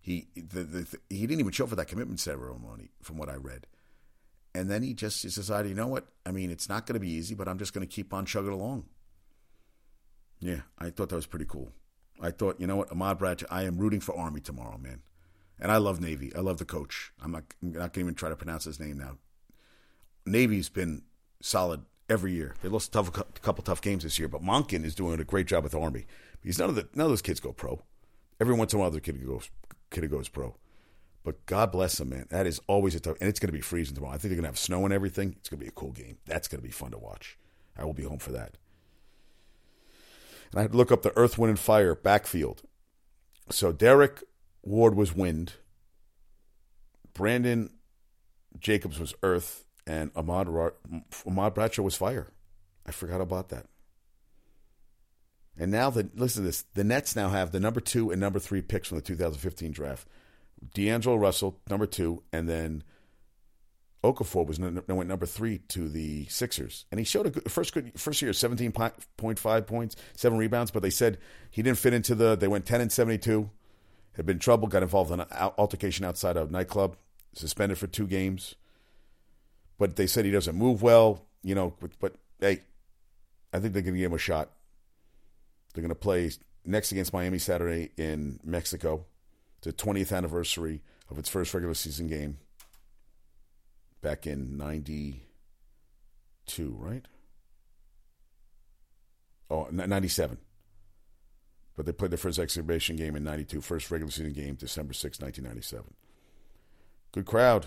he 0.00 0.26
the, 0.34 0.62
the, 0.62 0.98
he 1.10 1.26
didn't 1.26 1.40
even 1.40 1.52
show 1.52 1.66
for 1.66 1.76
that 1.76 1.88
commitment 1.88 2.18
ceremony, 2.18 2.92
from 3.02 3.18
what 3.18 3.28
I 3.28 3.34
read. 3.34 3.66
And 4.54 4.70
then 4.70 4.82
he 4.82 4.94
just 4.94 5.22
decided, 5.22 5.68
you 5.68 5.74
know 5.74 5.88
what? 5.88 6.06
I 6.24 6.30
mean, 6.30 6.50
it's 6.50 6.66
not 6.66 6.86
going 6.86 6.94
to 6.94 7.00
be 7.00 7.10
easy, 7.10 7.34
but 7.34 7.46
I'm 7.46 7.58
just 7.58 7.74
going 7.74 7.86
to 7.86 7.94
keep 7.94 8.14
on 8.14 8.24
chugging 8.24 8.52
along. 8.52 8.86
Yeah, 10.40 10.62
I 10.78 10.88
thought 10.88 11.10
that 11.10 11.16
was 11.16 11.26
pretty 11.26 11.44
cool. 11.44 11.72
I 12.22 12.30
thought, 12.30 12.58
you 12.58 12.66
know 12.66 12.76
what, 12.76 12.90
Ahmad 12.90 13.18
Bradshaw, 13.18 13.48
I 13.50 13.64
am 13.64 13.76
rooting 13.76 14.00
for 14.00 14.16
Army 14.16 14.40
tomorrow, 14.40 14.78
man. 14.78 15.02
And 15.58 15.70
I 15.70 15.76
love 15.76 16.00
Navy. 16.00 16.34
I 16.34 16.40
love 16.40 16.56
the 16.56 16.64
coach. 16.64 17.12
I'm 17.22 17.32
not, 17.32 17.44
I'm 17.62 17.72
not 17.72 17.80
going 17.80 17.90
to 17.92 18.00
even 18.00 18.14
try 18.14 18.30
to 18.30 18.36
pronounce 18.36 18.64
his 18.64 18.80
name 18.80 18.96
now. 18.96 19.18
Navy's 20.24 20.70
been 20.70 21.02
solid 21.42 21.82
every 22.10 22.32
year. 22.32 22.54
They 22.60 22.68
lost 22.68 22.88
a 22.88 22.90
tough, 22.90 23.08
a 23.08 23.24
couple 23.40 23.64
tough 23.64 23.80
games 23.80 24.02
this 24.02 24.18
year, 24.18 24.28
but 24.28 24.42
Monken 24.42 24.84
is 24.84 24.94
doing 24.94 25.18
a 25.20 25.24
great 25.24 25.46
job 25.46 25.62
with 25.62 25.72
the 25.72 25.80
Army 25.80 26.06
because 26.42 26.58
none 26.58 26.68
of 26.68 26.74
the 26.74 26.88
none 26.94 27.06
of 27.06 27.10
those 27.10 27.22
kids 27.22 27.40
go 27.40 27.52
pro. 27.52 27.82
Every 28.40 28.54
once 28.54 28.72
in 28.72 28.78
a 28.78 28.80
while, 28.80 28.90
the 28.90 29.00
kid 29.00 29.24
goes 29.24 29.48
kid 29.90 30.10
goes 30.10 30.28
pro. 30.28 30.56
But 31.22 31.44
God 31.46 31.70
bless 31.70 31.98
them, 31.98 32.10
man. 32.10 32.26
That 32.30 32.46
is 32.46 32.60
always 32.66 32.94
a 32.94 33.00
tough, 33.00 33.16
and 33.20 33.28
it's 33.28 33.38
going 33.38 33.48
to 33.48 33.56
be 33.56 33.60
freezing 33.60 33.94
tomorrow. 33.94 34.14
I 34.14 34.18
think 34.18 34.30
they're 34.30 34.36
going 34.36 34.44
to 34.44 34.48
have 34.48 34.58
snow 34.58 34.84
and 34.84 34.92
everything. 34.92 35.36
It's 35.38 35.48
going 35.48 35.58
to 35.58 35.64
be 35.64 35.68
a 35.68 35.72
cool 35.72 35.92
game. 35.92 36.16
That's 36.26 36.48
going 36.48 36.60
to 36.60 36.66
be 36.66 36.72
fun 36.72 36.92
to 36.92 36.98
watch. 36.98 37.38
I 37.76 37.84
will 37.84 37.92
be 37.92 38.04
home 38.04 38.18
for 38.18 38.32
that. 38.32 38.56
And 40.50 40.58
I 40.58 40.62
had 40.62 40.72
to 40.72 40.78
look 40.78 40.90
up 40.90 41.02
the 41.02 41.16
Earth, 41.16 41.36
Wind, 41.36 41.50
and 41.50 41.58
Fire 41.58 41.94
backfield. 41.94 42.62
So 43.50 43.70
Derrick 43.70 44.22
Ward 44.62 44.94
was 44.94 45.14
wind. 45.14 45.54
Brandon 47.12 47.70
Jacobs 48.58 48.98
was 48.98 49.14
earth 49.22 49.64
and 49.90 50.12
Ahmad, 50.14 50.46
Ahmad 51.26 51.54
Bradshaw 51.54 51.82
was 51.82 51.96
fire. 51.96 52.28
I 52.86 52.92
forgot 52.92 53.20
about 53.20 53.48
that. 53.48 53.66
And 55.58 55.72
now 55.72 55.90
the 55.90 56.08
listen 56.14 56.42
to 56.42 56.46
this: 56.46 56.62
the 56.74 56.84
Nets 56.84 57.16
now 57.16 57.30
have 57.30 57.50
the 57.50 57.58
number 57.58 57.80
two 57.80 58.12
and 58.12 58.20
number 58.20 58.38
three 58.38 58.62
picks 58.62 58.86
from 58.86 58.98
the 58.98 59.02
2015 59.02 59.72
draft. 59.72 60.06
D'Angelo 60.74 61.16
Russell, 61.16 61.58
number 61.68 61.86
two, 61.86 62.22
and 62.32 62.48
then 62.48 62.84
Okafor 64.04 64.46
was 64.46 64.60
went 64.60 65.08
number 65.08 65.26
three 65.26 65.58
to 65.68 65.88
the 65.88 66.26
Sixers, 66.26 66.86
and 66.92 67.00
he 67.00 67.04
showed 67.04 67.26
a 67.26 67.30
good, 67.30 67.50
first 67.50 67.74
good 67.74 67.90
first 67.98 68.22
year, 68.22 68.30
17.5 68.30 69.66
points, 69.66 69.96
seven 70.14 70.38
rebounds. 70.38 70.70
But 70.70 70.82
they 70.82 70.90
said 70.90 71.18
he 71.50 71.62
didn't 71.62 71.78
fit 71.78 71.94
into 71.94 72.14
the. 72.14 72.36
They 72.36 72.48
went 72.48 72.64
10 72.64 72.80
and 72.80 72.92
72. 72.92 73.50
Had 74.12 74.26
been 74.26 74.38
trouble, 74.38 74.68
got 74.68 74.82
involved 74.84 75.10
in 75.10 75.20
an 75.20 75.26
altercation 75.58 76.04
outside 76.04 76.36
of 76.36 76.50
a 76.50 76.52
nightclub, 76.52 76.96
suspended 77.34 77.76
for 77.78 77.88
two 77.88 78.06
games 78.06 78.54
but 79.80 79.96
they 79.96 80.06
said 80.06 80.24
he 80.26 80.30
doesn't 80.30 80.54
move 80.54 80.82
well. 80.82 81.24
You 81.42 81.56
know, 81.56 81.74
but, 81.80 81.90
but 81.98 82.14
hey, 82.38 82.60
I 83.52 83.58
think 83.58 83.72
they're 83.72 83.82
going 83.82 83.94
to 83.94 84.00
give 84.00 84.10
him 84.10 84.14
a 84.14 84.18
shot. 84.18 84.50
They're 85.72 85.80
going 85.82 85.88
to 85.88 85.94
play 85.94 86.30
next 86.66 86.92
against 86.92 87.14
Miami 87.14 87.38
Saturday 87.38 87.90
in 87.96 88.38
Mexico. 88.44 89.06
The 89.62 89.72
20th 89.72 90.14
anniversary 90.14 90.82
of 91.10 91.18
its 91.18 91.30
first 91.30 91.54
regular 91.54 91.72
season 91.74 92.08
game 92.08 92.36
back 94.02 94.26
in 94.26 94.58
92, 94.58 95.22
right? 96.78 97.06
Oh, 99.50 99.66
97. 99.70 100.36
But 101.74 101.86
they 101.86 101.92
played 101.92 102.10
their 102.10 102.18
first 102.18 102.38
exhibition 102.38 102.96
game 102.96 103.16
in 103.16 103.24
92, 103.24 103.62
first 103.62 103.90
regular 103.90 104.10
season 104.10 104.34
game, 104.34 104.56
December 104.56 104.92
6, 104.92 105.20
1997. 105.20 105.94
Good 107.12 107.24
crowd. 107.24 107.66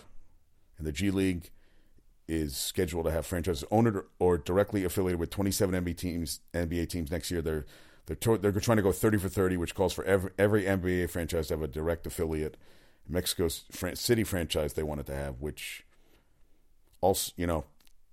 And 0.78 0.86
the 0.86 0.92
G 0.92 1.10
League 1.10 1.50
is 2.28 2.56
scheduled 2.56 3.06
to 3.06 3.12
have 3.12 3.26
franchises 3.26 3.64
owned 3.72 4.02
or 4.20 4.38
directly 4.38 4.84
affiliated 4.84 5.20
with 5.20 5.30
27 5.30 5.84
NBA 5.84 5.98
teams. 5.98 6.40
NBA 6.54 6.90
teams 6.90 7.12
next 7.12 7.32
year. 7.32 7.42
They're 7.42 7.66
they're 8.06 8.16
to, 8.18 8.38
they're 8.38 8.52
trying 8.52 8.78
to 8.78 8.84
go 8.84 8.92
30 8.92 9.18
for 9.18 9.30
30, 9.30 9.58
which 9.58 9.76
calls 9.76 9.94
for 9.94 10.04
every 10.06 10.32
every 10.38 10.64
NBA 10.64 11.10
franchise 11.10 11.48
to 11.48 11.56
have 11.56 11.62
a 11.62 11.68
direct 11.68 12.06
affiliate. 12.08 12.58
Mexico's 13.08 13.66
City 13.96 14.24
franchise 14.24 14.74
they 14.74 14.84
wanted 14.84 15.06
to 15.08 15.16
have, 15.16 15.42
which 15.42 15.86
also 17.02 17.32
you 17.36 17.46
know 17.46 17.66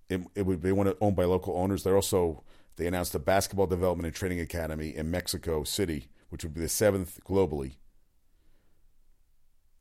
it, 0.09 0.21
it 0.35 0.47
would 0.47 0.63
they 0.63 0.73
want 0.73 0.89
to 0.89 0.97
own 1.01 1.15
by 1.15 1.25
local 1.25 1.57
owners. 1.57 1.83
They're 1.83 1.97
also 1.97 2.43
they 2.77 2.87
announced 2.87 3.15
a 3.15 3.19
basketball 3.19 3.67
development 3.67 4.07
and 4.07 4.15
training 4.15 4.41
academy 4.41 4.95
in 4.95 5.11
Mexico 5.11 5.65
City, 5.65 6.09
which 6.29 6.45
would 6.45 6.55
be 6.55 6.61
the 6.61 6.69
seventh 6.69 7.21
globally. 7.25 7.75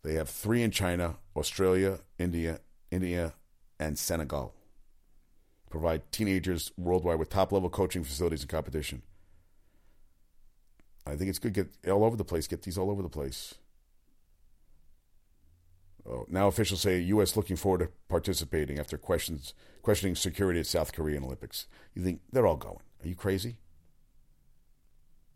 They 0.04 0.14
have 0.14 0.30
three 0.30 0.64
in 0.64 0.72
China, 0.72 1.18
Australia, 1.36 2.00
India, 2.18 2.62
India, 2.90 3.34
and 3.80 3.98
Senegal. 3.98 4.54
Provide 5.70 6.12
teenagers 6.12 6.72
worldwide 6.78 7.20
with 7.20 7.30
top 7.30 7.52
level 7.52 7.70
coaching 7.70 8.04
facilities 8.04 8.42
and 8.42 8.50
competition. 8.50 9.04
I 11.06 11.16
think 11.16 11.30
it's 11.30 11.40
good 11.40 11.54
get 11.54 11.70
all 11.88 12.04
over 12.04 12.16
the 12.16 12.26
place. 12.26 12.48
Get 12.48 12.64
these 12.64 12.78
all 12.78 12.90
over 12.92 13.02
the 13.02 13.10
place. 13.10 13.56
Oh, 16.08 16.26
now 16.28 16.48
officials 16.48 16.82
say 16.82 17.00
U.S. 17.00 17.36
looking 17.36 17.56
forward 17.56 17.80
to 17.80 17.90
participating 18.08 18.80
after 18.80 18.98
questions 18.98 19.54
questioning 19.82 20.16
security 20.16 20.60
at 20.60 20.68
South 20.68 20.94
Korean 20.94 21.24
Olympics. 21.24 21.68
You 21.94 22.04
think 22.04 22.22
they're 22.32 22.48
all 22.48 22.58
going? 22.58 22.82
Are 23.04 23.08
you 23.08 23.16
crazy? 23.16 23.58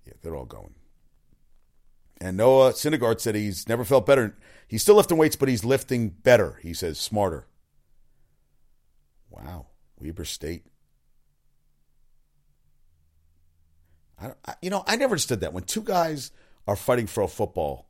Yeah, 0.06 0.13
they're 0.21 0.36
all 0.36 0.45
going. 0.45 0.75
And 2.19 2.38
Noah 2.38 2.73
Syndergaard 2.73 3.19
said 3.19 3.36
he's 3.36 3.67
never 3.67 3.84
felt 3.84 4.06
better. 4.06 4.38
He's 4.67 4.82
still 4.82 4.95
lifting 4.95 5.17
weights, 5.17 5.36
but 5.36 5.49
he's 5.49 5.63
lifting 5.65 6.10
better. 6.10 6.60
He 6.62 6.73
says 6.73 6.99
smarter. 6.99 7.47
Wow, 9.34 9.65
Weber 10.00 10.25
State. 10.25 10.67
I, 14.21 14.34
I, 14.46 14.54
you 14.62 14.69
know, 14.69 14.84
I 14.86 14.96
never 14.96 15.13
understood 15.13 15.40
that. 15.40 15.54
When 15.54 15.63
two 15.63 15.81
guys 15.81 16.31
are 16.67 16.75
fighting 16.75 17.08
for 17.08 17.23
a 17.23 17.27
football, 17.27 17.90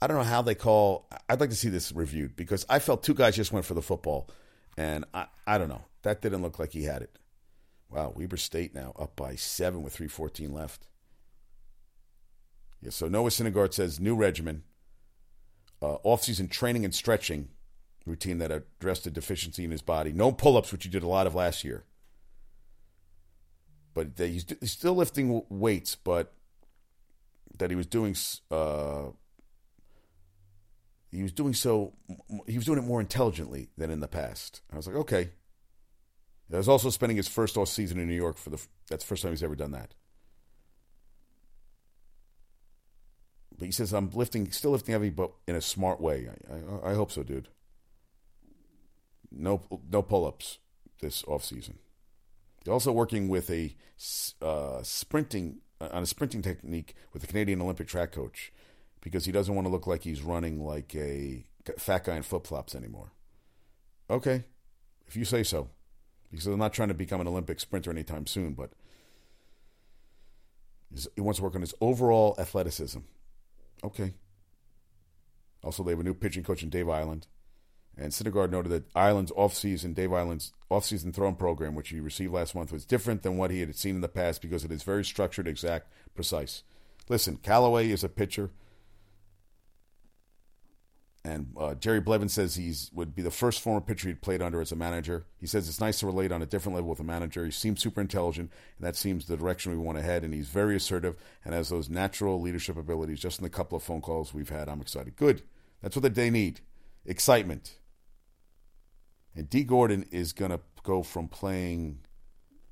I 0.00 0.06
don't 0.06 0.16
know 0.16 0.22
how 0.22 0.42
they 0.42 0.54
call. 0.54 1.08
I'd 1.28 1.40
like 1.40 1.50
to 1.50 1.56
see 1.56 1.70
this 1.70 1.90
reviewed 1.90 2.36
because 2.36 2.64
I 2.70 2.78
felt 2.78 3.02
two 3.02 3.14
guys 3.14 3.34
just 3.34 3.52
went 3.52 3.66
for 3.66 3.74
the 3.74 3.82
football, 3.82 4.30
and 4.76 5.04
I, 5.12 5.26
I 5.44 5.58
don't 5.58 5.68
know. 5.68 5.84
That 6.02 6.22
didn't 6.22 6.42
look 6.42 6.60
like 6.60 6.72
he 6.72 6.84
had 6.84 7.02
it. 7.02 7.18
Wow, 7.90 8.12
Weber 8.14 8.36
State 8.36 8.72
now 8.72 8.94
up 8.96 9.16
by 9.16 9.34
seven 9.34 9.82
with 9.82 9.92
three 9.92 10.06
fourteen 10.08 10.54
left. 10.54 10.86
Yeah, 12.80 12.90
so 12.90 13.08
Noah 13.08 13.30
Syndergaard 13.30 13.74
says 13.74 13.98
new 13.98 14.14
regimen, 14.14 14.62
uh, 15.82 15.96
off-season 16.04 16.46
training 16.46 16.84
and 16.84 16.94
stretching 16.94 17.48
routine 18.06 18.38
that 18.38 18.50
addressed 18.50 19.06
a 19.06 19.10
deficiency 19.10 19.64
in 19.64 19.70
his 19.70 19.82
body. 19.82 20.12
No 20.12 20.32
pull 20.32 20.56
ups, 20.56 20.72
which 20.72 20.84
he 20.84 20.90
did 20.90 21.02
a 21.02 21.08
lot 21.08 21.26
of 21.26 21.34
last 21.34 21.64
year. 21.64 21.84
But 23.94 24.12
he's, 24.16 24.46
he's 24.60 24.72
still 24.72 24.94
lifting 24.94 25.42
weights, 25.48 25.94
but 25.96 26.32
that 27.58 27.70
he 27.70 27.76
was 27.76 27.86
doing 27.86 28.16
uh, 28.50 29.10
he 31.10 31.22
was 31.22 31.32
doing 31.32 31.54
so 31.54 31.92
he 32.46 32.56
was 32.56 32.64
doing 32.64 32.78
it 32.78 32.84
more 32.84 33.00
intelligently 33.00 33.68
than 33.76 33.90
in 33.90 34.00
the 34.00 34.08
past. 34.08 34.62
I 34.72 34.76
was 34.76 34.86
like, 34.86 34.96
okay. 34.96 35.30
He 36.48 36.56
was 36.56 36.68
also 36.68 36.90
spending 36.90 37.16
his 37.16 37.28
first 37.28 37.56
off 37.56 37.68
season 37.68 38.00
in 38.00 38.08
New 38.08 38.14
York 38.14 38.36
for 38.36 38.50
the 38.50 38.60
that's 38.88 39.04
the 39.04 39.08
first 39.08 39.22
time 39.22 39.32
he's 39.32 39.42
ever 39.42 39.56
done 39.56 39.72
that. 39.72 39.94
But 43.56 43.66
he 43.66 43.72
says 43.72 43.92
I'm 43.92 44.10
lifting, 44.10 44.50
still 44.52 44.70
lifting 44.70 44.92
heavy, 44.92 45.10
but 45.10 45.32
in 45.46 45.54
a 45.54 45.60
smart 45.60 46.00
way. 46.00 46.28
I, 46.50 46.88
I, 46.88 46.92
I 46.92 46.94
hope 46.94 47.12
so, 47.12 47.22
dude. 47.22 47.48
No, 49.32 49.62
no 49.90 50.02
pull-ups 50.02 50.58
this 51.00 51.24
off 51.24 51.44
season. 51.44 51.78
He's 52.62 52.72
also 52.72 52.92
working 52.92 53.28
with 53.28 53.50
a 53.50 53.74
uh, 54.42 54.82
sprinting 54.82 55.60
on 55.80 56.02
a 56.02 56.06
sprinting 56.06 56.42
technique 56.42 56.94
with 57.12 57.22
the 57.22 57.28
Canadian 57.28 57.62
Olympic 57.62 57.88
track 57.88 58.12
coach 58.12 58.52
because 59.00 59.24
he 59.24 59.32
doesn't 59.32 59.54
want 59.54 59.66
to 59.66 59.70
look 59.70 59.86
like 59.86 60.02
he's 60.02 60.22
running 60.22 60.64
like 60.64 60.94
a 60.94 61.44
fat 61.78 62.04
guy 62.04 62.16
in 62.16 62.22
flip 62.22 62.46
flops 62.46 62.74
anymore. 62.74 63.12
Okay, 64.10 64.44
if 65.06 65.16
you 65.16 65.24
say 65.24 65.42
so. 65.42 65.70
Because 66.30 66.46
I'm 66.46 66.58
not 66.58 66.72
trying 66.72 66.88
to 66.88 66.94
become 66.94 67.20
an 67.20 67.26
Olympic 67.26 67.58
sprinter 67.58 67.90
anytime 67.90 68.26
soon, 68.26 68.52
but 68.52 68.70
he 71.14 71.20
wants 71.20 71.38
to 71.38 71.44
work 71.44 71.54
on 71.54 71.60
his 71.60 71.74
overall 71.80 72.36
athleticism. 72.38 73.00
Okay. 73.82 74.14
Also, 75.62 75.82
they 75.82 75.90
have 75.90 76.00
a 76.00 76.04
new 76.04 76.14
pitching 76.14 76.44
coach 76.44 76.62
in 76.62 76.70
Dave 76.70 76.86
Eiland. 76.86 77.24
And 77.96 78.12
Syndergaard 78.12 78.50
noted 78.50 78.70
that 78.70 78.92
Eiland's 78.94 79.32
offseason, 79.32 79.94
Dave 79.94 80.10
Eiland's 80.10 80.52
offseason 80.70 81.12
throwing 81.12 81.34
program, 81.34 81.74
which 81.74 81.90
he 81.90 82.00
received 82.00 82.32
last 82.32 82.54
month, 82.54 82.72
was 82.72 82.84
different 82.84 83.22
than 83.22 83.36
what 83.36 83.50
he 83.50 83.60
had 83.60 83.74
seen 83.74 83.96
in 83.96 84.00
the 84.00 84.08
past 84.08 84.40
because 84.40 84.64
it 84.64 84.72
is 84.72 84.82
very 84.82 85.04
structured, 85.04 85.46
exact, 85.46 85.92
precise. 86.14 86.62
Listen, 87.08 87.36
Callaway 87.36 87.90
is 87.90 88.04
a 88.04 88.08
pitcher 88.08 88.50
and 91.24 91.52
uh, 91.58 91.74
Jerry 91.74 92.00
Blevins 92.00 92.32
says 92.32 92.54
he's 92.54 92.90
would 92.94 93.14
be 93.14 93.20
the 93.20 93.30
first 93.30 93.60
former 93.60 93.80
pitcher 93.80 94.08
he'd 94.08 94.22
played 94.22 94.40
under 94.40 94.60
as 94.60 94.72
a 94.72 94.76
manager. 94.76 95.26
He 95.38 95.46
says 95.46 95.68
it's 95.68 95.80
nice 95.80 96.00
to 96.00 96.06
relate 96.06 96.32
on 96.32 96.40
a 96.40 96.46
different 96.46 96.76
level 96.76 96.88
with 96.88 97.00
a 97.00 97.04
manager. 97.04 97.44
He 97.44 97.50
seems 97.50 97.82
super 97.82 98.00
intelligent, 98.00 98.50
and 98.78 98.86
that 98.86 98.96
seems 98.96 99.26
the 99.26 99.36
direction 99.36 99.72
we 99.72 99.78
want 99.78 99.98
to 99.98 100.04
head. 100.04 100.24
And 100.24 100.32
he's 100.32 100.48
very 100.48 100.76
assertive 100.76 101.16
and 101.44 101.52
has 101.52 101.68
those 101.68 101.90
natural 101.90 102.40
leadership 102.40 102.78
abilities. 102.78 103.20
Just 103.20 103.38
in 103.38 103.42
the 103.42 103.50
couple 103.50 103.76
of 103.76 103.82
phone 103.82 104.00
calls 104.00 104.32
we've 104.32 104.48
had, 104.48 104.68
I'm 104.68 104.80
excited. 104.80 105.16
Good. 105.16 105.42
That's 105.82 105.96
what 105.96 106.14
they 106.14 106.30
need. 106.30 106.60
Excitement. 107.04 107.74
And 109.34 109.48
Dee 109.48 109.64
Gordon 109.64 110.06
is 110.10 110.32
going 110.32 110.50
to 110.50 110.60
go 110.82 111.02
from 111.02 111.28
playing 111.28 112.00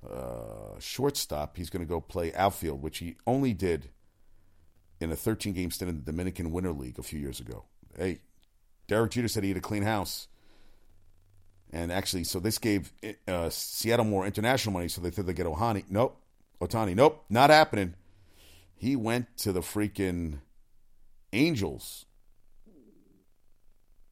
uh, 0.09 0.79
shortstop. 0.79 1.57
He's 1.57 1.71
going 1.71 1.85
to 1.85 1.89
go 1.89 2.01
play 2.01 2.35
outfield, 2.35 2.83
which 2.83 2.99
he 2.99 3.17
only 3.27 3.53
did 3.53 3.91
in 5.01 5.11
a 5.13 5.17
13 5.17 5.53
game 5.53 5.71
stint 5.71 5.89
in 5.89 5.97
the 5.99 6.05
Dominican 6.05 6.51
Winter 6.51 6.73
League 6.73 6.99
a 6.99 7.03
few 7.03 7.21
years 7.21 7.41
ago. 7.41 7.65
Hey, 7.97 8.21
Derek 8.87 9.13
Jeter 9.13 9.29
said 9.29 9.43
he 9.45 9.51
had 9.51 9.59
a 9.59 9.63
clean 9.63 9.83
house. 9.83 10.29
And 11.71 11.93
actually, 11.93 12.25
so 12.25 12.41
this 12.41 12.59
gave 12.59 12.93
uh, 13.27 13.51
Seattle 13.51 14.07
more 14.07 14.25
international 14.25 14.73
money, 14.73 14.89
so 14.89 15.01
they 15.01 15.11
thought 15.11 15.27
they'd 15.27 15.37
get 15.37 15.47
Ohani. 15.47 15.85
Nope. 15.91 16.19
Ohtani. 16.61 16.95
Nope. 16.95 17.25
Not 17.29 17.51
happening. 17.51 17.95
He 18.75 18.97
went 18.97 19.37
to 19.39 19.53
the 19.53 19.61
freaking 19.61 20.39
Angels, 21.33 22.07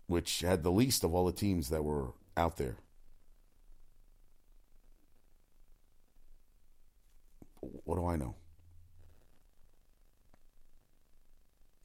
which 0.06 0.40
had 0.40 0.62
the 0.62 0.70
least 0.70 1.02
of 1.02 1.14
all 1.14 1.24
the 1.24 1.32
teams 1.32 1.70
that 1.70 1.82
were 1.82 2.12
out 2.36 2.56
there. 2.56 2.76
What 7.60 7.96
do 7.96 8.06
I 8.06 8.16
know? 8.16 8.34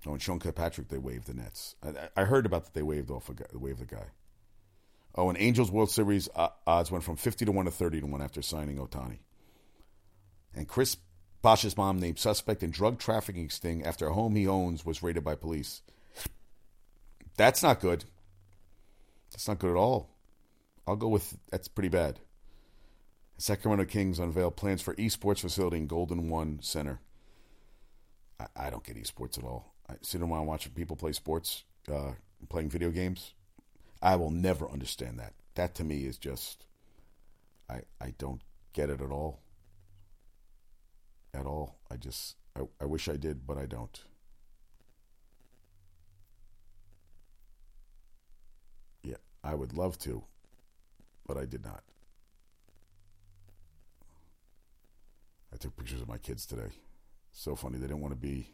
Oh, 0.05 0.13
and 0.13 0.21
Sean 0.21 0.39
Kilpatrick, 0.39 0.89
they 0.89 0.97
waived 0.97 1.27
the 1.27 1.33
Nets. 1.33 1.75
I, 1.83 2.21
I 2.21 2.25
heard 2.25 2.45
about 2.45 2.65
that 2.65 2.73
they 2.73 2.81
waived 2.81 3.11
off 3.11 3.29
a 3.29 3.33
guy, 3.33 3.45
the 3.51 3.85
guy. 3.85 4.07
Oh, 5.13 5.29
and 5.29 5.39
Angels 5.39 5.69
World 5.69 5.91
Series 5.91 6.29
uh, 6.35 6.49
odds 6.65 6.89
went 6.89 7.03
from 7.03 7.17
50 7.17 7.45
to 7.45 7.51
1 7.51 7.65
to 7.65 7.71
30 7.71 8.01
to 8.01 8.07
1 8.07 8.21
after 8.21 8.41
signing 8.41 8.77
Ohtani. 8.77 9.19
And 10.55 10.67
Chris 10.67 10.97
Bosh's 11.41 11.77
mom 11.77 11.99
named 11.99 12.19
suspect 12.19 12.63
in 12.63 12.71
drug 12.71 12.97
trafficking 12.97 13.49
sting 13.49 13.83
after 13.83 14.07
a 14.07 14.13
home 14.13 14.35
he 14.35 14.47
owns 14.47 14.85
was 14.85 15.03
raided 15.03 15.23
by 15.23 15.35
police. 15.35 15.81
That's 17.37 17.61
not 17.61 17.79
good. 17.79 18.05
That's 19.31 19.47
not 19.47 19.59
good 19.59 19.71
at 19.71 19.77
all. 19.77 20.09
I'll 20.91 20.97
go 20.97 21.07
with 21.07 21.37
that's 21.49 21.69
pretty 21.69 21.87
bad. 21.87 22.19
Sacramento 23.37 23.85
Kings 23.85 24.19
unveil 24.19 24.51
plans 24.51 24.81
for 24.81 24.93
esports 24.95 25.39
facility 25.39 25.77
in 25.77 25.87
Golden 25.87 26.29
One 26.29 26.59
Center. 26.61 26.99
I, 28.37 28.47
I 28.57 28.69
don't 28.69 28.83
get 28.83 28.97
esports 28.97 29.37
at 29.37 29.45
all. 29.45 29.73
I 29.89 29.93
sit 30.01 30.21
around 30.21 30.47
watching 30.47 30.73
people 30.73 30.97
play 30.97 31.13
sports, 31.13 31.63
uh, 31.89 32.11
playing 32.49 32.69
video 32.69 32.89
games. 32.89 33.33
I 34.01 34.17
will 34.17 34.31
never 34.31 34.69
understand 34.69 35.17
that. 35.19 35.31
That 35.55 35.75
to 35.75 35.85
me 35.85 36.03
is 36.03 36.17
just, 36.17 36.65
I 37.69 37.83
I 38.01 38.13
don't 38.17 38.41
get 38.73 38.89
it 38.89 38.99
at 38.99 39.11
all. 39.11 39.39
At 41.33 41.45
all. 41.45 41.77
I 41.89 41.95
just 41.95 42.35
I, 42.53 42.63
I 42.81 42.85
wish 42.85 43.07
I 43.07 43.15
did, 43.15 43.47
but 43.47 43.57
I 43.57 43.65
don't. 43.65 43.97
Yeah, 49.03 49.21
I 49.41 49.55
would 49.55 49.71
love 49.71 49.97
to, 49.99 50.25
but 51.31 51.41
I 51.41 51.45
did 51.45 51.63
not. 51.63 51.81
I 55.53 55.55
took 55.55 55.77
pictures 55.77 56.01
of 56.01 56.09
my 56.09 56.17
kids 56.17 56.45
today. 56.45 56.73
So 57.31 57.55
funny. 57.55 57.77
They 57.77 57.87
didn't 57.87 58.01
want 58.01 58.13
to 58.13 58.19
be 58.19 58.49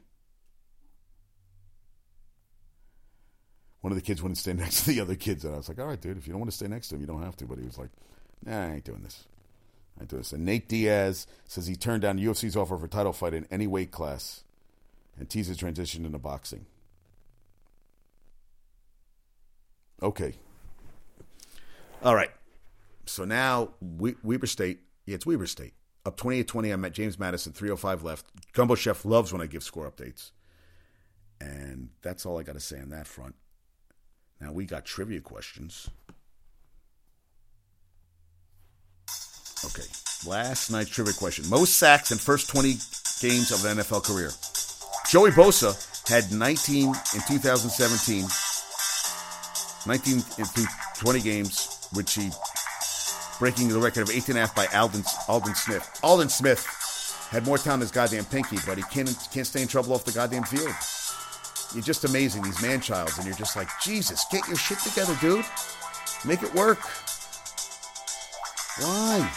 one 3.81 3.91
of 3.91 3.97
the 3.97 4.03
kids 4.03 4.21
wouldn't 4.21 4.37
stay 4.37 4.53
next 4.53 4.83
to 4.83 4.91
the 4.91 5.01
other 5.01 5.15
kids. 5.15 5.43
And 5.43 5.55
I 5.55 5.57
was 5.57 5.69
like, 5.69 5.79
all 5.79 5.87
right, 5.87 5.99
dude, 5.99 6.17
if 6.17 6.27
you 6.27 6.33
don't 6.33 6.39
want 6.39 6.51
to 6.51 6.55
stay 6.55 6.67
next 6.67 6.89
to 6.89 6.95
him, 6.95 7.01
you 7.01 7.07
don't 7.07 7.23
have 7.23 7.35
to. 7.37 7.45
But 7.45 7.57
he 7.57 7.65
was 7.65 7.79
like, 7.79 7.89
nah, 8.45 8.65
I 8.67 8.73
ain't 8.73 8.83
doing 8.83 9.01
this. 9.01 9.25
I 9.97 10.01
ain't 10.01 10.09
doing 10.11 10.21
this. 10.21 10.33
And 10.33 10.45
Nate 10.45 10.67
Diaz 10.67 11.25
says 11.45 11.65
he 11.65 11.75
turned 11.75 12.03
down 12.03 12.19
UFC's 12.19 12.55
offer 12.55 12.77
for 12.77 12.87
title 12.87 13.11
fight 13.11 13.33
in 13.33 13.47
any 13.49 13.65
weight 13.65 13.89
class 13.89 14.43
and 15.17 15.27
teases 15.27 15.57
transition 15.57 16.05
into 16.05 16.19
boxing. 16.19 16.67
Okay. 20.03 20.35
All 22.03 22.13
right. 22.13 22.29
So 23.09 23.25
now 23.25 23.73
we- 23.81 24.15
Weber 24.23 24.47
State. 24.47 24.81
Yeah, 25.05 25.15
it's 25.15 25.25
Weber 25.25 25.47
State. 25.47 25.73
Up 26.05 26.17
28-20, 26.17 26.71
I'm 26.71 26.85
at 26.85 26.93
James 26.93 27.19
Madison, 27.19 27.53
305 27.53 28.03
left. 28.03 28.25
Gumbo 28.53 28.75
Chef 28.75 29.03
loves 29.05 29.33
when 29.33 29.41
I 29.41 29.47
give 29.47 29.63
score 29.63 29.89
updates. 29.89 30.31
And 31.39 31.89
that's 32.01 32.25
all 32.25 32.39
I 32.39 32.43
got 32.43 32.53
to 32.53 32.59
say 32.59 32.79
on 32.79 32.89
that 32.89 33.07
front. 33.07 33.35
Now 34.39 34.51
we 34.51 34.65
got 34.65 34.85
trivia 34.85 35.21
questions. 35.21 35.89
Okay, 39.65 39.87
last 40.25 40.69
night's 40.69 40.89
trivia 40.89 41.13
question: 41.13 41.49
most 41.49 41.77
sacks 41.77 42.11
in 42.11 42.17
first 42.19 42.49
20 42.49 42.73
games 43.21 43.51
of 43.51 43.65
an 43.65 43.77
NFL 43.77 44.03
career. 44.03 44.29
Joey 45.09 45.31
Bosa 45.31 45.73
had 46.07 46.31
19 46.31 46.87
in 46.87 47.21
2017. 47.27 48.25
19 49.87 50.23
in 50.37 50.45
20 50.99 51.19
games, 51.21 51.87
which 51.93 52.13
he 52.13 52.29
breaking 53.39 53.69
the 53.69 53.79
record 53.79 54.01
of 54.01 54.09
18 54.09 54.29
and 54.29 54.37
a 54.37 54.41
half 54.41 54.55
by 54.55 54.65
Alden, 54.67 55.03
Aldon 55.27 55.55
Smith. 55.55 55.99
Aldon 56.03 56.29
Smith 56.29 56.65
had 57.29 57.45
more 57.45 57.57
time 57.57 57.79
than 57.79 57.81
his 57.81 57.91
goddamn 57.91 58.25
pinky, 58.25 58.57
but 58.65 58.77
he 58.77 58.83
can't 58.83 59.15
can't 59.31 59.47
stay 59.47 59.61
in 59.61 59.67
trouble 59.67 59.93
off 59.93 60.05
the 60.05 60.11
goddamn 60.11 60.43
field. 60.43 60.73
You're 61.73 61.83
just 61.83 62.05
amazing, 62.05 62.43
these 62.43 62.61
man 62.61 62.79
childs, 62.79 63.17
and 63.17 63.27
you're 63.27 63.35
just 63.35 63.55
like, 63.55 63.67
Jesus, 63.81 64.25
get 64.31 64.47
your 64.47 64.55
shit 64.55 64.79
together, 64.79 65.15
dude. 65.19 65.45
Make 66.25 66.41
it 66.41 66.53
work. 66.55 66.79
Why? 68.79 69.31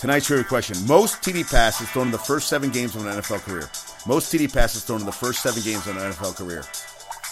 Tonight's 0.00 0.26
trivia 0.26 0.44
question. 0.44 0.76
Most 0.86 1.22
TD 1.22 1.50
passes 1.50 1.88
thrown 1.90 2.06
in 2.06 2.12
the 2.12 2.18
first 2.18 2.48
seven 2.48 2.70
games 2.70 2.94
of 2.96 3.06
an 3.06 3.12
NFL 3.12 3.40
career. 3.40 3.70
Most 4.06 4.32
TD 4.32 4.52
passes 4.52 4.84
thrown 4.84 5.00
in 5.00 5.06
the 5.06 5.12
first 5.12 5.40
seven 5.40 5.62
games 5.62 5.86
of 5.86 5.96
an 5.96 6.12
NFL 6.12 6.36
career. 6.36 6.64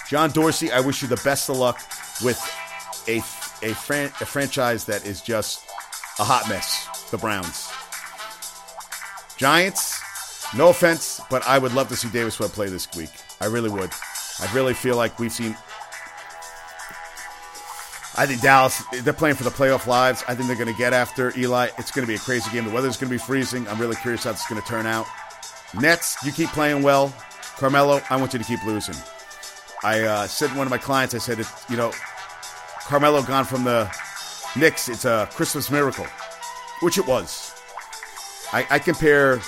John 0.09 0.31
Dorsey, 0.31 0.70
I 0.70 0.81
wish 0.81 1.03
you 1.03 1.09
the 1.09 1.20
best 1.25 1.51
of 1.51 1.57
luck 1.57 1.81
with 2.23 2.41
a, 3.09 3.20
a, 3.62 3.74
fran- 3.74 4.12
a 4.20 4.26
franchise 4.26 4.84
that 4.86 5.06
is 5.06 5.20
just 5.20 5.64
a 6.18 6.24
hot 6.24 6.48
mess. 6.48 7.08
The 7.10 7.18
Browns. 7.18 7.70
Giants, 9.36 10.00
no 10.54 10.68
offense, 10.68 11.20
but 11.30 11.46
I 11.46 11.58
would 11.58 11.74
love 11.74 11.88
to 11.88 11.96
see 11.96 12.08
Davis 12.08 12.38
Webb 12.38 12.50
play 12.50 12.68
this 12.68 12.88
week. 12.96 13.10
I 13.40 13.46
really 13.46 13.70
would. 13.70 13.90
I 14.40 14.52
really 14.54 14.74
feel 14.74 14.96
like 14.96 15.18
we've 15.18 15.32
seen. 15.32 15.56
I 18.14 18.26
think 18.26 18.42
Dallas, 18.42 18.82
they're 19.02 19.12
playing 19.12 19.36
for 19.36 19.44
the 19.44 19.50
playoff 19.50 19.86
lives. 19.86 20.22
I 20.28 20.34
think 20.34 20.46
they're 20.46 20.56
going 20.56 20.72
to 20.72 20.78
get 20.78 20.92
after 20.92 21.32
Eli. 21.36 21.68
It's 21.78 21.90
going 21.90 22.06
to 22.06 22.08
be 22.08 22.14
a 22.14 22.18
crazy 22.18 22.50
game. 22.50 22.64
The 22.64 22.70
weather's 22.70 22.98
going 22.98 23.08
to 23.08 23.14
be 23.14 23.18
freezing. 23.18 23.66
I'm 23.68 23.80
really 23.80 23.96
curious 23.96 24.24
how 24.24 24.32
this 24.32 24.42
is 24.42 24.46
going 24.46 24.60
to 24.60 24.68
turn 24.68 24.84
out. 24.84 25.06
Nets, 25.80 26.22
you 26.24 26.30
keep 26.32 26.50
playing 26.50 26.82
well. 26.82 27.14
Carmelo, 27.56 28.02
I 28.10 28.16
want 28.16 28.34
you 28.34 28.38
to 28.38 28.44
keep 28.44 28.62
losing. 28.66 28.96
I 29.82 30.02
uh, 30.02 30.26
said 30.26 30.50
to 30.50 30.56
one 30.56 30.66
of 30.66 30.70
my 30.70 30.78
clients, 30.78 31.14
I 31.14 31.18
said, 31.18 31.44
you 31.70 31.76
know, 31.76 31.92
Carmelo 32.87 33.22
gone 33.22 33.45
from 33.45 33.64
the 33.64 33.91
Knicks, 34.57 34.89
it's 34.89 35.05
a 35.05 35.28
Christmas 35.33 35.70
miracle, 35.70 36.07
which 36.80 36.99
it 36.99 37.07
was. 37.07 37.55
I, 38.53 38.66
I 38.70 38.78
compare 38.78 39.41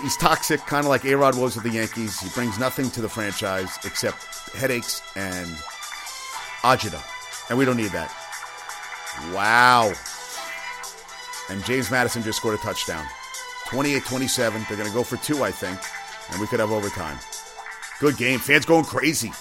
He's 0.00 0.16
toxic, 0.16 0.60
kind 0.60 0.86
of 0.86 0.88
like 0.88 1.04
A 1.04 1.14
Rod 1.14 1.36
was 1.36 1.54
with 1.54 1.64
the 1.64 1.70
Yankees. 1.70 2.18
He 2.18 2.30
brings 2.30 2.58
nothing 2.58 2.90
to 2.92 3.02
the 3.02 3.08
franchise 3.10 3.78
except 3.84 4.16
headaches 4.54 5.02
and 5.16 5.46
agita. 6.62 7.00
And 7.50 7.58
we 7.58 7.66
don't 7.66 7.76
need 7.76 7.90
that. 7.90 8.10
Wow. 9.34 9.92
And 11.50 11.62
James 11.66 11.90
Madison 11.90 12.22
just 12.22 12.38
scored 12.38 12.54
a 12.54 12.62
touchdown. 12.62 13.04
28 13.66 14.02
27. 14.04 14.64
They're 14.66 14.78
going 14.78 14.88
to 14.88 14.94
go 14.94 15.02
for 15.02 15.18
two, 15.18 15.44
I 15.44 15.50
think. 15.50 15.78
And 16.30 16.40
we 16.40 16.46
could 16.46 16.60
have 16.60 16.72
overtime. 16.72 17.18
Good 18.00 18.16
game. 18.16 18.38
Fans 18.38 18.64
going 18.64 18.84
crazy. 18.84 19.32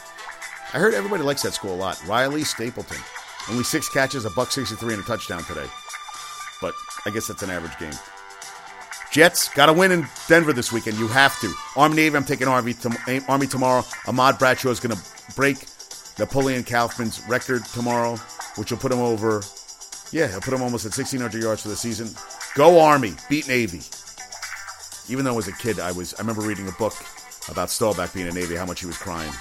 I 0.73 0.79
heard 0.79 0.93
everybody 0.93 1.23
likes 1.23 1.43
that 1.43 1.53
school 1.53 1.73
a 1.73 1.75
lot. 1.75 2.05
Riley 2.05 2.43
Stapleton. 2.43 3.01
Only 3.49 3.63
six 3.63 3.89
catches, 3.89 4.25
a 4.25 4.29
buck 4.29 4.51
63, 4.51 4.93
and 4.93 5.03
a 5.03 5.05
touchdown 5.05 5.43
today. 5.43 5.67
But 6.61 6.73
I 7.05 7.09
guess 7.09 7.27
that's 7.27 7.43
an 7.43 7.49
average 7.49 7.77
game. 7.79 7.93
Jets 9.11 9.49
got 9.49 9.65
to 9.65 9.73
win 9.73 9.91
in 9.91 10.07
Denver 10.27 10.53
this 10.53 10.71
weekend. 10.71 10.97
You 10.97 11.07
have 11.07 11.37
to. 11.41 11.53
Army 11.75 11.95
Navy, 11.95 12.15
I'm 12.15 12.23
taking 12.23 12.47
Army, 12.47 12.73
to, 12.75 12.97
eh, 13.07 13.19
Army 13.27 13.45
tomorrow. 13.47 13.83
Ahmad 14.07 14.39
Bradshaw 14.39 14.69
is 14.69 14.79
going 14.79 14.95
to 14.95 15.01
break 15.35 15.57
Napoleon 16.17 16.63
Kaufman's 16.63 17.21
record 17.27 17.65
tomorrow, 17.65 18.15
which 18.55 18.71
will 18.71 18.77
put 18.77 18.91
him 18.91 18.99
over. 18.99 19.41
Yeah, 20.11 20.27
he'll 20.27 20.39
put 20.39 20.53
him 20.53 20.61
almost 20.61 20.85
at 20.85 20.97
1,600 20.97 21.41
yards 21.41 21.61
for 21.61 21.67
the 21.69 21.75
season. 21.75 22.09
Go 22.55 22.79
Army, 22.79 23.13
beat 23.29 23.47
Navy. 23.47 23.81
Even 25.09 25.25
though 25.25 25.37
as 25.37 25.47
a 25.47 25.53
kid, 25.53 25.79
I 25.79 25.91
was 25.91 26.13
I 26.13 26.19
remember 26.19 26.41
reading 26.41 26.67
a 26.69 26.73
book 26.73 26.93
about 27.49 27.69
Staubach 27.69 28.13
being 28.13 28.27
a 28.27 28.31
Navy, 28.31 28.55
how 28.55 28.65
much 28.65 28.79
he 28.79 28.85
was 28.85 28.97
crying. 28.97 29.33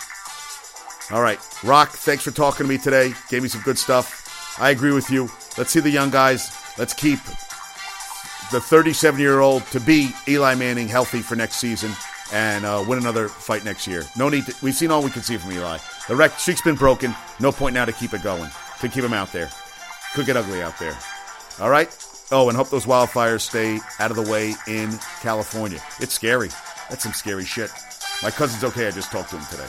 All 1.12 1.22
right, 1.22 1.40
Rock, 1.64 1.90
thanks 1.90 2.22
for 2.22 2.30
talking 2.30 2.64
to 2.66 2.68
me 2.68 2.78
today. 2.78 3.12
Gave 3.28 3.42
me 3.42 3.48
some 3.48 3.62
good 3.62 3.78
stuff. 3.78 4.56
I 4.60 4.70
agree 4.70 4.92
with 4.92 5.10
you. 5.10 5.28
Let's 5.58 5.70
see 5.72 5.80
the 5.80 5.90
young 5.90 6.10
guys. 6.10 6.56
Let's 6.78 6.94
keep 6.94 7.18
the 8.52 8.60
37 8.60 9.20
year 9.20 9.40
old 9.40 9.64
to 9.66 9.80
be 9.80 10.10
Eli 10.28 10.54
Manning 10.54 10.88
healthy 10.88 11.20
for 11.20 11.36
next 11.36 11.56
season 11.56 11.92
and 12.32 12.64
uh, 12.64 12.84
win 12.86 12.98
another 12.98 13.28
fight 13.28 13.64
next 13.64 13.86
year. 13.86 14.04
No 14.16 14.28
need. 14.28 14.46
To, 14.46 14.54
we've 14.62 14.74
seen 14.74 14.90
all 14.90 15.02
we 15.02 15.10
can 15.10 15.22
see 15.22 15.36
from 15.36 15.52
Eli. 15.52 15.78
The 16.08 16.16
rec- 16.16 16.38
streak's 16.38 16.62
been 16.62 16.76
broken. 16.76 17.14
No 17.40 17.52
point 17.52 17.74
now 17.74 17.84
to 17.84 17.92
keep 17.92 18.14
it 18.14 18.22
going. 18.22 18.50
To 18.80 18.88
keep 18.88 19.04
him 19.04 19.12
out 19.12 19.32
there. 19.32 19.50
Could 20.14 20.26
get 20.26 20.36
ugly 20.36 20.62
out 20.62 20.78
there. 20.78 20.96
All 21.60 21.70
right. 21.70 21.88
Oh, 22.32 22.48
and 22.48 22.56
hope 22.56 22.70
those 22.70 22.86
wildfires 22.86 23.40
stay 23.40 23.80
out 23.98 24.10
of 24.10 24.16
the 24.16 24.30
way 24.30 24.54
in 24.68 24.96
California. 25.20 25.80
It's 25.98 26.14
scary. 26.14 26.50
That's 26.88 27.02
some 27.02 27.12
scary 27.12 27.44
shit. 27.44 27.70
My 28.22 28.30
cousin's 28.30 28.62
okay. 28.64 28.86
I 28.86 28.90
just 28.92 29.10
talked 29.10 29.30
to 29.30 29.36
him 29.36 29.46
today. 29.50 29.68